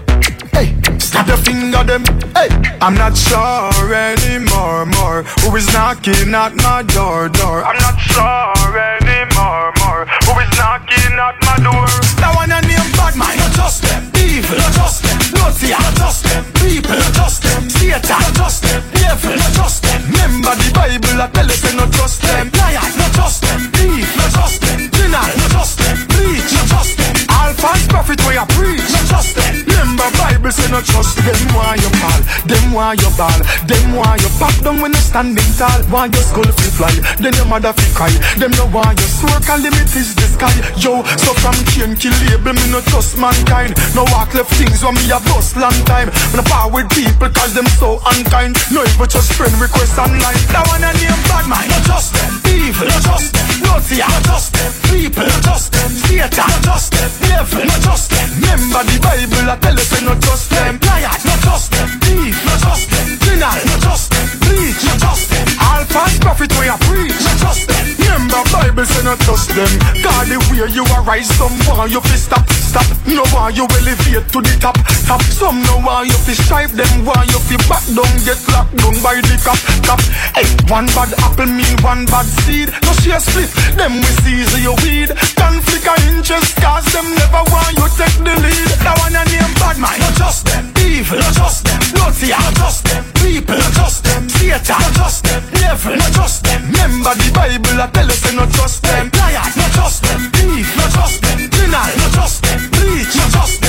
Hey, 0.55 0.71
snap 0.99 1.27
your 1.27 1.35
finger 1.35 1.83
them. 1.83 2.07
Hey, 2.31 2.47
I'm 2.79 2.95
not 2.95 3.11
sure 3.17 3.91
anymore, 3.91 4.85
more. 4.85 5.23
Who 5.43 5.51
is 5.59 5.67
knocking 5.73 6.31
at 6.31 6.55
my 6.55 6.79
door, 6.95 7.27
door? 7.27 7.59
I'm 7.67 7.75
not 7.75 7.99
sure 7.99 8.71
anymore, 8.79 9.75
more. 9.83 10.07
Who 10.07 10.31
is 10.39 10.51
knocking 10.55 11.11
at 11.19 11.35
my 11.43 11.59
door? 11.59 11.91
That 12.23 12.31
one 12.39 12.55
I 12.55 12.63
name 12.63 12.87
bad 12.95 13.19
man, 13.19 13.35
not 13.35 13.51
just 13.51 13.83
them. 13.83 14.07
Evil, 14.15 14.55
not 14.55 14.71
just 14.79 15.03
them. 15.03 15.19
Naughty, 15.35 15.75
not 15.75 15.95
just 15.99 16.23
them. 16.23 16.43
People, 16.63 17.03
not 17.03 17.13
just 17.19 17.43
them. 17.43 17.63
Satan, 17.69 18.15
not 18.15 18.33
just 18.39 18.63
them. 18.63 18.81
Devil, 18.95 19.35
not 19.35 19.51
just 19.59 19.83
them. 19.83 20.01
Remember 20.07 20.55
the 20.55 20.71
Bible, 20.71 21.19
I 21.19 21.27
tell 21.35 21.51
us, 21.51 21.63
not 21.75 21.91
just 21.91 22.21
them. 22.23 22.47
Liar, 22.55 22.79
not 22.95 23.11
just 23.11 23.43
them. 23.43 23.59
Thief, 23.75 24.07
not 24.15 24.31
just 24.31 24.61
them. 24.63 24.79
Sinner, 24.87 25.19
not 25.19 25.51
just 25.51 25.75
them. 25.83 25.97
Preach, 26.15 26.47
not 26.55 26.67
just 26.71 26.95
them. 26.95 27.15
Alpha's 27.27 27.83
prophet, 27.91 28.23
where 28.23 28.39
I 28.39 28.45
preach, 28.55 28.87
not 28.95 29.03
just 29.11 29.35
them. 29.35 29.74
Remember 29.95 30.17
Bible 30.17 30.51
say 30.51 30.69
not 30.71 30.83
trust 30.83 31.15
them. 31.15 31.55
Why 31.55 31.75
you 31.75 31.89
fall? 31.99 32.14
Them 32.45 32.73
why 32.73 32.93
you 32.97 33.09
ball? 33.17 33.39
Them 33.65 33.95
why 33.95 34.17
you 34.21 34.29
pop 34.37 34.55
down 34.61 34.81
when 34.81 34.93
you 34.93 35.03
standing 35.03 35.51
tall? 35.57 35.81
Why 35.89 36.07
your 36.11 36.25
skull 36.25 36.49
fi 36.49 36.69
fly? 36.73 36.95
Then 37.21 37.33
your 37.33 37.45
mother 37.45 37.73
fi 37.73 37.87
cry. 37.95 38.13
Them 38.37 38.51
know 38.57 38.67
why 38.69 38.93
you 38.93 39.07
swear 39.07 39.39
can 39.41 39.61
limit 39.61 39.89
is 39.95 40.13
the 40.15 40.27
sky. 40.27 40.55
Yo, 40.77 41.03
so 41.17 41.31
from 41.41 41.57
chain 41.73 41.95
kill 41.95 42.15
label 42.29 42.53
me 42.53 42.65
no 42.71 42.81
trust 42.91 43.17
mankind. 43.17 43.73
No 43.95 44.03
walk 44.13 44.33
left 44.33 44.53
things 44.55 44.83
when 44.83 44.95
me 44.95 45.09
a 45.11 45.19
bust 45.27 45.57
long 45.57 45.75
time. 45.85 46.09
When 46.31 46.41
I 46.41 46.45
power 46.47 46.71
with 46.71 46.89
people 46.91 47.29
cause 47.29 47.53
them 47.53 47.67
so 47.79 48.01
unkind. 48.13 48.57
No 48.71 48.83
even 48.83 49.09
just 49.09 49.33
friend 49.33 49.53
request 49.59 49.97
online. 49.97 50.39
That 50.51 50.65
one 50.69 50.83
a 50.83 50.91
name 50.95 51.21
bad 51.29 51.45
man. 51.49 51.65
Not 51.69 51.83
trust 51.85 52.13
them. 52.13 52.31
Evil. 52.51 52.87
Not 52.87 53.01
trust 53.03 53.31
them. 53.33 53.47
Naughty. 53.65 53.97
Not 53.99 54.23
trust 54.23 54.51
them. 54.53 54.71
People. 54.89 55.25
Not 55.25 55.41
trust 55.43 55.71
them. 55.73 55.89
Satan. 56.05 56.47
Not 56.47 56.61
trust 56.63 56.91
them. 56.93 57.09
Devil. 57.25 57.65
Not 57.65 57.81
trust 57.81 58.07
them. 58.11 58.27
Remember 58.41 58.81
the 58.85 58.97
Bible 59.01 59.49
I 59.49 59.55
tell 59.59 59.77
us 59.77 59.91
not 60.01 60.21
trust 60.21 60.49
them. 60.51 60.79
Liar. 60.85 61.15
Not 61.25 61.39
trust 61.41 61.71
them. 61.71 61.89
Thief. 62.15 62.39
Not 62.47 62.59
trust 62.63 62.87
them. 62.91 63.07
Sinner. 63.19 63.51
Not 63.51 63.79
trust 63.83 64.07
them. 64.15 64.27
Preach. 64.47 64.79
Not 64.87 64.99
trust 65.03 65.27
them. 65.29 65.47
Alpha's 65.59 66.15
prophet 66.23 66.51
where 66.55 66.71
I 66.71 66.77
preach. 66.87 67.19
Not 67.27 67.37
trust 67.43 67.67
them. 67.67 67.75
Remember 68.15 68.39
Bible 68.47 68.85
say 68.85 69.03
not 69.03 69.19
trust 69.19 69.51
them. 69.51 69.67
God 69.99 70.27
the 70.31 70.39
way 70.47 70.71
you 70.71 70.87
arise, 70.95 71.27
some 71.35 71.51
want 71.67 71.91
you 71.91 71.99
fi 71.99 72.15
stop, 72.15 72.47
stop. 72.49 72.87
No 73.05 73.27
want 73.35 73.55
you 73.55 73.67
elevate 73.75 74.23
to 74.31 74.39
the 74.39 74.55
top, 74.59 74.79
top. 75.03 75.21
Some 75.35 75.61
no 75.67 75.83
want 75.83 76.07
you 76.07 76.17
fi 76.23 76.33
strive, 76.33 76.71
them 76.75 77.03
want 77.03 77.27
you 77.27 77.39
fi 77.43 77.59
back 77.67 77.83
down, 77.91 78.07
get 78.23 78.39
locked 78.55 78.71
down 78.79 78.95
by 79.03 79.19
the 79.19 79.35
cop, 79.43 79.59
cop. 79.83 79.99
Hey, 80.31 80.47
one 80.71 80.87
bad 80.95 81.11
apple 81.27 81.51
mean 81.51 81.75
one 81.83 82.07
bad 82.07 82.25
seed. 82.47 82.71
No 82.87 82.91
share 83.03 83.19
split, 83.19 83.51
them 83.75 83.99
we 83.99 84.11
seize 84.23 84.63
your 84.63 84.79
weed. 84.79 85.11
Conflict 85.35 85.83
of 85.83 85.99
interest, 86.07 86.55
cause 86.63 86.87
them 86.95 87.07
never 87.19 87.43
want 87.51 87.75
you 87.75 87.87
take 87.99 88.15
the 88.23 88.31
lead. 88.31 88.69
That 88.79 88.95
one 89.03 89.15
a 89.15 89.23
name 89.27 89.53
bad 89.59 89.75
man, 89.75 89.99
not 89.99 90.15
trust 90.15 90.47
them. 90.47 90.84
Evil, 90.95 91.19
not 91.19 91.33
trust 91.33 91.65
them. 91.65 91.79
Naughty, 91.95 92.29
not 92.29 92.55
trust 92.55 92.85
them. 92.85 93.03
People, 93.15 93.57
not 93.57 93.73
trust 93.73 94.03
them. 94.05 94.29
Satan, 94.29 94.79
not 94.79 94.93
trust 94.95 95.23
them. 95.25 95.43
Devil, 95.51 95.95
not 95.97 96.13
trust 96.13 96.43
them. 96.45 96.61
Remember 96.71 97.13
the 97.15 97.31
Bible, 97.35 97.81
I 97.81 97.87
tell 97.91 98.07
us, 98.07 98.19
say 98.23 98.33
not 98.33 98.49
trust 98.53 98.81
them. 98.81 99.11
Liar, 99.11 99.43
not 99.59 99.71
trust 99.75 100.03
them. 100.03 100.31
Thief, 100.31 100.77
not 100.77 100.91
trust 100.95 101.21
them. 101.21 101.51
Sinner, 101.51 101.83
not 101.99 102.11
trust 102.15 102.43
them. 102.43 102.59
Preach, 102.71 103.11
not 103.17 103.31
trust 103.31 103.61
them. 103.61 103.64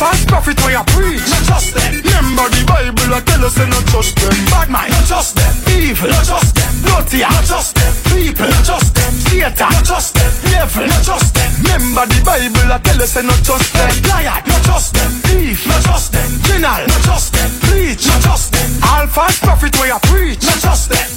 Alpha's 0.00 0.24
prophet, 0.24 0.56
where 0.64 0.80
I 0.80 0.84
preach, 0.96 1.20
not 1.28 1.44
trust 1.44 1.76
them. 1.76 1.92
Remember 1.92 2.48
the 2.48 2.64
Bible, 2.64 3.12
I 3.12 3.20
tell 3.20 3.44
us, 3.44 3.52
say 3.52 3.68
not 3.68 3.84
trust 3.92 4.16
them. 4.16 4.32
Bad 4.48 4.72
mind, 4.72 4.96
not 4.96 5.04
trust 5.04 5.36
them. 5.36 5.52
Evil, 5.76 6.08
not 6.08 6.24
trust 6.24 6.56
them. 6.56 6.72
Naughty, 6.88 7.20
not 7.20 7.44
trust 7.44 7.76
them. 7.76 7.92
People, 8.08 8.48
not 8.48 8.64
trust 8.64 8.96
them. 8.96 9.12
Satan, 9.28 9.68
not 9.68 9.84
trust 9.84 10.16
them. 10.16 10.32
Devil, 10.48 10.86
not 10.88 11.04
trust 11.04 11.34
them. 11.36 11.50
Remember 11.68 12.04
the 12.08 12.20
Bible, 12.24 12.72
I 12.72 12.78
tell 12.80 12.96
us, 12.96 13.12
say 13.12 13.20
not 13.28 13.44
trust 13.44 13.68
them. 13.76 13.92
Liar, 14.08 14.40
not 14.48 14.62
trust 14.64 14.96
them. 14.96 15.12
Thief, 15.28 15.68
not 15.68 15.84
trust 15.84 16.12
them. 16.16 16.30
Sinner, 16.48 16.80
not 16.80 17.02
trust 17.04 17.28
them. 17.36 17.50
Preach, 17.68 18.00
not 18.08 18.24
trust 18.24 18.56
them. 18.56 18.70
Alpha's 18.80 19.36
prophet, 19.44 19.76
where 19.76 19.92
I 19.92 20.00
preach, 20.08 20.40
not 20.48 20.64
trust 20.64 20.88
them. 20.96 21.08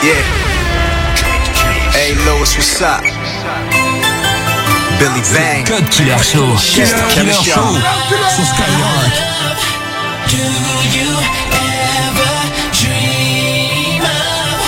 Yeah. 0.00 0.24
Hey, 1.92 2.16
Lois, 2.24 2.56
what's 2.56 2.80
up? 2.80 3.04
Billy 5.00 5.24
Bang. 5.32 5.64
Cut 5.64 5.90
Killer 5.90 6.18
Show. 6.18 6.44
Killer 7.14 7.32
Show. 7.32 7.72
Sur 8.36 8.44
Skyrock. 8.52 9.12
Do 10.28 10.44
you 10.96 11.10
ever 11.56 12.36
dream 12.76 14.02
of? 14.04 14.60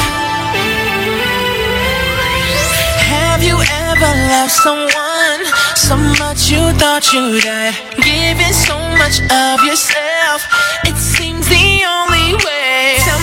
Have 3.13 3.43
you 3.45 3.61
ever 3.61 4.13
loved 4.33 4.57
someone 4.67 5.45
so 5.77 5.97
much 6.17 6.51
you 6.51 6.73
thought 6.81 7.13
you 7.13 7.39
died? 7.43 7.77
Giving 8.01 8.55
so 8.55 8.79
much 8.97 9.21
of 9.29 9.63
yourself, 9.69 10.41
it 10.89 10.97
seems 10.97 11.47
the 11.47 11.85
only 11.85 12.33
way. 12.41 12.97
Tell 13.05 13.22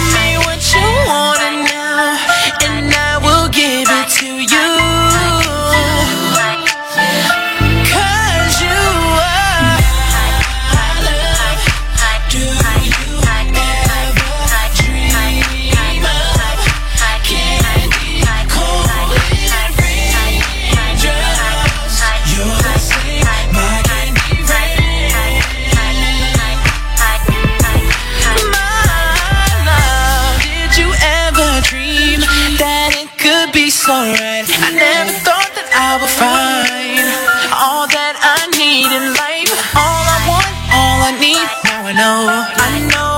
I 35.99 36.01
would 36.01 36.11
find 36.11 37.51
all 37.51 37.85
that 37.91 38.15
I 38.23 38.47
need 38.55 38.87
in 38.87 39.11
life. 39.19 39.51
All 39.75 40.05
I 40.07 40.19
want, 40.31 40.47
all 40.71 41.03
I 41.03 41.11
need. 41.19 41.43
Now 41.67 41.87
I 41.87 41.91
know, 41.91 42.39
I 42.55 42.87
know 42.87 43.08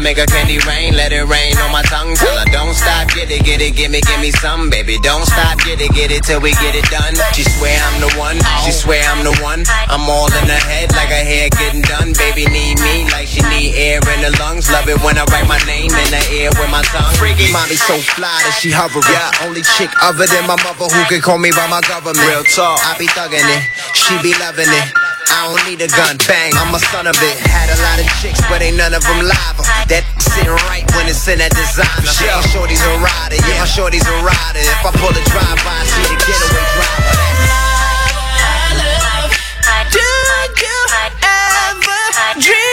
make 0.00 0.18
a 0.18 0.26
candy 0.26 0.58
rain, 0.64 0.96
let 0.96 1.12
it 1.12 1.24
rain 1.28 1.56
on 1.60 1.70
my 1.72 1.82
tongue. 1.82 2.16
Tell 2.16 2.32
her 2.32 2.48
don't 2.50 2.74
stop, 2.74 3.08
get 3.12 3.30
it, 3.30 3.44
get 3.44 3.60
it, 3.60 3.76
give 3.76 3.90
me, 3.90 4.00
give 4.00 4.20
me 4.20 4.30
some, 4.32 4.70
baby. 4.70 4.98
Don't 5.04 5.24
stop, 5.24 5.58
get 5.60 5.80
it, 5.80 5.92
get 5.92 6.10
it 6.10 6.24
till 6.24 6.40
we 6.40 6.52
get 6.56 6.74
it 6.74 6.84
done. 6.88 7.14
She 7.36 7.44
swear 7.44 7.76
I'm 7.76 8.00
the 8.00 8.10
one, 8.16 8.40
she 8.64 8.72
swear 8.72 9.04
I'm 9.06 9.22
the 9.22 9.36
one. 9.44 9.64
I'm 9.88 10.08
all 10.08 10.32
in 10.32 10.48
her 10.48 10.64
head 10.64 10.92
like 10.96 11.12
her 11.12 11.24
hair 11.24 11.48
getting 11.50 11.82
done. 11.82 12.12
Baby 12.16 12.48
need 12.48 12.80
me 12.80 13.04
like 13.12 13.28
she 13.28 13.44
need 13.52 13.76
air 13.76 14.00
in 14.16 14.20
the 14.24 14.32
lungs. 14.40 14.70
Love 14.72 14.88
it 14.88 14.98
when 15.04 15.18
I 15.18 15.24
write 15.28 15.46
my 15.46 15.60
name 15.68 15.92
in 15.92 16.08
the 16.10 16.22
air 16.40 16.50
with 16.56 16.70
my 16.72 16.82
tongue. 16.90 17.14
Freaky 17.20 17.52
mommy 17.52 17.76
so 17.76 18.00
fly 18.16 18.40
that 18.46 18.56
she 18.56 18.70
hovering. 18.72 19.04
Yeah. 19.10 19.46
Only 19.46 19.62
chick 19.76 19.90
other 20.00 20.26
than 20.26 20.46
my 20.46 20.56
mother 20.64 20.88
who 20.88 21.02
can 21.06 21.20
call 21.20 21.38
me 21.38 21.50
by 21.52 21.68
my 21.68 21.80
government. 21.84 22.24
Real 22.24 22.44
talk. 22.44 22.80
I 22.82 22.96
be 22.98 23.06
thugging 23.12 23.44
it, 23.44 23.62
she 23.92 24.16
be 24.22 24.32
loving 24.40 24.68
it. 24.68 25.09
I 25.30 25.46
don't 25.46 25.62
need 25.70 25.80
a 25.80 25.88
gun, 25.88 26.18
bang, 26.26 26.52
I'm 26.58 26.74
a 26.74 26.78
son 26.90 27.06
of 27.06 27.14
it. 27.22 27.36
Had 27.46 27.70
a 27.70 27.78
lot 27.80 28.02
of 28.02 28.06
chicks, 28.18 28.42
but 28.50 28.60
ain't 28.62 28.76
none 28.76 28.94
of 28.94 29.02
them 29.06 29.22
live. 29.22 29.56
That 29.86 30.04
sitting 30.18 30.50
right 30.68 30.84
when 30.98 31.06
it's 31.06 31.26
in 31.30 31.38
that 31.38 31.54
designer. 31.54 32.02
Yeah, 32.18 32.36
my 32.38 32.46
shorty's 32.50 32.82
a 32.82 32.92
rider, 32.98 33.38
yeah, 33.46 33.62
my 33.62 33.70
shorty's 33.70 34.06
a 34.06 34.16
rider. 34.26 34.60
If 34.60 34.82
I 34.82 34.90
pull 34.98 35.14
a 35.14 35.22
drive-by, 35.30 35.86
see 35.86 36.06
the 36.10 36.18
getaway 36.18 36.64
driver. 36.74 37.14
Do 39.90 39.98
you 39.98 40.42
ever 40.66 41.90
dream 42.38 42.69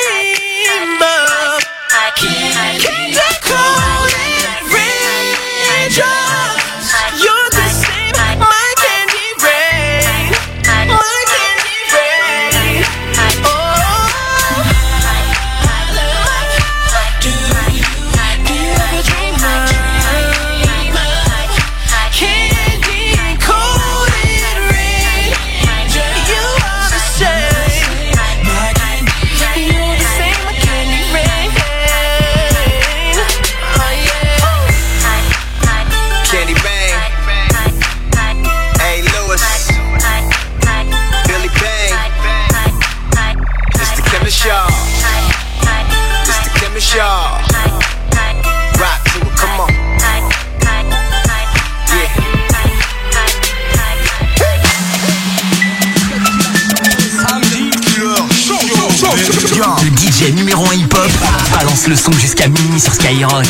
DJ 60.17 60.33
numéro 60.33 60.65
1 60.65 60.73
hip-hop 60.73 61.11
balance 61.51 61.87
le 61.87 61.95
son 61.95 62.11
jusqu'à 62.13 62.47
minuit 62.47 62.79
sur 62.79 62.91
Skyrock. 62.91 63.45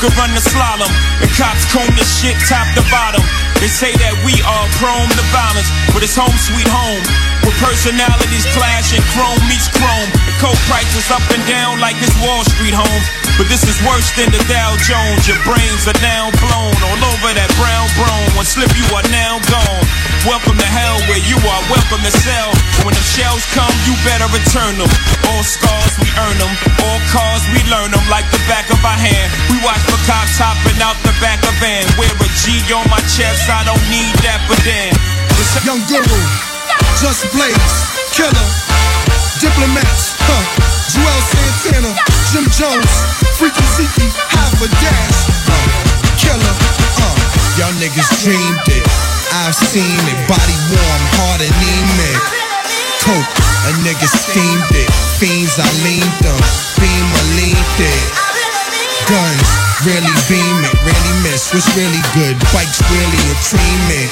Could 0.00 0.12
run 0.16 0.32
the 0.36 0.42
slalom. 0.44 0.90
And 1.22 1.30
cops 1.36 1.64
comb 1.72 1.88
the 1.96 2.04
shit 2.04 2.36
top 2.48 2.68
to 2.76 2.84
bottom. 2.92 3.22
They 3.60 3.68
say 3.72 3.92
that 4.04 4.14
we 4.20 4.36
are 4.44 4.66
prone 4.76 5.08
to 5.08 5.24
violence, 5.32 5.68
but 5.96 6.04
it's 6.04 6.16
home 6.16 6.36
sweet 6.36 6.68
home. 6.68 7.04
With 7.40 7.56
personalities 7.56 8.44
clashing, 8.52 9.00
chrome 9.16 9.40
meets 9.48 9.72
chrome. 9.72 10.10
The 10.28 10.34
coke 10.42 10.60
prices 10.68 11.08
up 11.08 11.24
and 11.32 11.40
down 11.48 11.80
like 11.80 11.96
it's 12.04 12.12
Wall 12.20 12.44
Street 12.44 12.76
home. 12.76 13.02
But 13.36 13.52
this 13.52 13.68
is 13.68 13.76
worse 13.84 14.08
than 14.16 14.32
the 14.32 14.40
Dow 14.48 14.80
Jones. 14.80 15.28
Your 15.28 15.36
brains 15.44 15.84
are 15.84 16.00
now 16.00 16.32
blown 16.40 16.72
all 16.72 17.00
over 17.12 17.30
that 17.36 17.52
brown 17.60 17.84
brown. 18.00 18.24
One 18.32 18.48
slip, 18.48 18.72
you 18.72 18.88
are 18.96 19.04
now 19.12 19.36
gone. 19.52 19.84
Welcome 20.24 20.56
to 20.56 20.68
hell 20.72 20.96
where 21.04 21.20
you 21.20 21.36
are, 21.44 21.62
welcome 21.68 22.00
to 22.00 22.12
cell. 22.24 22.50
When 22.80 22.96
the 22.96 23.04
shells 23.04 23.44
come, 23.52 23.72
you 23.84 23.92
better 24.08 24.24
return 24.32 24.80
them. 24.80 24.88
All 25.28 25.44
scars, 25.44 25.92
we 26.00 26.08
earn 26.16 26.36
them. 26.40 26.48
All 26.80 27.00
cars, 27.12 27.44
we 27.52 27.60
learn 27.68 27.92
them 27.92 28.04
like 28.08 28.24
the 28.32 28.40
back 28.48 28.72
of 28.72 28.80
our 28.80 28.96
hand. 28.96 29.28
We 29.52 29.60
watch 29.60 29.84
for 29.84 30.00
cops 30.08 30.40
hopping 30.40 30.80
out 30.80 30.96
the 31.04 31.12
back 31.20 31.44
of 31.44 31.52
van. 31.60 31.84
Wear 32.00 32.08
a 32.08 32.28
G 32.40 32.64
on 32.72 32.88
my 32.88 33.04
chest, 33.04 33.52
I 33.52 33.68
don't 33.68 33.84
need 33.92 34.16
that, 34.24 34.40
for 34.48 34.56
then. 34.64 34.96
Young 35.68 35.84
Guru, 35.92 36.20
Just 37.04 37.28
Blaze, 37.36 37.76
Killer, 38.16 38.48
Diplomats, 39.36 40.16
huh? 40.16 40.44
Juelz 40.88 41.24
Santana, 41.28 41.92
Jim 42.32 42.48
Jones, 42.56 42.92
Freaky 43.36 43.60
Zeke, 43.76 44.08
half 44.32 44.56
a 44.64 44.68
dash, 44.80 45.28
uh, 45.44 45.66
Killer, 46.16 46.54
uh. 47.04 47.16
Y'all 47.60 47.76
niggas 47.76 48.08
dreamed 48.24 48.64
it. 48.72 48.84
I've 49.44 49.52
seen 49.52 50.00
it. 50.08 50.18
Body 50.24 50.56
warm, 50.72 51.02
heart 51.20 51.44
anemic. 51.44 52.20
Coke, 53.04 53.32
a 53.68 53.72
nigga 53.84 54.08
steamed 54.08 54.72
it. 54.72 54.88
Fiends, 55.20 55.60
I 55.60 55.68
leaned 55.84 56.16
them. 56.24 56.40
Beam, 56.80 57.06
I 57.12 57.22
leaned 57.36 57.78
it. 57.80 58.04
Guns, 59.04 59.48
really 59.84 60.16
beam 60.32 60.58
it. 60.64 60.76
Really 60.80 61.14
miss. 61.28 61.52
What's 61.52 61.68
really 61.76 62.00
good? 62.16 62.40
Bikes, 62.56 62.80
really 62.88 63.22
a 63.28 63.36
team 63.44 63.82
it. 64.00 64.10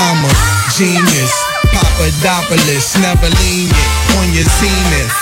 I'm 0.00 0.24
a 0.24 0.32
genius. 0.72 1.32
Papadopoulos, 1.72 2.96
never 3.04 3.28
lenient 3.44 4.03
on 4.18 4.26
your 4.34 4.46
zenith. 4.58 5.14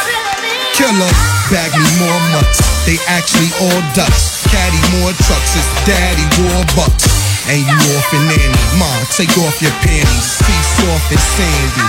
Killer, 0.76 1.12
bag 1.53 1.72
me 1.76 1.86
more 2.01 2.20
mutts. 2.32 2.61
They 2.84 2.99
actually 3.09 3.53
all 3.61 3.80
ducks. 3.93 4.45
Caddy 4.49 4.82
more 4.99 5.12
trucks. 5.26 5.53
It's 5.57 5.68
daddy 5.84 6.26
war 6.40 6.64
bucks. 6.76 7.07
And 7.49 7.61
you 7.61 7.78
off 7.97 8.09
and 8.12 8.26
nanny. 8.28 8.62
Take 9.16 9.36
off 9.45 9.61
your 9.61 9.74
panties. 9.84 10.26
See 10.40 10.62
soft 10.80 11.12
and 11.12 11.20
sandy. 11.20 11.86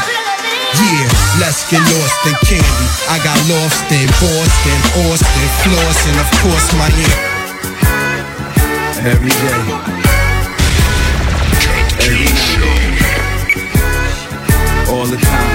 Yeah, 0.76 1.08
let's 1.39 1.64
get 1.70 1.80
lost 1.80 2.26
in 2.28 2.36
candy. 2.43 2.88
I 3.08 3.18
got 3.24 3.38
lost 3.47 3.88
in 3.91 4.08
Boston, 4.20 4.80
Austin, 5.08 5.49
Flossin, 5.64 6.16
of 6.20 6.28
course, 6.41 6.68
Miami. 6.76 7.08
Every 9.08 9.32
day. 9.32 9.62
Every 12.04 12.28
night. 12.28 13.04
All 14.89 15.06
the 15.06 15.18
time. 15.18 15.53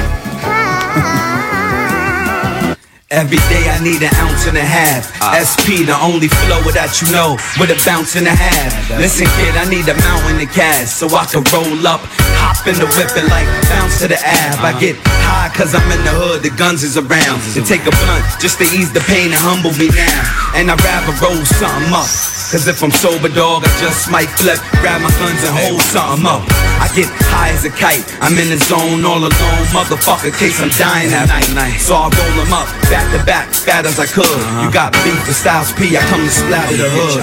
Every 3.10 3.40
day 3.48 3.64
I 3.72 3.80
need 3.80 4.04
an 4.04 4.12
ounce 4.20 4.44
and 4.44 4.58
a 4.58 4.60
half. 4.60 5.08
SP, 5.32 5.80
the 5.88 5.96
only 5.96 6.28
flow 6.28 6.60
that 6.76 6.92
you 7.00 7.08
know, 7.08 7.40
with 7.56 7.72
a 7.72 7.78
bounce 7.80 8.20
and 8.20 8.28
a 8.28 8.36
half. 8.36 8.68
Listen, 9.00 9.24
kid, 9.40 9.56
I 9.56 9.64
need 9.64 9.88
a 9.88 9.96
mountain 9.96 10.36
of 10.36 10.52
cash 10.52 10.92
so 10.92 11.08
I 11.16 11.24
can 11.24 11.40
roll 11.48 11.88
up, 11.88 12.04
hop 12.36 12.60
in 12.68 12.76
the 12.76 12.84
whip 12.84 13.08
and 13.16 13.24
like 13.32 13.48
bounce 13.72 14.04
to 14.04 14.12
the 14.12 14.20
ab. 14.20 14.60
I 14.60 14.76
get 14.76 15.00
high 15.24 15.48
cause 15.56 15.72
I'm 15.72 15.88
in 15.88 16.04
the 16.04 16.12
hood, 16.12 16.44
the 16.44 16.52
guns 16.52 16.84
is 16.84 17.00
around. 17.00 17.40
To 17.56 17.64
take 17.64 17.88
a 17.88 17.94
blunt 17.96 18.28
just 18.44 18.60
to 18.60 18.68
ease 18.76 18.92
the 18.92 19.00
pain 19.08 19.32
and 19.32 19.40
humble 19.40 19.72
me 19.80 19.88
now. 19.88 20.20
And 20.52 20.68
I'd 20.68 20.76
rather 20.84 21.16
roll 21.24 21.40
something 21.48 21.88
up. 21.96 22.12
Cause 22.48 22.66
if 22.66 22.82
I'm 22.82 22.90
sober, 22.90 23.28
dog, 23.28 23.60
I 23.60 23.68
just 23.76 24.10
might 24.10 24.32
flip, 24.40 24.56
grab 24.80 25.04
my 25.04 25.12
guns 25.20 25.44
and 25.44 25.52
hold 25.52 25.84
something 25.84 26.24
up. 26.24 26.40
I 26.80 26.88
get 26.96 27.04
high 27.28 27.52
as 27.52 27.68
a 27.68 27.70
kite, 27.70 28.08
I'm 28.24 28.40
in 28.40 28.48
the 28.48 28.56
zone 28.56 29.04
all 29.04 29.20
alone, 29.20 29.64
motherfucker, 29.68 30.32
case 30.32 30.56
I'm 30.56 30.72
dying 30.80 31.12
at 31.12 31.28
night. 31.28 31.76
So 31.76 31.92
I 31.92 32.08
roll 32.08 32.34
them 32.40 32.56
up, 32.56 32.64
back 32.88 33.04
to 33.12 33.20
back, 33.28 33.52
fat 33.52 33.84
as 33.84 34.00
I 34.00 34.08
could. 34.08 34.24
Uh-huh. 34.24 34.64
You 34.64 34.72
got 34.72 34.96
beef 35.04 35.20
with 35.28 35.36
Styles 35.36 35.76
P, 35.76 35.92
I 35.92 36.00
come 36.08 36.24
to 36.24 36.32
splatter 36.32 36.72
the 36.80 36.88
hood. 36.88 37.20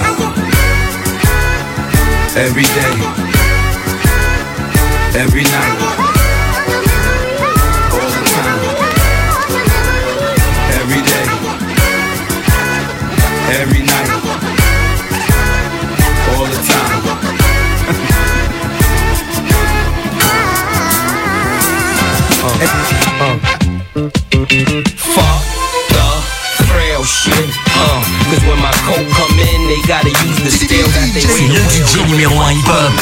Every 2.38 2.62
day, 2.62 2.94
every 5.18 5.42
night. 5.42 5.85
They 29.66 29.80
gotta 29.86 30.10
use 30.26 30.38
the 30.42 30.50
steel 30.50 30.86
that 30.86 31.10
they 31.12 31.20
C'est 31.20 31.48
le 31.50 31.60
DJ 31.70 32.06
numéro 32.08 32.38
1 32.40 32.50
hip-hop. 32.52 32.92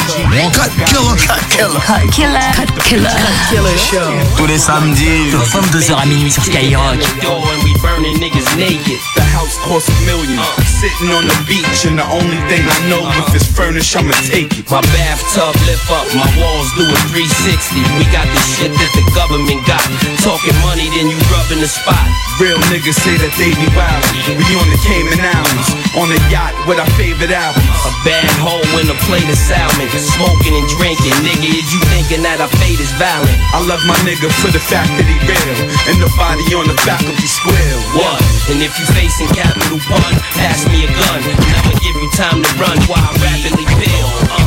Cut 0.53 0.71
killer, 0.89 1.15
cut 1.27 1.43
killer, 1.49 1.79
cut 1.85 2.11
killer, 2.11 2.39
cut 2.55 2.71
killer, 2.83 3.09
killer 3.49 3.77
show. 3.77 4.11
Tous 4.37 4.47
les 4.47 4.57
samedis, 4.57 5.31
de 5.31 5.37
22h 5.37 5.95
à 5.95 6.05
minuit 6.05 6.31
sur 6.31 6.43
Skyrock. 6.43 6.97
Door 7.21 7.43
and 7.53 7.63
we 7.63 7.73
burning 7.81 8.17
niggas 8.19 8.49
naked. 8.57 8.99
The 9.15 9.21
house 9.35 9.57
costs 9.65 9.89
a 9.89 9.95
million. 10.05 10.39
Uh. 10.39 10.61
Sitting 10.81 11.11
on 11.13 11.25
the 11.25 11.37
beach, 11.47 11.85
and 11.85 11.97
the 11.97 12.07
only 12.09 12.39
thing 12.49 12.65
I 12.65 12.79
know 12.89 13.01
if 13.21 13.35
it's 13.35 13.47
furnished, 13.47 13.95
I'ma 13.95 14.13
take 14.29 14.51
it. 14.57 14.69
My 14.69 14.81
bathtub 14.93 15.55
lift 15.65 15.89
up, 15.91 16.05
my 16.17 16.27
walls 16.41 16.69
do 16.75 16.83
a 16.83 16.97
360. 17.13 17.77
We 17.97 18.05
got 18.09 18.25
the 18.25 18.41
shit 18.57 18.71
that 18.73 18.91
the 18.97 19.05
government 19.13 19.61
got. 19.65 19.85
Talking 20.21 20.57
money, 20.65 20.89
then 20.89 21.09
you 21.09 21.17
rubbing 21.29 21.61
the 21.61 21.69
spot. 21.69 22.05
Real 22.41 22.57
niggas 22.73 22.97
say 23.05 23.15
that 23.21 23.33
they 23.37 23.53
be 23.53 23.67
wild. 23.77 24.03
We 24.33 24.45
on 24.57 24.67
the 24.69 24.79
Cayman 24.83 25.21
Islands, 25.21 25.69
on 25.99 26.11
a 26.11 26.19
yacht 26.31 26.53
with 26.67 26.79
our 26.79 26.89
favorite 26.99 27.31
albums. 27.31 27.65
A 27.87 27.91
bad 28.03 28.29
hoe 28.39 28.63
in 28.79 28.87
a 28.91 28.97
plate 29.07 29.27
of 29.27 29.39
salmon. 29.39 29.87
Smoking 29.93 30.55
and 30.55 30.67
drinking. 30.75 31.15
Nigga, 31.23 31.49
is 31.49 31.67
you 31.71 31.81
thinking 31.91 32.23
that 32.23 32.43
our 32.43 32.51
fate 32.59 32.79
is 32.79 32.91
violent? 32.99 33.35
I 33.55 33.63
love 33.63 33.81
my 33.87 33.97
nigga 34.03 34.27
for 34.41 34.51
the 34.51 34.61
fact 34.61 34.91
that 34.99 35.07
he 35.07 35.17
real, 35.25 35.57
and 35.89 35.97
the 35.99 36.11
body 36.19 36.45
on 36.55 36.67
the 36.67 36.77
faculty 36.83 37.27
square. 37.27 37.77
What? 37.95 38.19
And 38.51 38.59
if 38.61 38.75
you 38.79 38.85
facing 38.95 39.31
capital 39.31 39.79
pun, 39.87 40.13
pass 40.35 40.63
me 40.69 40.85
a 40.85 40.91
gun. 40.91 41.21
And 41.23 41.39
I'ma 41.39 41.73
give 41.79 41.95
you 41.95 42.09
time 42.15 42.39
to 42.43 42.51
run 42.59 42.77
while 42.87 43.03
I 43.03 43.11
rapidly 43.19 43.65
peel. 43.79 44.09
Uh. 44.31 44.45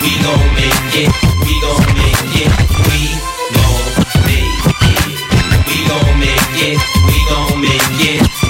We 0.00 0.14
gon' 0.22 0.54
make 0.54 0.94
it. 0.94 1.10
We 1.42 1.60
gon' 1.60 1.84
make 1.98 2.38
it. 2.38 2.50
We 2.86 3.18
gon' 3.52 3.80
make 4.24 4.62
it. 4.62 4.78
We 5.66 5.78
gon' 5.88 6.20
make 6.20 6.56
it. 6.62 6.78
We 7.04 7.18
gon' 7.28 7.60
make 7.60 8.00
it. 8.00 8.47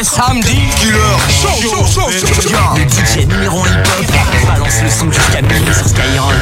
Les 0.00 0.04
samedis. 0.04 0.68
Killer 0.80 1.16
Show, 1.28 2.08
Le 2.08 2.88
DJ 2.88 3.26
numéro 3.26 3.60
1 3.60 3.66
hip-hop 3.66 4.46
balance 4.46 4.82
le 4.82 4.90
son 4.90 5.10
jusqu'à 5.12 5.42
minuit 5.42 5.74
sur 5.74 5.88
Skyrock. 5.88 6.34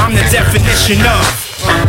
I'm 0.00 0.12
the 0.12 0.28
definition 0.30 1.00
of 1.06 1.44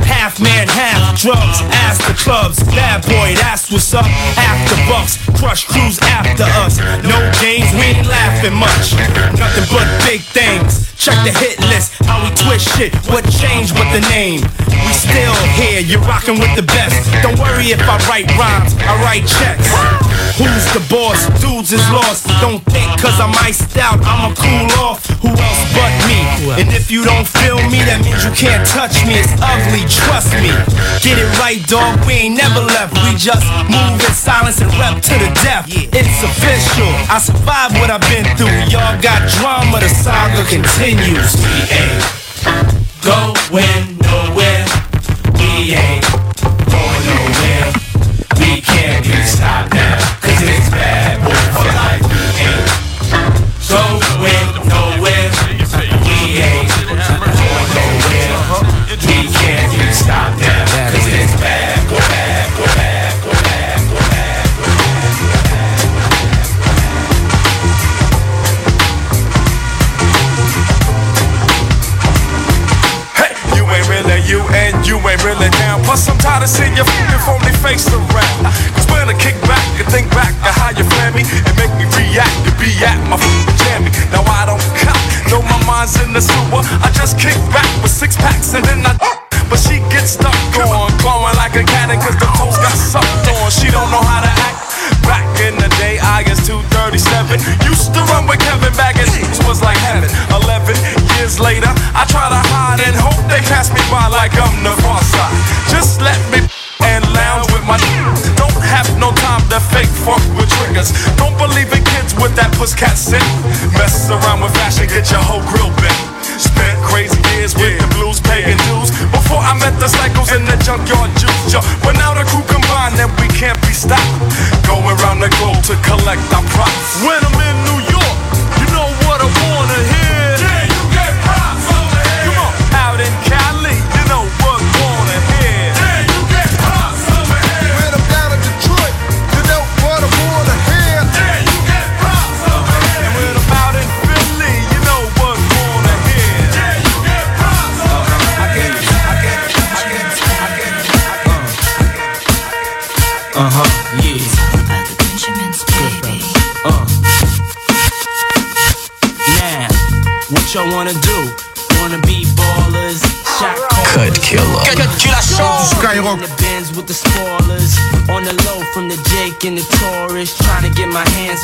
half 0.06 0.40
man, 0.40 0.70
half 0.70 1.20
drugs. 1.22 1.62
Ask 1.90 2.02
the 2.08 2.14
clubs, 2.14 2.64
bad 2.76 3.06
boy, 3.08 3.36
that's 3.36 3.70
what's 3.70 3.94
up. 3.94 4.06
After 4.38 4.78
bucks, 4.88 5.18
crush 5.38 5.66
crews 5.66 6.00
after 6.00 6.46
us. 6.64 6.78
No 7.04 7.20
games, 7.42 7.74
we 7.74 7.82
ain't 7.92 8.08
laughing 8.08 8.56
much. 8.56 8.96
Nothing 9.38 9.66
but 9.70 9.88
big 10.06 10.22
things. 10.22 10.86
Check 10.98 11.22
the 11.24 11.32
hit 11.38 11.60
list, 11.70 11.95
how 12.06 12.24
we 12.24 12.30
twist 12.36 12.68
shit. 12.78 12.94
What 13.12 13.26
changed 13.30 13.74
with 13.74 13.90
the 13.92 14.02
name? 14.10 14.42
We 14.70 14.94
still 14.94 15.36
here, 15.58 15.82
you're 15.82 16.02
rocking 16.02 16.40
with 16.40 16.56
the 16.56 16.64
best. 16.64 16.96
Don't 17.22 17.40
worry 17.40 17.74
if 17.74 17.82
I 17.82 17.98
write 18.08 18.30
rhymes, 18.38 18.74
I 18.80 18.94
write 19.04 19.28
checks. 19.28 20.15
Who's 20.36 20.68
the 20.76 20.84
boss? 20.92 21.32
Dudes 21.40 21.72
is 21.72 21.88
lost. 21.96 22.28
Don't 22.44 22.60
think 22.68 22.92
cause 23.00 23.16
I'm 23.24 23.32
iced 23.40 23.78
out, 23.80 24.04
I'ma 24.04 24.36
cool 24.36 24.68
off. 24.84 25.00
Who 25.24 25.32
else 25.32 25.64
but 25.72 25.94
me? 26.12 26.20
And 26.60 26.68
if 26.76 26.92
you 26.92 27.08
don't 27.08 27.24
feel 27.24 27.56
me, 27.72 27.80
that 27.88 28.04
means 28.04 28.20
you 28.28 28.36
can't 28.36 28.68
touch 28.68 29.00
me. 29.08 29.16
It's 29.16 29.32
ugly, 29.40 29.88
trust 29.88 30.36
me. 30.44 30.52
Get 31.00 31.24
it 31.24 31.32
right, 31.40 31.64
dog. 31.72 32.04
We 32.04 32.28
ain't 32.28 32.36
never 32.36 32.60
left. 32.60 33.00
We 33.08 33.16
just 33.16 33.48
move 33.72 33.96
in 33.96 34.12
silence 34.12 34.60
and 34.60 34.68
rep 34.76 35.00
to 35.08 35.16
the 35.16 35.32
death. 35.40 35.72
It's 35.72 36.20
official. 36.20 36.92
I 37.08 37.24
survived 37.24 37.80
what 37.80 37.88
I've 37.88 38.04
been 38.12 38.28
through. 38.36 38.52
Y'all 38.68 39.00
got 39.00 39.24
drama, 39.40 39.80
the 39.80 39.88
saga 39.88 40.44
continues. 40.52 41.32
We 41.40 41.56
ain't 41.80 42.04
going 43.00 43.88
nowhere. 44.04 44.68
We 45.40 45.80
ain't. 45.80 46.15
We 48.40 48.62
can't 48.62 49.06
be 49.06 49.16
stopped 49.24 49.74
now, 49.74 49.98
cause 50.22 50.42
it's 50.42 50.70
bad 50.70 51.22
boy 51.24 51.36
for 51.56 51.66
life. 51.66 52.04
Ain't 52.40 52.70
so 53.60 53.80
we're 54.22 54.48
nowhere. 54.68 55.30
We 56.06 56.42
ain't 56.42 56.70
going 56.70 57.00
nowhere. 57.36 57.96
We 59.06 59.28
can't 59.32 59.72
be 59.72 59.88
stopped 59.94 60.40
now, 60.42 60.66
cause 60.92 61.08
it's 61.08 61.36
bad 61.42 61.88
boy, 61.90 62.00
bad 62.00 62.48
boy, 62.58 62.70
bad 62.70 63.22
boy. 63.24 63.34
Bad 63.36 63.80
boy, 63.90 64.04
bad 64.10 64.52
boy, 64.70 64.70
bad 64.70 64.70
boy. 64.70 64.96
you 74.26 74.42
and 74.58 74.88
you 74.88 74.98
ain't 75.08 75.24
really 75.24 75.50
down. 75.62 75.84
Plus, 75.84 76.10
I'm 76.10 76.18
tired 76.18 76.44
of 76.44 76.50
seeing 76.50 76.76
your 76.76 76.86
fucking 76.86 77.20
phony 77.26 77.54
face 77.62 77.88
around. 77.94 78.15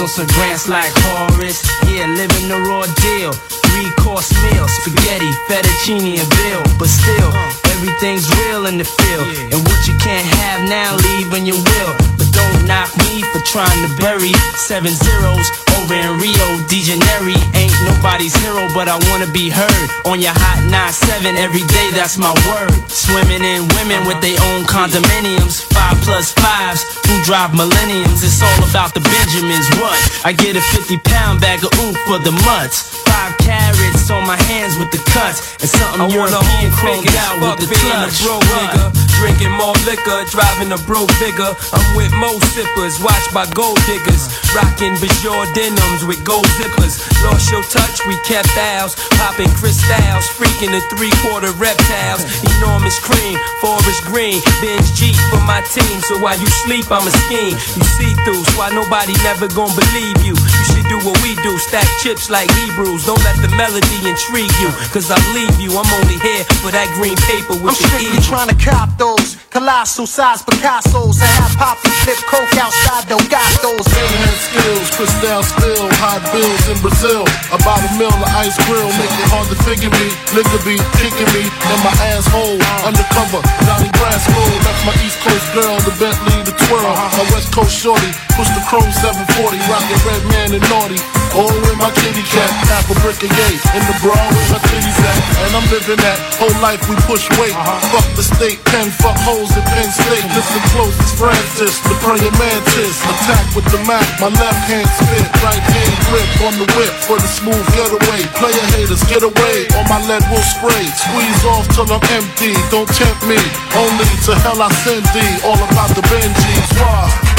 On 0.01 0.07
some 0.07 0.27
grants 0.27 0.67
like 0.67 0.91
Horace. 1.05 1.61
Yeah, 1.85 2.07
living 2.07 2.47
the 2.47 2.57
raw 2.57 2.85
deal. 3.05 3.31
Three 3.69 3.89
course 4.03 4.31
meal, 4.43 4.67
spaghetti, 4.67 5.29
fettuccine, 5.47 6.17
and 6.17 6.29
bill. 6.41 6.63
But 6.79 6.89
still, 6.89 7.60
everything's 7.81 8.29
real 8.45 8.67
in 8.69 8.77
the 8.77 8.85
field. 8.85 9.25
And 9.49 9.59
what 9.65 9.81
you 9.89 9.97
can't 9.97 10.25
have 10.37 10.61
now, 10.69 10.93
leave 11.09 11.31
when 11.33 11.49
you 11.49 11.57
will. 11.57 11.93
But 12.13 12.29
don't 12.29 12.69
knock 12.69 12.93
me 13.09 13.25
for 13.33 13.41
trying 13.41 13.81
to 13.81 13.89
bury 13.97 14.29
seven 14.69 14.93
zeros 14.93 15.49
over 15.81 15.97
in 15.97 16.13
Rio 16.21 16.47
de 16.69 16.77
Janeiro. 16.85 17.33
Ain't 17.57 17.73
nobody's 17.89 18.37
hero, 18.37 18.69
but 18.77 18.85
I 18.85 19.01
wanna 19.09 19.25
be 19.33 19.49
heard 19.49 19.87
on 20.05 20.21
your 20.21 20.37
hot 20.37 20.61
9-7 20.69 21.41
every 21.41 21.65
day. 21.73 21.89
That's 21.97 22.21
my 22.21 22.29
word. 22.53 22.69
Swimming 22.85 23.41
in 23.41 23.65
women 23.81 24.05
with 24.05 24.21
their 24.21 24.37
own 24.53 24.61
condominiums. 24.69 25.65
Five 25.73 25.97
plus 26.05 26.31
fives 26.37 26.85
who 27.09 27.17
drive 27.25 27.57
millenniums. 27.57 28.21
It's 28.21 28.45
all 28.45 28.61
about 28.69 28.93
the 28.93 29.01
Benjamins. 29.01 29.65
What? 29.81 29.97
I 30.23 30.33
get 30.33 30.55
a 30.55 30.61
50 30.61 31.01
pound 31.01 31.41
bag 31.41 31.65
of 31.65 31.73
oof 31.81 31.97
for 32.05 32.21
the 32.21 32.31
mutts. 32.45 33.01
Five 33.09 33.40
carrots 33.43 34.09
on 34.09 34.25
my 34.25 34.39
hands 34.49 34.77
with 34.77 34.91
the 34.91 35.01
cuts. 35.11 35.57
And 35.61 35.69
something 35.69 36.01
I 36.01 36.07
want 36.17 36.31
a 36.31 36.41
European 36.41 36.71
home 36.71 37.03
chromed 37.03 37.15
out 37.17 37.35
with 37.41 37.57
the 37.61 37.67
being 37.69 38.01
a 38.01 38.09
clutch. 38.09 38.21
broke 38.23 38.47
nigga. 38.57 39.01
Drinking 39.21 39.53
more 39.53 39.77
liquor, 39.85 40.25
driving 40.33 40.73
a 40.73 40.79
broke 40.89 41.13
bigger. 41.21 41.53
I'm 41.73 41.85
with 41.93 42.09
most 42.17 42.41
sippers, 42.57 42.97
watched 42.97 43.29
by 43.29 43.45
gold 43.53 43.77
diggers. 43.85 44.25
Rocking 44.57 44.97
Bajor 44.97 45.45
denims 45.53 46.01
with 46.09 46.25
gold 46.25 46.49
zippers. 46.57 46.97
Lost 47.21 47.53
your 47.53 47.61
touch, 47.69 48.01
we 48.09 48.17
kept 48.25 48.49
ours. 48.57 48.97
Popping 49.21 49.53
crystals, 49.61 50.25
freaking 50.33 50.73
the 50.73 50.81
three 50.97 51.13
quarter 51.21 51.53
reptiles. 51.53 52.25
Enormous 52.57 52.97
cream, 52.97 53.37
forest 53.61 54.01
green. 54.09 54.41
Benz 54.57 54.89
Jeep 54.97 55.13
for 55.29 55.41
my 55.45 55.61
team, 55.69 56.01
so 56.09 56.17
while 56.17 56.39
you 56.41 56.49
sleep, 56.65 56.89
I'm 56.89 57.05
a 57.05 57.13
scheme. 57.29 57.53
You 57.77 57.85
see 57.85 58.11
through, 58.25 58.41
so 58.41 58.57
why 58.57 58.73
nobody 58.73 59.13
never 59.21 59.45
gonna 59.53 59.77
believe 59.77 60.17
you. 60.25 60.33
You 60.33 60.65
should 60.73 60.87
do 60.89 60.97
what 61.05 61.21
we 61.21 61.37
do, 61.45 61.53
stack 61.61 61.85
chips 62.01 62.33
like 62.33 62.49
Hebrews. 62.57 63.05
Don't 63.05 63.21
let 63.21 63.30
the 63.39 63.51
melody 63.55 63.97
intrigue 64.03 64.51
you, 64.59 64.69
cause 64.91 65.07
I 65.11 65.17
leave 65.31 65.55
you. 65.61 65.71
I'm 65.77 65.87
only 66.01 66.19
here 66.19 66.43
for 66.59 66.71
that 66.71 66.89
green 66.97 67.15
paper 67.29 67.55
with 67.61 67.71
I'm 67.71 67.79
strictly 67.79 68.11
eagle. 68.11 68.27
trying 68.27 68.51
to 68.51 68.57
cop 68.59 68.91
those 68.97 69.39
colossal 69.51 70.07
size 70.07 70.41
Picasso's. 70.41 71.21
I 71.21 71.29
have 71.43 71.53
poppy 71.59 71.91
flip 72.03 72.17
coke 72.25 72.55
outside 72.57 73.05
don't 73.11 73.21
Delgados. 73.27 73.85
Hand 73.91 74.39
skills, 74.39 74.87
crystal 74.95 75.43
still, 75.43 75.87
hot 75.99 76.23
bills 76.31 76.63
in 76.71 76.77
Brazil. 76.79 77.27
About 77.51 77.83
a 77.83 77.91
mill 77.99 78.11
of 78.11 78.31
ice 78.39 78.55
grill, 78.65 78.89
make 78.97 79.11
it 79.11 79.27
hard 79.29 79.47
to 79.51 79.57
figure 79.67 79.91
me. 79.91 80.07
Nigga 80.33 80.57
be 80.65 80.79
kicking 80.97 81.29
me 81.35 81.45
in 81.47 81.79
my 81.83 81.93
asshole. 82.15 82.57
Undercover, 82.87 83.43
Johnny 83.67 83.91
Brasco. 83.99 84.39
Left 84.65 84.81
my 84.87 84.95
East 85.03 85.19
Coast 85.21 85.47
girl, 85.53 85.75
the 85.83 85.93
Bentley, 85.99 86.41
the 86.47 86.55
twirl. 86.65 86.87
My 86.87 87.25
West 87.35 87.53
Coast 87.53 87.75
shorty, 87.75 88.11
push 88.33 88.49
the 88.55 88.63
chrome 88.65 88.89
740, 89.03 89.59
rockin' 89.69 90.01
Redman 90.07 90.49
and 90.57 90.65
naughty. 90.71 91.20
All 91.31 91.47
with 91.47 91.79
my 91.79 91.87
kitty 91.95 92.27
cat, 92.27 92.51
half 92.67 92.91
a 92.91 92.95
brick 92.99 93.15
a 93.23 93.29
gay. 93.31 93.55
In 93.71 93.83
the 93.87 93.95
bra 94.03 94.19
with 94.35 94.47
my 94.51 94.59
titties 94.67 94.99
at. 94.99 95.19
And 95.47 95.51
I'm 95.55 95.67
living 95.71 95.95
that 96.03 96.19
whole 96.35 96.51
life 96.59 96.83
we 96.91 96.95
push 97.07 97.23
weight. 97.39 97.55
Uh-huh. 97.55 97.95
Fuck 97.95 98.07
the 98.19 98.25
state, 98.27 98.59
pen, 98.67 98.91
fuck 98.99 99.15
holes 99.23 99.47
at 99.55 99.63
Penn 99.71 99.87
State. 99.95 100.27
Listen 100.35 100.63
close, 100.75 100.91
it's 100.99 101.15
Francis, 101.15 101.79
the 101.87 101.95
praying 102.03 102.35
mantis. 102.35 102.99
Attack 103.07 103.47
with 103.55 103.67
the 103.71 103.79
Mac, 103.87 104.03
my 104.19 104.27
left 104.27 104.59
hand 104.67 104.87
spit, 104.99 105.27
right 105.39 105.63
hand 105.71 105.95
grip 106.11 106.29
on 106.51 106.53
the 106.59 106.67
whip 106.75 106.91
for 107.07 107.15
the 107.15 107.31
smooth 107.31 107.63
getaway. 107.79 108.27
Player 108.35 108.67
haters, 108.75 108.99
get 109.07 109.23
away, 109.23 109.71
or 109.79 109.87
my 109.87 110.03
lead 110.11 110.27
will 110.27 110.43
spray. 110.43 110.83
Squeeze 110.99 111.43
off 111.47 111.63
till 111.71 111.87
I'm 111.87 112.03
empty, 112.11 112.51
don't 112.67 112.91
tempt 112.91 113.23
me. 113.23 113.39
Only 113.79 114.09
to 114.27 114.35
hell 114.43 114.59
I 114.59 114.67
send 114.83 115.07
thee, 115.15 115.33
all 115.47 115.55
about 115.55 115.95
the 115.95 116.03
Benjis. 116.11 116.75
Why? 116.75 117.30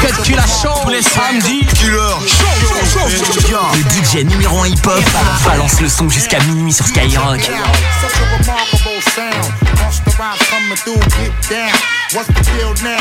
Peut-être 0.00 0.22
tu 0.22 0.32
la 0.32 0.46
chantes 0.46 0.84
tous 0.84 0.90
les 0.90 1.02
samedis. 1.02 1.66
Killer. 1.74 1.98
Le 3.74 3.82
DJ 3.90 4.24
numéro 4.24 4.62
1 4.62 4.68
hip-hop 4.68 5.04
balance 5.44 5.78
le 5.82 5.90
son 5.90 6.08
jusqu'à 6.08 6.38
minuit 6.44 6.72
sur 6.72 6.86
Skyrock. 6.86 7.50
What's 12.14 12.28
the 12.28 12.34
deal 12.44 12.74
now? 12.82 12.98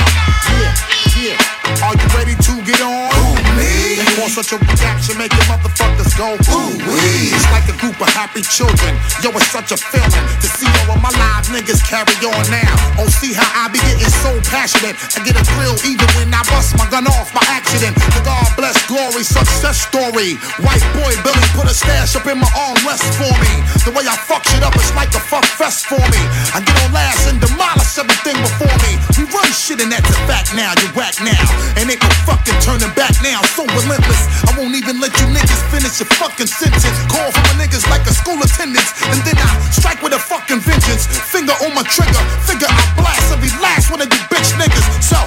Yeah, 0.60 0.74
yeah. 1.18 1.84
Are 1.84 1.94
you 1.94 2.08
ready 2.18 2.36
to 2.36 2.62
get 2.64 2.82
on? 2.82 3.10
Ooh, 3.12 3.36
me? 3.56 3.81
Then 3.92 4.08
for 4.16 4.30
such 4.32 4.56
a 4.56 4.58
reaction, 4.58 5.18
make 5.20 5.36
your 5.36 5.48
motherfuckers 5.52 6.16
go 6.16 6.32
ooh. 6.32 6.80
It's 7.28 7.48
like 7.52 7.68
a 7.68 7.76
group 7.76 8.00
of 8.00 8.08
happy 8.16 8.40
children. 8.40 8.96
Yo, 9.20 9.36
it's 9.36 9.52
such 9.52 9.76
a 9.76 9.78
feeling 9.78 10.26
to 10.40 10.48
see 10.48 10.70
all 10.84 10.96
of 10.96 11.00
my 11.04 11.12
live 11.12 11.52
niggas 11.52 11.84
carry 11.84 12.16
on 12.24 12.46
now. 12.48 12.72
Oh, 12.96 13.12
see 13.12 13.36
how 13.36 13.48
I 13.52 13.68
be 13.68 13.84
getting 13.84 14.08
so 14.24 14.32
passionate. 14.48 14.96
I 14.96 15.20
get 15.28 15.36
a 15.36 15.44
thrill 15.44 15.76
even 15.84 16.08
when 16.16 16.32
I 16.32 16.40
bust 16.48 16.80
my 16.80 16.88
gun 16.88 17.04
off 17.20 17.36
by 17.36 17.44
accident. 17.52 18.00
The 18.16 18.24
God 18.24 18.48
bless 18.56 18.80
glory, 18.88 19.28
success 19.28 19.84
story. 19.84 20.40
White 20.64 20.86
boy 20.96 21.12
Billy 21.28 21.48
put 21.52 21.68
a 21.68 21.76
stash 21.76 22.16
up 22.16 22.24
in 22.32 22.40
my 22.40 22.48
armrest 22.56 23.04
for 23.20 23.34
me. 23.44 23.54
The 23.84 23.92
way 23.92 24.08
I 24.08 24.16
fuck 24.16 24.48
shit 24.48 24.64
up, 24.64 24.72
it's 24.80 24.96
like 24.96 25.12
a 25.12 25.20
fuck 25.20 25.44
fest 25.60 25.92
for 25.92 26.00
me. 26.00 26.22
I 26.56 26.64
get 26.64 26.76
on 26.88 26.96
last 26.96 27.28
and 27.28 27.44
demolish 27.44 28.00
everything 28.00 28.40
before 28.40 28.78
me. 28.88 28.96
We 29.20 29.28
run 29.28 29.52
shit 29.52 29.84
and 29.84 29.92
that's 29.92 30.08
a 30.08 30.20
fact 30.32 30.56
now. 30.56 30.72
You 30.80 30.88
whack 30.96 31.20
now. 31.20 31.44
And 31.76 31.92
ain't 31.92 32.00
no 32.00 32.10
fucking 32.24 32.56
turning 32.64 32.94
back 32.96 33.20
now. 33.20 33.44
So 33.52 33.68
relentless. 33.86 34.22
I 34.46 34.58
won't 34.58 34.76
even 34.76 35.00
let 35.00 35.14
you 35.18 35.28
niggas 35.34 35.62
finish 35.74 36.00
your 36.00 36.10
fucking 36.18 36.48
sentence. 36.48 36.86
Call 37.10 37.30
for 37.32 37.44
my 37.50 37.66
niggas 37.66 37.86
like 37.90 38.06
a 38.06 38.14
school 38.14 38.38
attendance. 38.42 38.94
And 39.10 39.20
then 39.26 39.38
I 39.38 39.50
strike 39.74 40.02
with 40.02 40.14
a 40.14 40.22
fucking 40.22 40.62
vengeance. 40.62 41.08
Finger 41.08 41.54
on 41.66 41.74
my 41.74 41.84
trigger. 41.84 42.22
Figure 42.46 42.70
I 42.70 42.82
blast 42.98 43.34
every 43.34 43.50
last 43.62 43.90
one 43.90 44.02
of 44.02 44.10
you 44.10 44.22
bitch 44.30 44.54
niggas. 44.58 44.86
So, 45.02 45.18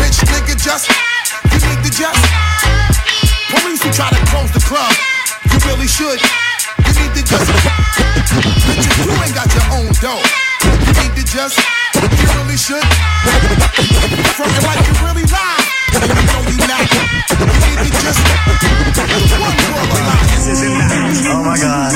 bitch 0.00 0.24
nigga, 0.32 0.56
just. 0.56 0.88
You 1.52 1.58
need 1.68 1.80
to 1.84 1.90
just. 1.92 2.22
Police 3.52 3.82
who 3.84 3.90
try 3.92 4.08
to 4.08 4.20
close 4.32 4.50
the 4.52 4.62
club. 4.64 4.92
You 5.52 5.58
really 5.68 5.88
should. 5.88 6.20
You 6.86 6.92
need 6.96 7.12
to 7.18 7.22
just. 7.24 7.48
Bitch, 8.66 8.84
you 9.04 9.12
ain't 9.20 9.34
got 9.36 9.48
your 9.52 9.66
own 9.76 9.92
dough. 10.00 10.22
You 10.64 10.92
need 11.02 11.12
to 11.20 11.24
just. 11.28 11.60
You 11.98 12.26
really 12.40 12.56
should. 12.56 12.84
Frontin' 14.36 14.64
like 14.64 14.80
you 14.86 14.94
really 15.04 15.26
live. 15.28 15.71
Oh 21.34 21.42
my 21.44 21.56
god. 21.56 21.92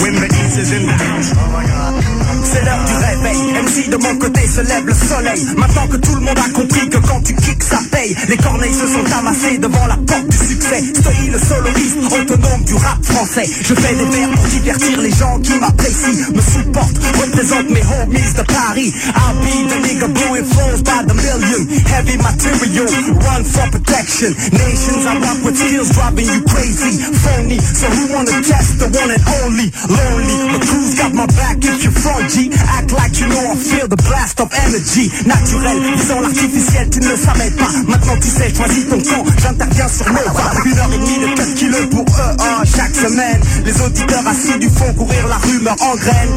When 0.00 0.14
the 0.14 0.26
East 0.26 0.58
is 0.58 0.72
in 0.72 0.86
the 0.86 0.92
house. 0.92 1.32
Oh 1.36 1.50
my 1.52 1.66
god. 1.66 2.31
C'est 2.44 2.64
l'heure 2.64 2.84
du 2.84 2.94
réveil, 2.94 3.38
MC 3.62 3.90
de 3.90 3.96
mon 3.96 4.16
côté 4.16 4.40
se 4.46 4.60
lève 4.60 4.86
le 4.86 4.94
soleil. 4.94 5.44
Maintenant 5.56 5.86
que 5.88 5.96
tout 5.96 6.14
le 6.14 6.20
monde 6.20 6.38
a 6.38 6.48
compris 6.52 6.88
que 6.88 6.96
quand 6.96 7.20
tu 7.22 7.34
kicks 7.34 7.62
ça 7.62 7.78
paye. 7.90 8.16
Les 8.28 8.36
corneilles 8.36 8.74
se 8.74 8.86
sont 8.86 9.04
amassées 9.18 9.58
devant 9.58 9.86
la 9.86 9.96
porte 9.96 10.28
du 10.28 10.36
succès. 10.36 10.82
Story 10.94 11.28
le 11.28 11.38
soloiste, 11.38 11.96
autonome 12.12 12.64
du 12.64 12.74
rap 12.74 13.04
français. 13.04 13.44
Je 13.46 13.74
fais 13.74 13.94
des 13.94 14.04
vers 14.04 14.30
pour 14.30 14.46
divertir 14.46 15.00
les 15.00 15.10
gens 15.10 15.38
qui 15.40 15.52
m'apprécient. 15.58 16.32
Me 16.34 16.40
supportent, 16.40 17.00
représente 17.20 17.68
mes 17.70 17.84
homies 18.00 18.32
de 18.36 18.42
Paris. 18.42 18.92
I'll 19.12 19.36
be 19.44 19.54
the 19.68 19.78
nigga 19.86 20.08
blowing 20.08 20.44
flows 20.44 20.82
by 20.82 21.04
the 21.04 21.14
million. 21.14 21.68
Heavy 21.86 22.16
material, 22.16 22.88
run 23.28 23.44
for 23.44 23.68
protection. 23.70 24.32
Nations 24.52 25.04
I 25.06 25.18
rock 25.20 25.44
with 25.44 25.56
skills 25.56 25.90
driving 25.90 26.26
you 26.26 26.42
crazy. 26.48 26.96
Phony, 27.24 27.58
so 27.60 27.86
who 27.88 28.12
wanna 28.14 28.40
test 28.42 28.78
the 28.78 28.88
one 28.88 29.10
and 29.10 29.22
only? 29.44 29.68
Lonely, 29.88 30.38
the 30.52 30.60
crew's 30.66 30.94
got 30.96 31.12
my 31.12 31.26
back 31.26 31.58
if 31.60 31.84
you're 31.84 31.92
front 31.92 32.21
Act 32.22 32.92
like 32.92 33.18
you 33.18 33.26
know 33.26 33.50
I 33.50 33.56
feel 33.56 33.88
the 33.88 33.96
blast 33.96 34.38
of 34.38 34.48
energy. 34.54 35.10
Naturel, 35.26 35.82
disons 35.96 36.20
l'artificiel, 36.20 36.88
tu 36.88 37.00
ne 37.00 37.08
le 37.08 37.16
savais 37.16 37.50
pas. 37.50 37.66
Maintenant 37.88 38.16
tu 38.22 38.28
sais, 38.28 38.54
choisis 38.54 38.86
ton 38.88 38.98
camp, 39.02 39.24
j'interviens 39.42 39.88
sur 39.88 40.06
Nova. 40.06 40.52
Une 40.64 40.78
heure 40.78 40.90
et 40.94 40.98
demie 40.98 41.18
de 41.18 41.34
4 41.34 41.54
kilos 41.54 41.86
pour 41.90 42.04
eux 42.04 42.36
hein, 42.38 42.62
chaque 42.64 42.94
semaine. 42.94 43.40
Les 43.64 43.80
auditeurs 43.82 44.24
assidus 44.24 44.70
font 44.70 44.92
courir 44.94 45.26
la 45.26 45.36
rumeur 45.38 45.74
en 45.82 45.96
graine. 45.96 46.28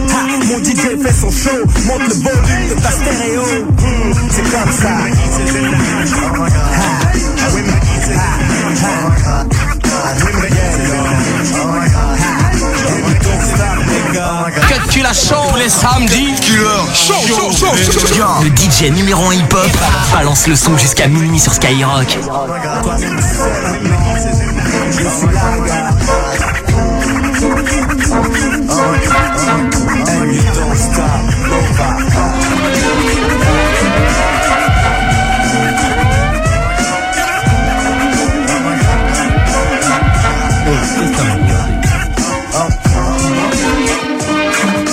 Mon 0.47 0.57
DJ 0.57 0.97
fait 1.03 1.13
son 1.13 1.29
show, 1.29 1.61
monte 1.85 2.07
le 2.09 2.15
volume 2.15 2.69
de 2.69 2.81
ta 2.81 2.89
stéréo. 2.89 3.43
Hmm, 3.77 4.13
C'est 4.31 4.49
comme 4.49 4.71
ça 4.71 4.89
Que 13.55 14.89
tu 14.89 15.01
la 15.01 15.13
chantes 15.13 15.49
tous 15.51 15.57
les 15.57 15.69
samedis. 15.69 16.35
Le 18.41 18.49
DJ 18.55 18.91
numéro 18.91 19.29
1 19.29 19.33
hip-hop 19.35 19.69
balance 20.13 20.47
le 20.47 20.55
son 20.55 20.77
jusqu'à 20.77 21.07
minuit 21.07 21.39
sur 21.39 21.53
Skyrock. 21.53 22.17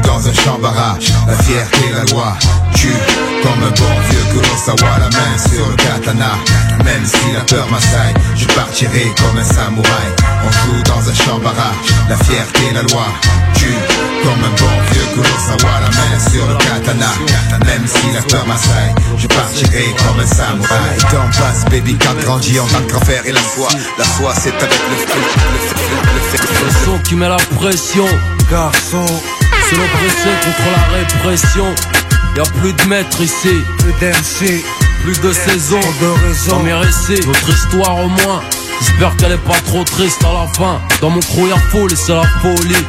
dans 0.00 0.26
un 0.26 0.32
chambara. 0.32 0.98
La 1.26 1.34
fierté, 1.44 1.90
la 1.94 2.04
loi, 2.12 2.36
tue 2.74 2.88
comme 3.42 3.62
un 3.62 3.70
bon 3.70 3.94
vieux 4.10 4.24
Kurosawa 4.32 4.98
La 4.98 5.08
main 5.10 5.38
sur 5.38 5.68
le 5.68 5.76
katana, 5.76 6.32
même 6.84 7.04
si 7.04 7.32
la 7.34 7.40
peur 7.40 7.66
m'assaille 7.70 8.14
Je 8.36 8.46
partirai 8.46 9.12
comme 9.16 9.38
un 9.38 9.44
samouraï. 9.44 10.10
On 10.46 10.50
joue 10.50 10.82
dans 10.84 11.08
un 11.08 11.14
chambara, 11.14 11.72
la 12.08 12.16
fierté, 12.16 12.62
la 12.74 12.82
loi, 12.82 13.06
tue 13.54 13.78
comme 14.22 14.42
un 14.44 14.54
bon 14.56 14.74
vieux 14.92 15.06
Kurosawa 15.14 15.80
La 15.80 15.90
main 15.90 16.30
sur 16.30 16.46
le 16.46 16.56
katana, 16.56 17.10
même 17.66 17.86
si 17.86 18.12
la 18.14 18.22
peur 18.22 18.46
m'assaille 18.46 18.94
Je 19.16 19.26
partirai 19.26 19.94
comme 19.98 20.20
un 20.20 20.26
samouraï. 20.26 20.96
Le 20.96 21.02
temps 21.02 21.30
passe, 21.38 21.64
baby, 21.70 21.96
quand 21.98 22.18
grandit 22.24 22.58
on 22.60 22.66
va 22.66 22.80
grand 22.88 23.04
faire 23.04 23.24
Et 23.26 23.32
la 23.32 23.40
foi, 23.40 23.68
la 23.98 24.04
foi 24.04 24.32
c'est 24.34 24.54
avec 24.54 24.80
le 24.90 24.96
feu, 24.96 25.18
le 25.18 25.58
feu, 25.58 25.76
le 25.76 25.78
feu, 25.78 25.98
le 26.14 26.38
feu, 26.38 26.44
le 26.44 26.54
feu. 26.54 26.64
Le 26.66 26.84
son 26.84 26.98
qui 27.02 27.14
met 27.14 27.28
la 27.28 27.36
pression. 27.56 28.06
Garçon, 28.50 29.04
c'est 29.68 29.76
l'oppressé 29.76 30.30
contre 30.44 30.70
la 30.72 30.96
répression. 30.96 31.74
Y'a 32.36 32.44
plus 32.60 32.72
de 32.72 32.82
maître 32.84 33.20
ici, 33.20 33.62
plus 33.78 33.92
d'MC, 34.00 34.64
plus 35.02 35.20
de 35.20 35.32
saison, 35.32 35.80
de 36.00 36.06
raison. 36.26 36.56
Dans 36.56 36.62
mes 36.62 36.72
récits, 36.72 37.26
notre 37.26 37.50
histoire 37.50 37.96
au 37.98 38.08
moins. 38.08 38.42
J'espère 38.80 39.14
qu'elle 39.16 39.32
est 39.32 39.44
pas 39.44 39.60
trop 39.66 39.84
triste 39.84 40.24
à 40.24 40.32
la 40.32 40.46
fin. 40.54 40.80
Dans 41.02 41.10
mon 41.10 41.20
crew 41.20 41.48
y'a 41.48 41.58
foule 41.70 41.92
et 41.92 41.96
c'est 41.96 42.14
la 42.14 42.22
folie. 42.40 42.84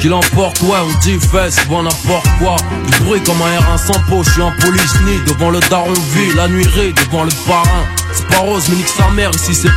Qui 0.00 0.08
l'emporte, 0.08 0.60
ouais, 0.62 0.78
on 0.82 0.98
dit 1.00 1.18
fait 1.20 1.50
souvent 1.50 1.82
n'importe 1.82 2.26
quoi. 2.38 2.56
Du 2.86 3.04
bruit 3.04 3.22
comme 3.22 3.42
un 3.42 3.58
R1 3.58 3.78
sans 3.86 4.00
peau, 4.08 4.22
je 4.24 4.30
suis 4.30 4.42
un 4.42 4.52
police 4.52 4.94
ni 5.04 5.18
devant 5.26 5.50
le 5.50 5.60
daron 5.68 5.92
vie, 5.92 6.34
la 6.34 6.48
nuiserie 6.48 6.94
devant 6.94 7.24
le 7.24 7.30
parrain. 7.46 7.84
C'est 8.14 8.26
pas 8.28 8.38
rose, 8.38 8.64
mais 8.70 8.76
nique 8.76 8.88
sa 8.88 9.10
mère 9.10 9.30
ici 9.34 9.54
c'est. 9.54 9.68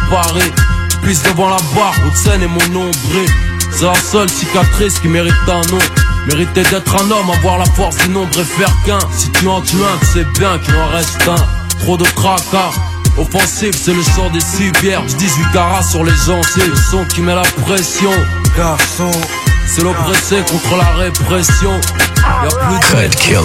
Plus 1.02 1.22
devant 1.22 1.50
la 1.50 1.58
barre, 1.76 1.94
haute 2.06 2.16
scène 2.16 2.42
et 2.44 2.48
mon 2.48 2.68
nombril. 2.72 3.30
C'est 3.72 3.86
la 3.86 3.96
seule 3.96 4.30
cicatrice 4.30 5.00
qui 5.00 5.10
mérite 5.10 5.34
un 5.48 5.62
nom. 5.70 5.80
Mériter 6.28 6.64
d'être 6.64 6.96
un 6.96 7.12
homme, 7.12 7.30
avoir 7.30 7.60
la 7.60 7.66
force 7.66 7.98
du 7.98 8.10
nombre 8.10 8.40
et 8.40 8.44
faire 8.44 8.74
qu'un. 8.86 9.00
Si 9.16 9.30
tu 9.32 9.48
en 9.48 9.62
tues 9.62 9.78
un, 9.78 9.98
tu 10.00 10.06
sais 10.06 10.26
bien 10.40 10.58
qu'il 10.60 10.76
en 10.76 10.88
reste 10.88 11.22
un. 11.28 11.80
Trop 11.80 11.98
de 11.98 12.06
tracas. 12.16 12.72
Offensif, 13.18 13.76
c'est 13.76 13.94
le 13.94 14.04
sort 14.04 14.32
des 14.32 14.40
civières. 14.40 15.04
18 15.04 15.52
carats 15.54 15.84
sur 15.84 16.04
les 16.04 16.16
gencives. 16.26 16.70
Le 16.70 16.76
son 16.76 17.06
qui 17.06 17.22
met 17.22 17.36
la 17.36 17.44
pression. 17.64 18.12
Garçon. 18.58 19.12
C'est 19.68 19.84
l'oppressé 19.84 20.38
contre 20.50 20.78
la 20.78 21.04
répression. 21.04 21.80
Y'a 22.44 22.50
plus 22.50 23.08
de 23.08 23.16
killer. 23.16 23.40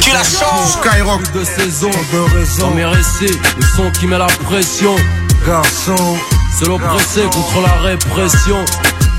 Tu 0.00 0.10
la 0.12 0.22
chantes? 0.22 0.82
Skyrock. 0.82 1.22
Plus 1.22 1.40
de 1.40 1.44
saison. 1.44 1.90
De 2.12 2.38
raison. 2.38 2.68
Dans 2.68 2.74
mes 2.74 2.84
récits, 2.84 3.38
le 3.58 3.66
son 3.76 3.90
qui 3.90 4.06
met 4.06 4.18
la 4.18 4.26
pression. 4.26 4.94
Garçon. 5.46 6.16
C'est 6.56 6.66
l'oppressé 6.66 7.22
contre 7.22 7.60
la 7.62 7.72
répression. 7.82 8.64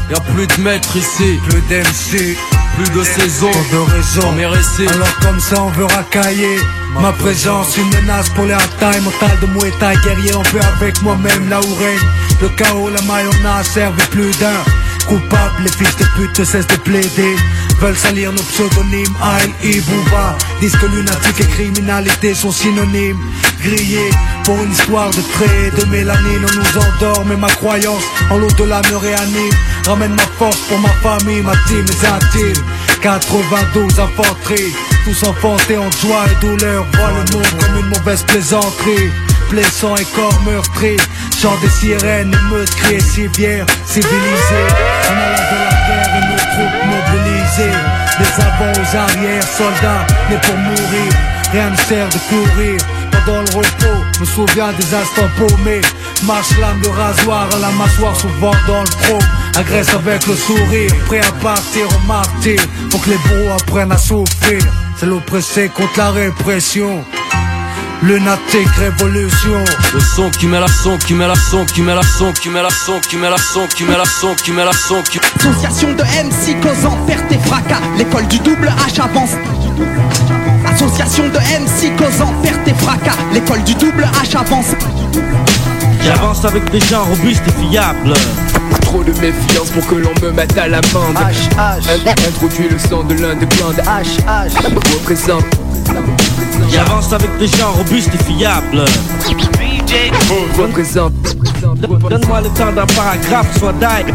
Y'a 0.10 0.20
plus 0.34 0.48
de 0.48 0.62
maître 0.62 0.96
ici. 0.96 1.40
Plus 1.50 1.62
d'MC. 1.62 2.38
Plus 2.76 2.90
de 2.98 3.04
saison. 3.04 3.52
De 3.72 3.78
raison. 3.78 4.52
Récits. 4.52 4.88
Alors 4.88 5.16
comme 5.20 5.40
ça 5.40 5.62
on 5.62 5.70
veut 5.70 5.86
racailler 5.86 6.58
Ma 7.00 7.12
présence, 7.14 7.78
une 7.78 7.90
menace 7.90 8.30
pour 8.30 8.46
les 8.46 8.54
hard 8.54 9.02
Mental 9.04 9.40
de 9.42 9.48
Muay 9.48 9.72
Thai, 9.80 9.96
guerrier 10.04 10.34
en 10.34 10.44
paix 10.44 10.60
avec 10.78 11.02
moi-même 11.02 11.50
Là 11.50 11.60
où 11.60 11.76
règne 11.76 12.08
le 12.42 12.50
chaos, 12.50 12.90
la 12.90 13.02
mayonnaise 13.04 13.68
servi 13.72 14.02
plus 14.08 14.32
d'un 14.40 14.64
Coupable, 15.12 15.64
les 15.64 15.72
fils 15.72 15.94
de 15.98 16.06
pute 16.16 16.46
cessent 16.46 16.68
de 16.68 16.78
plaider. 16.78 17.36
Veulent 17.82 17.98
salir 17.98 18.32
nos 18.32 18.44
pseudonymes, 18.44 19.14
Aïe 19.22 19.54
et 19.62 19.82
Bouba 19.82 20.38
Disent 20.62 20.78
que 20.78 20.86
lunatique 20.86 21.42
et 21.42 21.48
criminalité 21.48 22.34
sont 22.34 22.54
synonymes. 22.54 23.20
Grillés 23.62 24.10
pour 24.46 24.56
une 24.64 24.72
histoire 24.72 25.10
de 25.10 25.22
traits 25.34 25.76
de 25.76 25.86
mélanine 25.92 26.46
On 26.48 26.56
nous 26.56 26.82
endort 26.82 27.26
mais 27.26 27.36
ma 27.36 27.50
croyance 27.50 28.04
en 28.30 28.38
l'au-delà 28.38 28.82
me 28.90 28.96
réanime. 28.96 29.54
Ramène 29.86 30.16
ma 30.16 30.28
force 30.40 30.60
pour 30.70 30.80
ma 30.80 30.94
famille, 31.04 31.42
ma 31.42 31.58
team, 31.68 31.84
mes 31.84 32.08
intimes 32.08 32.64
92 33.02 34.00
infanteries 34.00 34.74
tous 35.04 35.28
enfantés 35.28 35.78
en 35.78 35.92
joie 35.92 36.24
et 36.32 36.46
douleur. 36.46 36.86
Voient 36.94 37.10
le 37.10 37.36
monde 37.36 37.48
comme 37.60 37.80
une 37.80 37.88
mauvaise 37.88 38.24
plaisanterie 38.24 39.12
Blessant 39.52 39.96
et 39.98 40.06
corps 40.16 40.42
meurtri 40.46 40.96
Chant 41.38 41.58
des 41.62 41.70
sirènes, 41.70 42.34
émeutes, 42.34 42.74
cris 42.74 42.96
et 42.96 43.00
civières 43.02 43.66
a 43.66 44.00
l'âge 44.00 44.56
de 45.52 45.58
la 45.60 45.76
guerre 45.88 46.16
et 46.16 46.26
nos 46.32 46.38
troupes 46.38 46.82
mobilisées 46.86 47.78
Des 48.18 48.44
avants 48.44 48.72
aux 48.72 48.96
arrières, 48.96 49.44
soldats 49.44 50.08
nés 50.30 50.40
pour 50.42 50.56
mourir 50.56 51.12
Rien 51.52 51.70
ne 51.70 51.76
sert 51.76 52.08
de 52.08 52.18
courir 52.30 52.78
dans 53.28 53.42
le 53.42 53.50
repos, 53.56 54.20
me 54.20 54.26
souviens 54.26 54.72
des 54.74 54.94
instants 54.96 55.30
paumés. 55.38 55.82
Marche 56.26 56.58
lame, 56.60 56.82
le 56.82 56.90
rasoir 56.90 57.48
à 57.54 57.60
la 57.60 57.70
mâchoire, 57.72 58.16
souvent 58.16 58.54
dans 58.68 58.82
le 58.82 58.90
pro. 59.04 59.20
Agresse 59.56 59.94
avec 59.94 60.26
le 60.28 60.36
sourire, 60.36 60.92
prêt 61.06 61.20
à 61.20 61.32
partir 61.44 61.88
au 61.88 62.08
martyr. 62.08 62.60
Pour 62.90 63.02
que 63.02 63.12
les 63.12 63.18
bourreaux 63.18 63.54
apprennent 63.60 63.92
à 63.92 63.98
souffrir. 63.98 64.62
C'est 64.98 65.06
l'oppressé 65.06 65.70
contre 65.70 65.98
la 65.98 66.12
répression. 66.12 67.04
Lunatique 68.04 68.68
révolution. 68.80 69.64
Le 69.94 70.00
son 70.00 70.32
qui 70.32 70.48
met 70.48 70.60
la 70.60 70.68
son, 70.68 70.98
qui 70.98 71.14
met 71.14 71.28
la 71.28 71.36
son, 71.36 71.66
qui 71.66 71.82
met 71.82 71.94
la 71.94 72.02
son, 72.02 72.32
qui 72.34 72.50
met 72.50 72.62
la 72.62 72.70
son, 72.70 73.00
qui 73.00 73.16
met 73.16 73.30
la 73.30 73.38
son, 73.38 73.68
qui 73.68 73.84
met 73.84 73.96
la 73.96 74.06
son, 74.06 74.34
qui 74.34 74.52
met 74.52 74.66
la 74.66 74.74
son, 74.74 75.04
qui 75.04 75.20
Association 75.38 75.94
de 75.94 76.02
MC 76.02 76.60
causant 76.62 76.98
perte 77.06 77.32
et 77.32 77.38
fracas, 77.38 77.82
l'école 78.00 78.28
du 78.28 78.40
double 78.40 78.74
H 78.88 79.02
avance. 79.02 79.32
Association 80.66 81.26
de 81.30 81.38
MC 81.38 81.96
causant 81.96 82.34
perte 82.42 82.68
et 82.68 82.74
fracas, 82.74 83.18
l'école 83.34 83.64
du 83.64 83.76
double 83.76 84.10
H 84.24 84.36
avance. 84.36 84.74
J'avance 86.04 86.44
avec 86.44 86.72
des 86.72 86.80
gens 86.80 87.04
robustes 87.04 87.44
et 87.48 87.70
fiables. 87.70 88.14
Trop 88.82 89.04
de 89.04 89.12
méfiance 89.12 89.70
pour 89.70 89.86
que 89.86 89.96
l'on 89.96 90.14
me 90.24 90.32
mette 90.32 90.58
à 90.58 90.68
l'amende. 90.68 91.16
H, 91.16 91.56
H. 91.56 92.28
Introduit 92.28 92.68
le 92.68 92.80
son 92.80 93.04
de 93.04 93.14
l'un 93.14 93.36
des 93.36 93.46
H, 93.46 94.18
H. 94.26 94.66
Représente. 94.96 95.46
J'avance 96.70 97.14
avec 97.14 97.38
des 97.38 97.48
gens 97.48 97.72
robustes 97.72 98.14
et 98.14 98.24
fiables. 98.24 98.86
Représente. 100.58 101.14
Donne-moi 102.10 102.42
le 102.42 102.50
temps 102.50 102.72
d'un 102.72 102.86
paragraphe, 102.86 103.58
soit 103.58 103.74
die. 103.74 104.14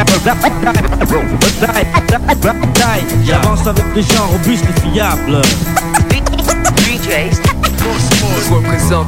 J'avance 3.25 3.67
avec 3.67 3.93
des 3.95 4.03
gens 4.03 4.27
robustes 4.33 4.65
et 4.65 4.81
fiables. 4.91 5.43
Représente. 8.51 9.07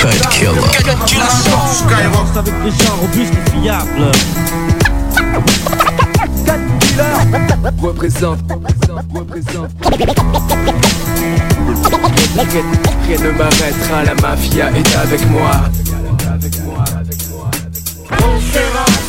Cut 0.00 0.18
killer. 0.30 0.50
J'avance 1.88 2.36
avec 2.36 2.54
des 2.62 2.70
gens 2.70 2.96
robustes 3.00 3.34
et 3.34 3.60
fiables. 3.60 4.12
Killer 6.96 7.72
représente, 7.82 8.38
représente. 9.14 9.70
Rien 13.06 13.18
ne 13.18 13.30
m'arrêtera, 13.32 14.04
la 14.04 14.14
mafia 14.14 14.70
est 14.70 14.96
avec 14.96 15.30
moi. 15.30 15.50
Avec 16.32 16.58
moi, 16.64 16.84
avec 16.96 17.28
moi, 17.30 17.50
avec 17.60 17.84
moi. 18.08 19.05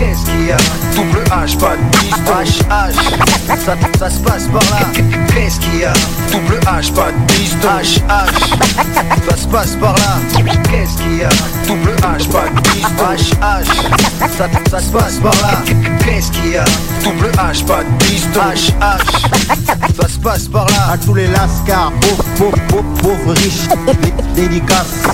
Qu'est-ce 0.00 0.24
qu'il 0.24 0.46
y 0.46 0.52
a? 0.52 0.56
Double 0.96 1.22
H, 1.30 1.58
pas 1.58 1.76
de 1.76 1.82
H, 2.24 2.62
H, 2.70 2.94
ça, 3.66 3.76
ça 3.98 4.08
se 4.10 4.18
passe 4.20 4.44
par 4.48 4.62
là. 4.70 4.86
Qu'est-ce 5.34 5.60
qu'il 5.60 5.80
y 5.80 5.84
a? 5.84 5.92
Double 6.32 6.58
H, 6.60 6.90
pas 6.94 7.12
de 7.12 7.32
H, 7.34 8.00
H, 8.08 9.28
ça 9.28 9.36
se 9.36 9.46
passe 9.46 9.76
par 9.76 9.92
là. 9.96 10.18
Qu'est-ce 10.70 10.96
qu'il 10.96 11.18
y 11.18 11.24
a? 11.24 11.28
Double 11.66 11.94
H, 11.96 12.28
pas 12.30 12.48
de 12.48 12.60
H, 12.80 13.34
H, 13.42 13.66
ça, 14.70 14.80
se 14.80 14.90
passe 14.90 15.14
par 15.16 15.34
là. 15.42 15.62
Qu'est-ce 16.04 16.32
qu'il 16.32 16.52
y 16.52 16.56
a? 16.56 16.64
Double 17.04 17.30
H, 17.36 17.64
pas 17.66 17.84
de 17.84 18.04
H, 18.38 18.72
H, 18.80 20.00
ça 20.00 20.08
se 20.08 20.18
passe 20.18 20.48
par 20.48 20.64
là. 20.66 20.92
À 20.94 20.98
tous 20.98 21.14
les 21.14 21.26
lascars, 21.26 21.92
pauvres, 22.00 22.24
pauvres, 22.38 22.58
pauvres, 22.68 23.02
pauvres 23.02 23.32
riches, 23.34 23.68
dé- 24.02 24.14
dédicaces. 24.34 25.04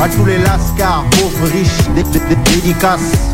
À, 0.00 0.08
tous 0.08 0.24
les 0.26 0.38
lascars, 0.38 1.04
pauvres 1.10 1.52
riches, 1.52 1.88
dé- 1.96 2.04
dé- 2.04 2.20
dé- 2.28 2.36
dédicaces. 2.60 3.33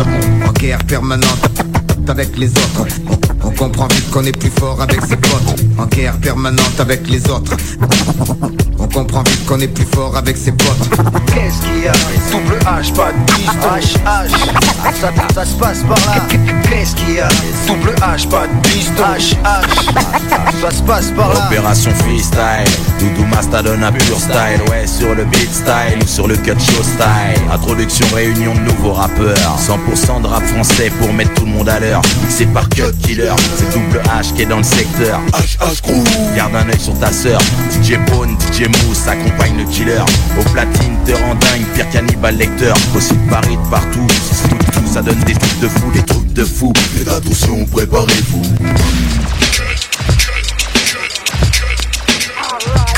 En 0.00 0.52
guerre 0.52 0.84
permanente 0.84 1.64
avec 2.06 2.36
les 2.38 2.50
autres. 2.50 3.27
On, 3.60 3.64
comprend 3.64 3.88
vite 3.88 4.10
qu'on 4.10 4.24
est 4.24 4.36
plus 4.36 4.50
fort 4.50 4.80
avec 4.80 5.00
ses 5.02 5.16
potes. 5.16 5.64
En 5.78 5.86
guerre 5.86 6.16
permanente 6.18 6.78
avec 6.78 7.08
les 7.08 7.28
autres. 7.28 7.56
On 8.78 8.86
comprend 8.86 9.22
vite 9.24 9.44
qu'on 9.46 9.58
est 9.60 9.68
plus 9.68 9.84
fort 9.84 10.16
avec 10.16 10.36
ses 10.36 10.52
potes. 10.52 10.88
Qu'est-ce 11.26 11.62
qu'il 11.62 11.84
y 11.84 11.88
a? 11.88 11.92
Double 12.30 12.58
H, 12.64 12.92
pas 12.94 13.12
de 13.12 13.32
piston 13.32 13.52
H, 13.74 13.96
H, 14.04 15.00
ça, 15.00 15.12
ça 15.34 15.44
se 15.44 15.54
passe 15.56 15.80
par 15.80 15.98
là. 16.06 16.22
Qu'est-ce 16.70 16.94
qu'il 16.94 17.14
y 17.14 17.20
a? 17.20 17.28
Double 17.66 17.94
H, 18.00 18.28
pas 18.28 18.46
de 18.46 18.68
piston 18.68 19.02
H, 19.02 19.34
H, 19.42 20.60
ça 20.60 20.70
se 20.70 20.82
passe 20.82 21.10
par 21.10 21.34
là. 21.34 21.46
Opération 21.46 21.90
freestyle, 21.96 22.70
Doudou 23.00 23.26
Masta 23.26 23.62
donne 23.62 23.82
un 23.82 23.92
pur 23.92 24.18
style. 24.18 24.62
Ouais 24.70 24.86
sur 24.86 25.14
le 25.14 25.24
beat 25.24 25.52
style 25.52 25.98
ou 26.02 26.06
sur 26.06 26.26
le 26.26 26.36
cut 26.36 26.58
show 26.58 26.82
style. 26.82 27.42
Introduction 27.52 28.06
réunion 28.14 28.54
de 28.54 28.60
nouveaux 28.60 28.92
rappeurs. 28.92 29.58
100% 29.58 30.22
de 30.22 30.26
rap 30.26 30.42
français 30.44 30.90
pour 30.98 31.12
mettre 31.12 31.34
tout 31.34 31.44
le 31.44 31.52
monde 31.52 31.68
à 31.68 31.78
l'heure. 31.78 32.02
Mixé 32.22 32.46
par 32.46 32.68
Cut 32.68 32.92
Killer, 33.02 33.32
c'est 33.56 33.72
double 33.72 34.00
H 34.18 34.34
qui 34.34 34.42
est 34.42 34.46
dans 34.46 34.58
le 34.58 34.62
secteur. 34.62 35.20
H 35.32 35.58
H 35.58 35.82
crew 35.82 36.02
Garde 36.36 36.54
un 36.54 36.68
œil 36.68 36.80
sur 36.80 36.98
ta 36.98 37.12
sœur. 37.12 37.40
DJ 37.70 37.98
Bone, 38.10 38.36
DJ 38.52 38.68
Mousse 38.68 39.06
accompagne 39.06 39.56
le 39.56 39.64
killer. 39.64 40.02
Au 40.38 40.42
platine 40.50 40.96
te 41.06 41.12
rend 41.12 41.34
dingue, 41.34 41.64
pire 41.74 41.88
cannibal 41.90 42.36
lecteur. 42.36 42.76
Aussi 42.96 43.14
de 43.14 43.30
Paris 43.30 43.56
de 43.56 43.70
partout, 43.70 44.06
si 44.10 44.34
c'est 44.34 44.48
tout, 44.48 44.56
tout 44.72 44.92
ça 44.92 45.02
donne 45.02 45.20
des 45.20 45.34
trucs 45.34 45.60
de 45.60 45.68
fou, 45.68 45.90
des 45.92 46.02
trucs 46.02 46.32
de 46.32 46.44
fou. 46.44 46.72
Faites 46.96 47.08
attention, 47.08 47.64
préparez-vous. 47.66 48.42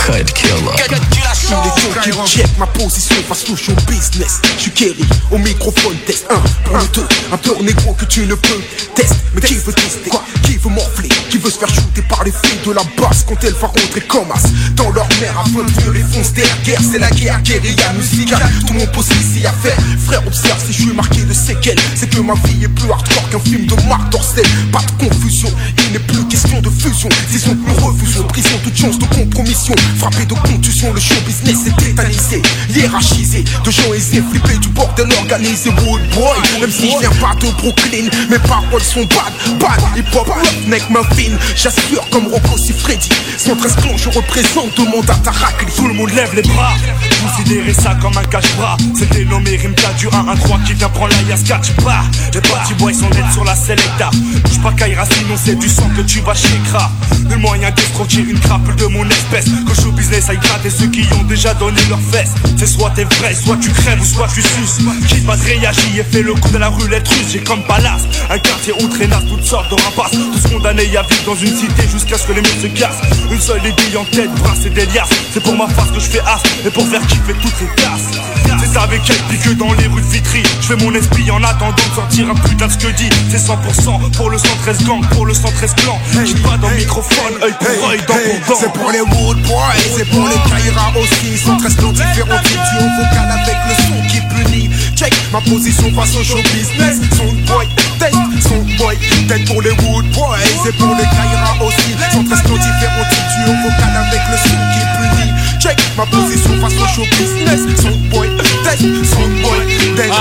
Cut 0.06 0.24
killer. 0.34 1.29
Il 1.50 1.56
est 1.56 2.14
temps 2.14 2.24
qui 2.24 2.30
check 2.30 2.46
ma 2.58 2.66
position 2.66 3.16
face 3.28 3.50
au 3.50 3.56
show 3.56 3.72
business. 3.88 4.40
Je 4.56 4.62
suis 4.62 4.70
Kerry, 4.70 5.04
au 5.32 5.38
microphone 5.38 5.96
test 6.06 6.26
1 6.30 6.36
pour 6.64 6.76
le 6.76 6.84
2. 6.94 7.02
Un 7.32 7.36
peur 7.38 7.60
négro 7.60 7.92
que 7.94 8.04
tu 8.04 8.20
ne 8.20 8.36
peux 8.36 8.60
tester. 8.94 9.16
Mais 9.34 9.40
qui 9.40 9.54
veut 9.54 9.72
tester? 9.72 10.10
Quoi? 10.10 10.22
Qui 10.44 10.58
veut 10.58 10.70
morfler? 10.70 11.08
Qui 11.28 11.38
veut 11.38 11.50
se 11.50 11.58
faire 11.58 11.68
shooter 11.68 12.02
par 12.02 12.22
les 12.22 12.30
filles 12.30 12.60
de 12.64 12.70
la 12.72 12.82
basse 12.96 13.24
quand 13.26 13.42
elle 13.42 13.54
va 13.54 13.66
rentrer 13.66 14.00
comme 14.02 14.30
as? 14.30 14.42
Dans 14.76 14.90
leur 14.90 15.08
mère 15.20 15.38
afin 15.40 15.64
de 15.64 15.82
mieux 15.82 15.92
les 15.92 16.02
foncer 16.02 16.32
derrière 16.34 16.62
guerre 16.64 16.80
C'est 16.88 16.98
la 16.98 17.10
guerre, 17.10 17.42
guérilla 17.42 17.92
musicale. 17.94 18.48
Tout 18.66 18.74
mon 18.74 18.86
poste 18.86 19.12
ici 19.20 19.44
à 19.44 19.52
faire. 19.52 19.76
Frère, 20.06 20.24
observe 20.26 20.64
si 20.64 20.72
je 20.72 20.82
suis 20.82 20.92
marqué 20.92 21.22
de 21.22 21.34
séquelles. 21.34 21.78
C'est 21.96 22.10
que 22.10 22.20
ma 22.20 22.34
vie 22.34 22.64
est 22.64 22.68
plus 22.68 22.90
hardcore 22.90 23.28
qu'un 23.30 23.40
film 23.40 23.66
de 23.66 23.74
Marc 23.88 24.08
Dorcel. 24.10 24.46
Pas 24.70 24.82
de 24.82 25.04
confusion, 25.04 25.48
il 25.86 25.92
n'est 25.92 25.98
plus 25.98 26.24
question 26.28 26.60
de 26.60 26.70
fusion. 26.70 27.08
Disons 27.30 27.56
que 27.56 27.70
nous 27.70 27.86
refusons 27.86 28.22
prison, 28.24 28.50
toute 28.62 28.76
chance 28.76 28.98
de 28.98 29.06
compromission. 29.06 29.74
Frappé 29.98 30.26
de 30.26 30.34
contusion, 30.34 30.92
le 30.92 31.00
show 31.00 31.14
business 31.42 31.66
est 31.66 31.76
tétanisé, 31.76 32.42
hiérarchisé. 32.74 33.44
De 33.64 33.70
gens 33.70 33.92
aisés, 33.94 34.22
flippés 34.30 34.58
du 34.58 34.68
bordel 34.68 35.08
organisé. 35.20 35.70
Wood 35.70 36.00
boy, 36.14 36.60
même 36.60 36.70
si 36.70 36.90
je 36.90 36.98
viens 36.98 37.10
pas 37.20 37.34
de 37.40 37.50
Brooklyn, 37.52 38.08
mes 38.30 38.38
paroles 38.38 38.82
sont 38.82 39.04
bad, 39.04 39.58
bad. 39.58 39.80
Hip 39.96 40.14
hop, 40.14 40.28
mec, 40.66 40.82
ma 40.90 41.02
fine. 41.14 41.36
J'assure 41.56 42.08
comme 42.10 42.26
Rocco 42.28 42.56
si 42.58 42.72
Freddy. 42.72 43.08
113 43.38 43.76
clans, 43.76 43.96
je 43.96 44.08
représente 44.08 44.74
tout 44.74 44.84
le 44.84 44.90
monde 44.90 45.08
à 45.10 45.14
Tarakli. 45.14 45.72
Tout 45.76 45.88
le 45.88 45.94
monde 45.94 46.10
lève 46.10 46.34
les 46.34 46.42
bras 46.42 46.74
Considérez 47.22 47.74
ça 47.74 47.96
comme 48.00 48.16
un 48.16 48.24
cache-bras 48.24 48.76
C'est 48.96 49.10
dénommé 49.10 49.56
Rimka 49.56 49.92
du 49.98 50.06
1-1-3 50.06 50.64
qui 50.64 50.74
vient 50.74 50.88
prendre 50.88 51.14
la 51.14 51.22
Yaska 51.28 51.60
Tu 51.62 51.72
pars 51.82 52.04
Les 52.32 52.40
petits 52.40 52.74
boys 52.78 52.92
sont 52.92 53.08
nets 53.10 53.32
sur 53.32 53.44
la 53.44 53.54
Selecta 53.54 54.10
Bouge 54.12 54.60
pas 54.62 54.72
Kaira 54.72 55.04
sinon 55.04 55.36
c'est 55.42 55.54
du 55.56 55.68
sang 55.68 55.88
que 55.96 56.02
tu 56.02 56.20
vas 56.20 56.34
chez 56.34 56.58
Kra 56.66 56.90
Le 57.28 57.36
moyen 57.36 57.70
d'escroquer 57.70 58.20
une 58.28 58.38
crapule 58.38 58.76
de 58.76 58.86
mon 58.86 59.08
espèce 59.08 59.46
Que 59.46 59.74
show 59.74 59.92
business 59.92 60.28
aille 60.30 60.38
gratter 60.38 60.70
ceux 60.70 60.88
qui 60.88 61.06
ont 61.14 61.24
déjà 61.30 61.54
donné 61.54 61.80
leurs 61.88 62.00
fesses 62.00 62.34
C'est 62.58 62.66
soit 62.66 62.90
t'es 62.90 63.04
vrai, 63.04 63.34
soit 63.34 63.56
tu 63.56 63.70
crèves 63.70 64.00
ou 64.00 64.04
soit 64.04 64.26
tu 64.34 64.42
suces. 64.42 64.78
Qui 65.08 65.20
va 65.20 65.36
te 65.36 65.44
réagir 65.44 66.00
et 66.00 66.04
fait 66.04 66.22
le 66.22 66.34
coup 66.34 66.50
de 66.50 66.58
la 66.58 66.68
roulette 66.68 67.06
russe. 67.08 67.28
J'ai 67.32 67.38
comme 67.38 67.62
palace 67.62 68.02
Un 68.28 68.38
quartier 68.38 68.74
où 68.82 68.88
traînasse 68.88 69.24
toutes 69.28 69.44
sortes 69.44 69.70
de 69.70 69.80
rapaces. 69.80 70.10
Tous 70.10 70.48
condamnés 70.52 70.96
à 70.96 71.02
vivre 71.02 71.24
dans 71.24 71.36
une 71.36 71.56
cité 71.56 71.88
jusqu'à 71.90 72.18
ce 72.18 72.26
que 72.26 72.32
les 72.32 72.42
murs 72.42 72.60
se 72.60 72.66
cassent. 72.66 73.00
Une 73.30 73.40
seule 73.40 73.64
aiguille 73.64 73.96
en 73.96 74.04
tête, 74.04 74.34
bras 74.34 74.54
et 74.66 74.70
des 74.70 74.88
C'est 75.32 75.42
pour 75.42 75.56
ma 75.56 75.68
face 75.68 75.90
que 75.92 76.00
je 76.00 76.10
fais 76.10 76.20
as 76.20 76.42
Et 76.66 76.70
pour 76.70 76.86
faire 76.86 77.06
kiffer 77.06 77.34
toutes 77.40 77.60
les 77.60 77.74
tasses 77.76 78.39
Avec 78.76 79.02
elle 79.10 79.22
pique 79.28 79.58
dans 79.58 79.72
les 79.74 79.86
rues 79.88 80.00
de 80.00 80.06
Vitry 80.06 80.42
Je 80.60 80.66
fais 80.68 80.76
mon 80.76 80.94
esprit 80.94 81.28
en 81.30 81.42
attendant 81.42 81.74
de 81.74 81.94
sortir 81.94 82.30
un 82.30 82.34
putain 82.34 82.66
de 82.66 82.72
ce 82.72 82.78
que 82.78 82.92
dit 82.92 83.10
C'est 83.28 83.38
100% 83.38 84.10
pour 84.12 84.30
le 84.30 84.38
113 84.38 84.84
gang, 84.84 85.04
pour 85.08 85.26
le 85.26 85.34
113 85.34 85.74
clan 85.74 85.98
J'ai 86.24 86.34
pas 86.34 86.56
dans 86.56 86.68
le 86.68 86.76
microphone, 86.76 87.34
œil 87.42 87.54
pour 87.58 87.88
œil, 87.88 87.98
dent 88.06 88.14
pour 88.14 88.54
dent 88.54 88.60
C'est 88.60 88.72
pour 88.72 88.90
les 88.92 89.00
Wood 89.00 89.42
Boys, 89.42 89.74
c'est 89.96 90.08
pour 90.08 90.26
les 90.26 90.36
Kaira 90.48 90.92
aussi. 90.96 91.38
Sont 91.38 91.56
très 91.56 91.74
clans 91.74 91.92
différents 91.92 92.42
du 92.42 92.54
haut 92.78 92.90
vocal 92.96 93.30
avec 93.30 93.56
le 93.68 93.74
son 93.84 94.08
qui 94.08 94.20
punit. 94.34 94.70
Check 94.94 95.12
ma 95.32 95.40
position 95.40 95.92
face 95.92 96.16
au 96.16 96.22
show 96.22 96.38
business. 96.54 97.00
Son 97.16 97.32
boy, 97.52 97.66
test, 97.98 98.16
son 98.48 98.62
boy, 98.78 98.96
tête 99.28 99.44
pour 99.46 99.62
les 99.62 99.70
Wood 99.70 100.06
Boys, 100.12 100.38
c'est 100.64 100.76
pour 100.76 100.94
les 100.94 101.04
Kaira 101.04 101.56
aussi. 101.60 101.92
Sont 102.12 102.24
très 102.24 102.40
clans 102.42 102.56
différents 102.56 103.08
du 103.10 103.50
haut 103.50 103.56
vocal 103.64 104.06
avec 104.06 104.20
le 104.30 104.36
son 104.36 104.56
qui 104.72 104.80
punit 104.96 105.19
check 105.60 105.78
ma 105.96 106.06
position 106.06 106.58
face 106.60 106.72
au 106.74 106.86
show 106.88 107.04
business. 107.18 107.60
Son 107.82 107.90
boy, 108.10 108.28
test, 108.64 108.80
son 108.80 109.28
boy, 109.42 109.60
test, 109.96 110.12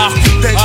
test, 0.42 0.58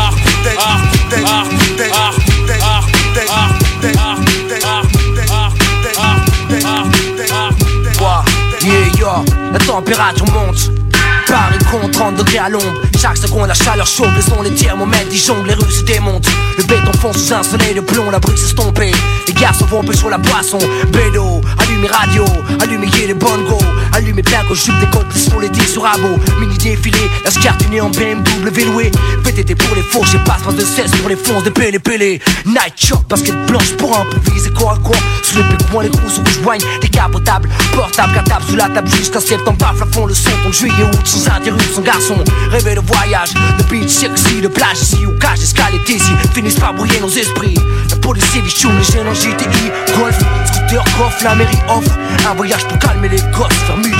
New 8.64 8.98
York, 8.98 9.28
la 9.52 9.58
température 9.58 10.26
monte. 10.32 10.70
Paris 11.26 11.58
compte 11.70 11.90
30 11.90 12.16
degrés 12.16 12.38
à 12.38 12.48
l'ombre. 12.48 12.80
Chaque 13.00 13.16
seconde, 13.16 13.48
la 13.48 13.54
chaleur 13.54 13.86
chaude. 13.86 14.10
Les 14.16 14.22
sons, 14.22 14.42
les 14.42 14.54
thermomètres, 14.54 15.10
ils 15.10 15.46
les 15.46 15.54
rues 15.54 15.70
se 15.70 15.82
démontent. 15.82 16.26
Le 16.56 16.64
béton 16.64 16.92
fonce 17.00 17.18
sous 17.18 17.34
un 17.34 17.42
soleil 17.42 17.74
de 17.74 17.80
plomb, 17.80 18.10
la 18.10 18.18
brique 18.18 18.38
s'est 18.38 18.46
estompée. 18.46 18.92
Les 19.26 19.34
garçons 19.34 19.66
vont 19.66 19.82
sur 19.92 20.10
la 20.10 20.18
poisson. 20.18 20.58
Bédo, 20.92 21.40
allumez 21.64 21.88
radio, 21.88 22.24
allumez 22.60 22.88
les 23.06 23.14
bongos. 23.14 23.58
Allumez 23.92 24.22
que 24.22 24.54
je 24.54 24.72
des 24.80 24.90
côtes 24.90 25.06
pour 25.30 25.40
les 25.40 25.48
10 25.48 25.66
sur 25.66 25.82
rabot. 25.82 26.18
Mini 26.40 26.56
défilé, 26.58 26.98
la 27.24 27.30
scartunée 27.30 27.80
en 27.80 27.90
BMW 27.90 28.64
loué. 28.72 28.90
PTT 29.22 29.54
pour 29.54 29.74
les 29.76 29.82
faux, 29.82 30.02
j'ai 30.10 30.18
pas 30.18 30.36
de 30.52 30.60
16 30.60 30.90
pour 30.96 31.08
les 31.08 31.16
fonces 31.16 31.44
de 31.44 31.50
pélé 31.50 31.78
pélé. 31.78 32.20
Night 32.44 32.74
shop, 32.76 33.04
basket 33.08 33.34
blanche 33.46 33.72
pour 33.78 33.96
improviser 33.96 34.50
quoi 34.50 34.72
à 34.72 34.76
quoi. 34.78 34.96
Sous 35.22 35.38
les 35.38 35.44
pics, 35.44 35.66
les 35.70 35.88
roues 35.88 36.08
rouges 36.08 36.42
joignent, 36.42 36.64
des 36.80 36.88
capotables, 36.88 37.48
portables, 37.72 38.14
cartables 38.14 38.44
sous 38.48 38.56
la 38.56 38.68
table 38.68 38.88
jusqu'à 38.90 39.20
septembre. 39.20 39.58
Paf, 39.58 39.78
la 39.78 39.86
fond 39.86 40.06
le 40.06 40.14
son, 40.14 40.30
ton 40.42 40.50
juillet, 40.50 40.74
août, 40.82 41.06
sans 41.06 41.30
interruption, 41.30 41.82
garçon. 41.82 42.16
Rêver 42.50 42.74
de 42.74 42.80
voyage, 42.80 43.32
de 43.58 43.62
beach, 43.64 43.88
sexy, 43.88 44.40
de 44.40 44.48
plage 44.48 44.80
ici, 44.80 45.06
ou 45.06 45.12
cage, 45.18 45.40
escale 45.40 45.74
et 45.74 45.92
ici, 45.92 46.12
finissent 46.32 46.58
par 46.58 46.74
brouiller 46.74 47.00
nos 47.00 47.10
esprits. 47.10 47.54
Police, 48.04 48.34
les 48.34 48.50
choux, 48.50 48.68
les 48.68 48.84
jeunes 48.84 49.08
en 49.08 49.14
GTI, 49.14 49.72
golf, 49.98 50.18
scooter, 50.44 50.84
coffre, 50.98 51.24
la 51.24 51.34
mairie 51.34 51.56
offre 51.70 51.90
un 52.28 52.34
voyage 52.34 52.62
pour 52.68 52.78
calmer 52.78 53.08
les 53.08 53.20
gosses 53.32 53.48
vers 53.66 53.78
midi. 53.78 53.96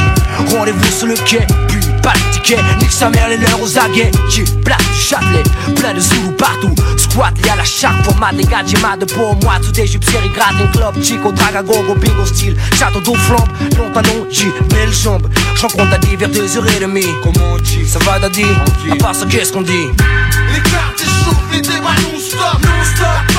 Rendez-vous 0.54 0.92
sur 0.92 1.06
le 1.06 1.14
quai, 1.14 1.46
puis 1.68 1.80
pas 2.02 2.12
de 2.12 2.32
ticket, 2.34 2.58
nique 2.80 2.92
sa 2.92 3.08
mère 3.08 3.30
les 3.30 3.38
leurs 3.38 3.62
aux 3.62 3.78
aguets. 3.78 4.10
J'ai 4.28 4.44
plein 4.62 4.76
du 4.76 5.00
Châtelet, 5.00 5.42
plein 5.76 5.94
de 5.94 6.00
Zoulou 6.00 6.32
partout. 6.32 6.74
Squat 6.98 7.32
lié 7.42 7.48
à 7.48 7.56
la 7.56 7.64
chaque 7.64 8.04
format 8.04 8.32
des 8.32 8.44
mal 8.82 8.98
de 8.98 9.06
pour 9.06 9.36
moi. 9.42 9.54
Tout 9.62 9.72
des 9.72 9.86
jupes 9.86 10.04
un 10.14 10.66
club, 10.68 11.02
chico, 11.02 11.32
draga, 11.32 11.62
gogo, 11.62 11.94
bingo, 11.94 12.26
style. 12.26 12.56
Château 12.78 13.00
d'eau 13.00 13.14
flambe, 13.14 13.48
long 13.78 13.90
talon, 13.94 14.26
j'ai 14.30 14.52
belle 14.68 14.92
jambe. 14.92 15.28
J'en 15.56 15.68
compte 15.68 15.92
à 15.92 15.98
10 15.98 16.16
vers 16.16 16.28
2h30. 16.28 17.04
Comment 17.22 17.54
on 17.54 17.56
dit? 17.56 17.88
Ça 17.88 17.98
va, 18.00 18.18
Daddy? 18.18 18.44
À 18.90 18.96
part 18.96 19.14
ça, 19.14 19.24
qu'est-ce 19.24 19.52
qu'on 19.52 19.62
dit 19.62 19.88
Les 20.52 20.60
cartes 20.60 21.00
chauffent, 21.00 21.52
les 21.52 21.62
débats 21.62 21.94
non-stop. 22.02 22.60
Non-stop, 22.60 23.33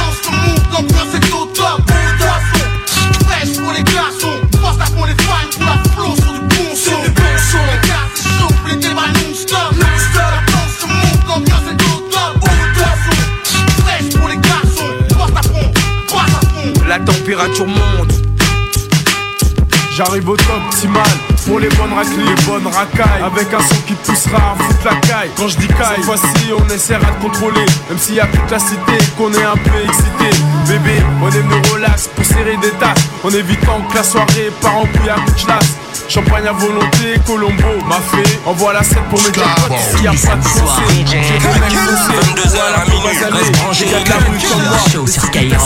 l'ambiance 0.76 1.14
est 1.14 1.34
au 1.34 1.46
top. 1.46 1.82
Poisson, 1.86 2.66
fraîche 3.26 3.58
pour 3.58 3.72
les 3.74 3.84
glaçons. 3.84 4.40
Passe 4.62 4.78
la 4.78 4.86
pour 4.96 5.06
les 5.06 5.16
fans, 5.24 5.50
pour 5.54 5.66
la 5.66 5.78
flow 5.92 6.16
sur 6.16 6.34
du 6.34 6.40
bon 6.40 6.76
son. 6.76 6.98
Les 7.02 7.88
cartes 7.88 8.18
chauffent, 8.18 8.66
les 8.70 8.78
débats 8.78 9.12
non-stop. 9.14 9.72
Non-stop, 9.74 10.32
la 10.36 10.42
danse 10.52 10.76
se 10.80 10.86
monte, 10.88 11.28
l'ambiance 11.28 11.68
est 11.72 11.82
au 11.84 11.98
top. 12.12 12.40
Poisson, 12.40 13.18
fraîche 13.84 14.16
pour 14.16 14.28
les 14.28 14.38
garçons. 14.38 14.94
Passe 15.10 15.34
la 15.36 15.42
fond, 15.44 15.72
passe 16.10 16.36
à 16.36 16.46
fond. 16.46 16.88
La 16.88 17.00
température 17.00 17.68
monte. 17.68 18.14
J'arrive 19.96 20.28
au 20.28 20.36
top 20.36 20.62
optimal 20.70 21.04
pour 21.46 21.60
les 21.60 21.70
bonnes 21.70 21.94
raclées, 21.94 22.24
les 22.24 22.44
bonnes 22.44 22.68
racailles. 22.68 23.24
Avec 23.24 23.54
un 23.54 23.60
son 23.60 23.82
qui 23.88 23.94
poussera 23.94 24.38
à 24.38 24.64
foutre 24.64 24.86
la 24.86 24.96
caille. 25.08 25.30
Quand 25.38 25.48
je 25.48 25.58
dis 25.58 25.68
caille, 25.68 25.96
cette 25.98 26.06
fois-ci 26.06 26.52
on 26.58 26.74
essaiera 26.74 27.12
de 27.12 27.24
contrôler. 27.24 27.66
Même 27.90 27.98
s'il 27.98 28.16
y 28.16 28.20
a 28.20 28.28
toute 28.28 28.50
la 28.52 28.60
cité, 28.60 28.98
qu'on 29.18 29.32
est 29.34 29.44
un 29.44 29.58
peu 29.58 29.80
excité. 29.84 30.44
Bébé, 30.68 31.04
on 31.22 31.30
aime 31.30 31.50
le 31.50 31.74
relax 31.74 32.08
pour 32.08 32.26
serrer 32.26 32.58
des 32.58 32.72
tasses. 32.72 33.04
On 33.24 33.30
évitant 33.30 33.82
que 33.90 33.96
la 33.96 34.04
soirée 34.04 34.52
part 34.62 34.78
en 34.78 34.86
couille 34.86 35.10
à 35.10 35.16
coup 35.16 35.32
de 35.32 35.86
Champagne 36.08 36.48
à 36.48 36.52
volonté, 36.52 37.20
Colombo 37.26 37.84
m'a 37.88 37.96
fait. 37.96 38.40
Envoie 38.46 38.74
la 38.74 38.84
scène 38.84 39.04
pour 39.10 39.20
mes 39.24 39.32
deux 39.32 39.42
potes 39.42 39.78
S'il 39.92 40.04
y 40.04 40.08
a 40.08 40.12
pas 40.12 40.36
de 40.36 40.44
foncé 40.44 40.82
J'ai 40.98 41.04
des 41.04 41.60
mecs 41.60 41.74
foncés 41.74 42.44
22h 42.44 42.60
à 42.76 42.86
minuit. 42.86 43.38
Reste 43.38 43.58
branché. 43.58 43.86
Y'a 43.88 44.04
de 44.04 44.10
la 44.10 44.16
rue 44.18 44.38
comme 44.48 44.68
moi 44.68 44.78
Show 44.92 45.08
sur 45.08 45.24
Skyrock 45.24 45.62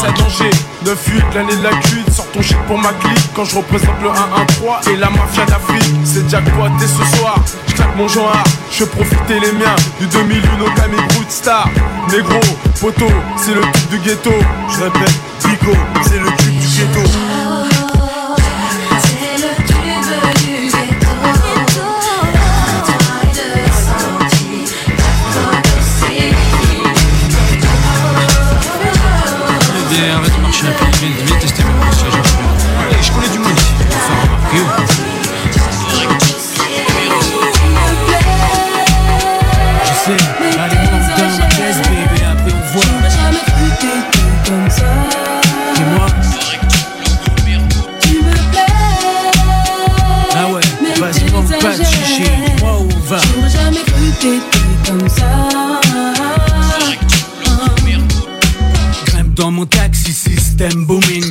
9-8 0.86 1.36
l'année 1.36 1.56
de 1.58 1.64
la 1.64 1.72
cuite 1.72 2.09
Sors 2.20 2.32
ton 2.32 2.42
shit 2.42 2.58
pour 2.68 2.78
ma 2.78 2.90
clique. 2.90 3.30
Quand 3.34 3.46
je 3.46 3.56
représente 3.56 4.02
le 4.02 4.10
1-1-3 4.10 4.92
Et 4.92 4.98
la 4.98 5.10
mafia 5.10 5.46
d'Afrique 5.46 5.96
C'est 6.04 6.30
jackpot 6.30 6.68
et 6.84 6.88
ce 6.88 7.18
soir? 7.18 7.36
Je 7.66 7.76
claque 7.76 7.96
mon 7.96 8.10
genre 8.10 8.34
Je 8.70 8.84
profiter 8.84 9.40
les 9.40 9.54
miens. 9.54 9.76
Du 10.02 10.08
2001 10.08 10.62
au 10.62 10.70
Camille 10.72 11.00
Brut 11.16 11.32
Star. 11.32 11.70
Négro, 12.12 12.40
poteau 12.82 13.08
C'est 13.38 13.54
le 13.54 13.62
tube 13.62 13.90
du 13.92 14.00
ghetto. 14.00 14.34
Je 14.68 14.84
répète, 14.84 15.20
Bigo 15.46 15.78
C'est 16.04 16.20
le 16.20 16.28
tube 16.40 16.60
du 16.60 16.68
ghetto 16.68 17.79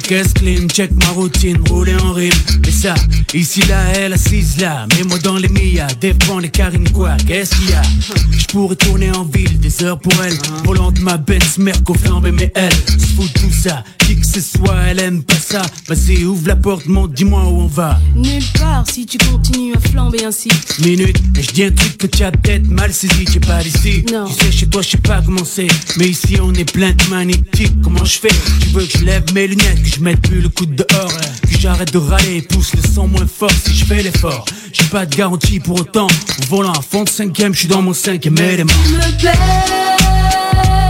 caisse 0.08 0.32
check 0.68 0.90
ma 0.92 1.08
routine, 1.10 1.58
rouler 1.68 1.94
en 1.96 2.12
rime. 2.12 2.32
Et 2.66 2.70
ça, 2.70 2.94
ici 3.34 3.62
là, 3.68 3.82
elle 3.94 4.12
assise 4.12 4.58
là, 4.58 4.86
mets 4.96 5.04
moi 5.04 5.18
dans 5.18 5.36
les 5.36 5.48
millas, 5.48 5.88
défends 6.00 6.38
les 6.38 6.50
carines 6.50 6.90
quoi, 6.90 7.16
qu'est-ce 7.26 7.54
qu'il 7.56 7.70
y 7.70 7.72
a? 7.72 7.82
Je 8.30 8.46
pourrais 8.46 8.76
tourner 8.76 9.10
en 9.12 9.24
ville, 9.24 9.58
des 9.58 9.82
heures 9.82 9.98
pour 9.98 10.12
elle, 10.22 10.36
volant 10.64 10.92
de 10.92 11.00
ma 11.00 11.16
Benz, 11.16 11.58
Merco 11.58 11.94
flambé, 11.94 12.32
mais 12.32 12.52
elle 12.54 12.72
se 12.72 13.06
fout 13.16 13.32
tout 13.34 13.52
ça, 13.52 13.84
qui 13.98 14.16
que 14.16 14.26
ce 14.26 14.40
soit, 14.40 14.76
elle 14.88 15.00
aime 15.00 15.22
pas 15.22 15.34
ça. 15.34 15.62
Vas-y, 15.88 16.24
ouvre 16.24 16.46
la 16.46 16.56
porte, 16.56 16.86
monte, 16.86 17.12
dis-moi 17.14 17.42
où 17.44 17.62
on 17.62 17.66
va. 17.66 17.98
Nulle 18.14 18.42
part 18.58 18.84
si 18.90 19.06
tu 19.06 19.18
continues 19.18 19.74
à 19.74 19.80
flamber 19.80 20.24
ainsi. 20.24 20.48
Minute, 20.80 21.18
et 21.38 21.42
je 21.42 21.50
dis 21.50 21.64
un 21.64 21.70
truc 21.70 21.98
que 21.98 22.06
tu 22.06 22.22
as 22.22 22.30
peut-être 22.30 22.66
mal 22.68 22.92
saisi, 22.92 23.24
tu 23.24 23.38
es 23.38 23.40
pas 23.40 23.62
d'ici. 23.62 24.04
Non. 24.12 24.26
Tu 24.26 24.44
sais, 24.44 24.52
chez 24.52 24.66
toi, 24.66 24.82
je 24.82 24.90
sais 24.90 24.98
pas 24.98 25.22
comment 25.24 25.44
c'est, 25.44 25.68
mais 25.96 26.08
ici 26.08 26.36
on 26.40 26.52
est 26.54 26.70
plein 26.70 26.92
de 26.92 27.04
magnétiques, 27.10 27.80
comment 27.82 28.04
je 28.04 28.18
fais? 28.18 28.34
Tu 28.60 28.68
veux 28.68 28.84
que 28.84 28.98
je 28.98 29.04
lève 29.04 29.24
mes 29.34 29.46
lunettes, 29.46 29.82
que 29.82 29.88
je 29.88 30.00
mette 30.00 30.20
plus 30.20 30.37
le 30.40 30.48
coup 30.48 30.66
dehors, 30.66 31.12
que 31.42 31.58
j'arrête 31.58 31.92
de 31.92 31.98
râler, 31.98 32.42
pousse 32.42 32.72
le 32.74 32.82
son 32.82 33.08
moins 33.08 33.26
fort 33.26 33.50
si 33.50 33.74
je 33.74 33.84
fais 33.84 34.02
l'effort. 34.02 34.44
J'ai 34.72 34.84
pas 34.84 35.06
de 35.06 35.14
garantie 35.14 35.60
pour 35.60 35.80
autant, 35.80 36.06
au 36.06 36.46
volant 36.48 36.72
à 36.72 36.82
fond 36.82 37.04
de 37.04 37.08
cinquième, 37.08 37.54
je 37.54 37.60
suis 37.60 37.68
dans 37.68 37.82
mon 37.82 37.92
cinquième 37.92 38.38
élément. 38.38 38.72
Me 38.86 39.18
plaît. 39.18 39.32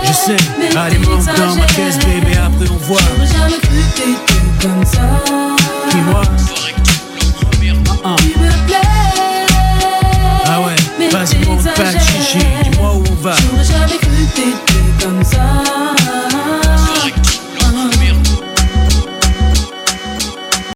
Je 0.04 0.12
sais, 0.12 0.76
allez 0.76 0.98
monte 0.98 1.26
dans 1.36 1.54
ma 1.56 1.66
caisse 1.66 1.98
bébé, 1.98 2.36
après 2.36 2.68
on 2.70 2.76
voit. 2.86 3.00
J'aurais 3.16 3.26
jamais 3.26 3.58
cru 3.58 3.78
que 3.94 3.96
t'étais 3.96 4.66
comme 4.66 4.84
ça. 4.84 5.24
Dis-moi. 5.90 6.22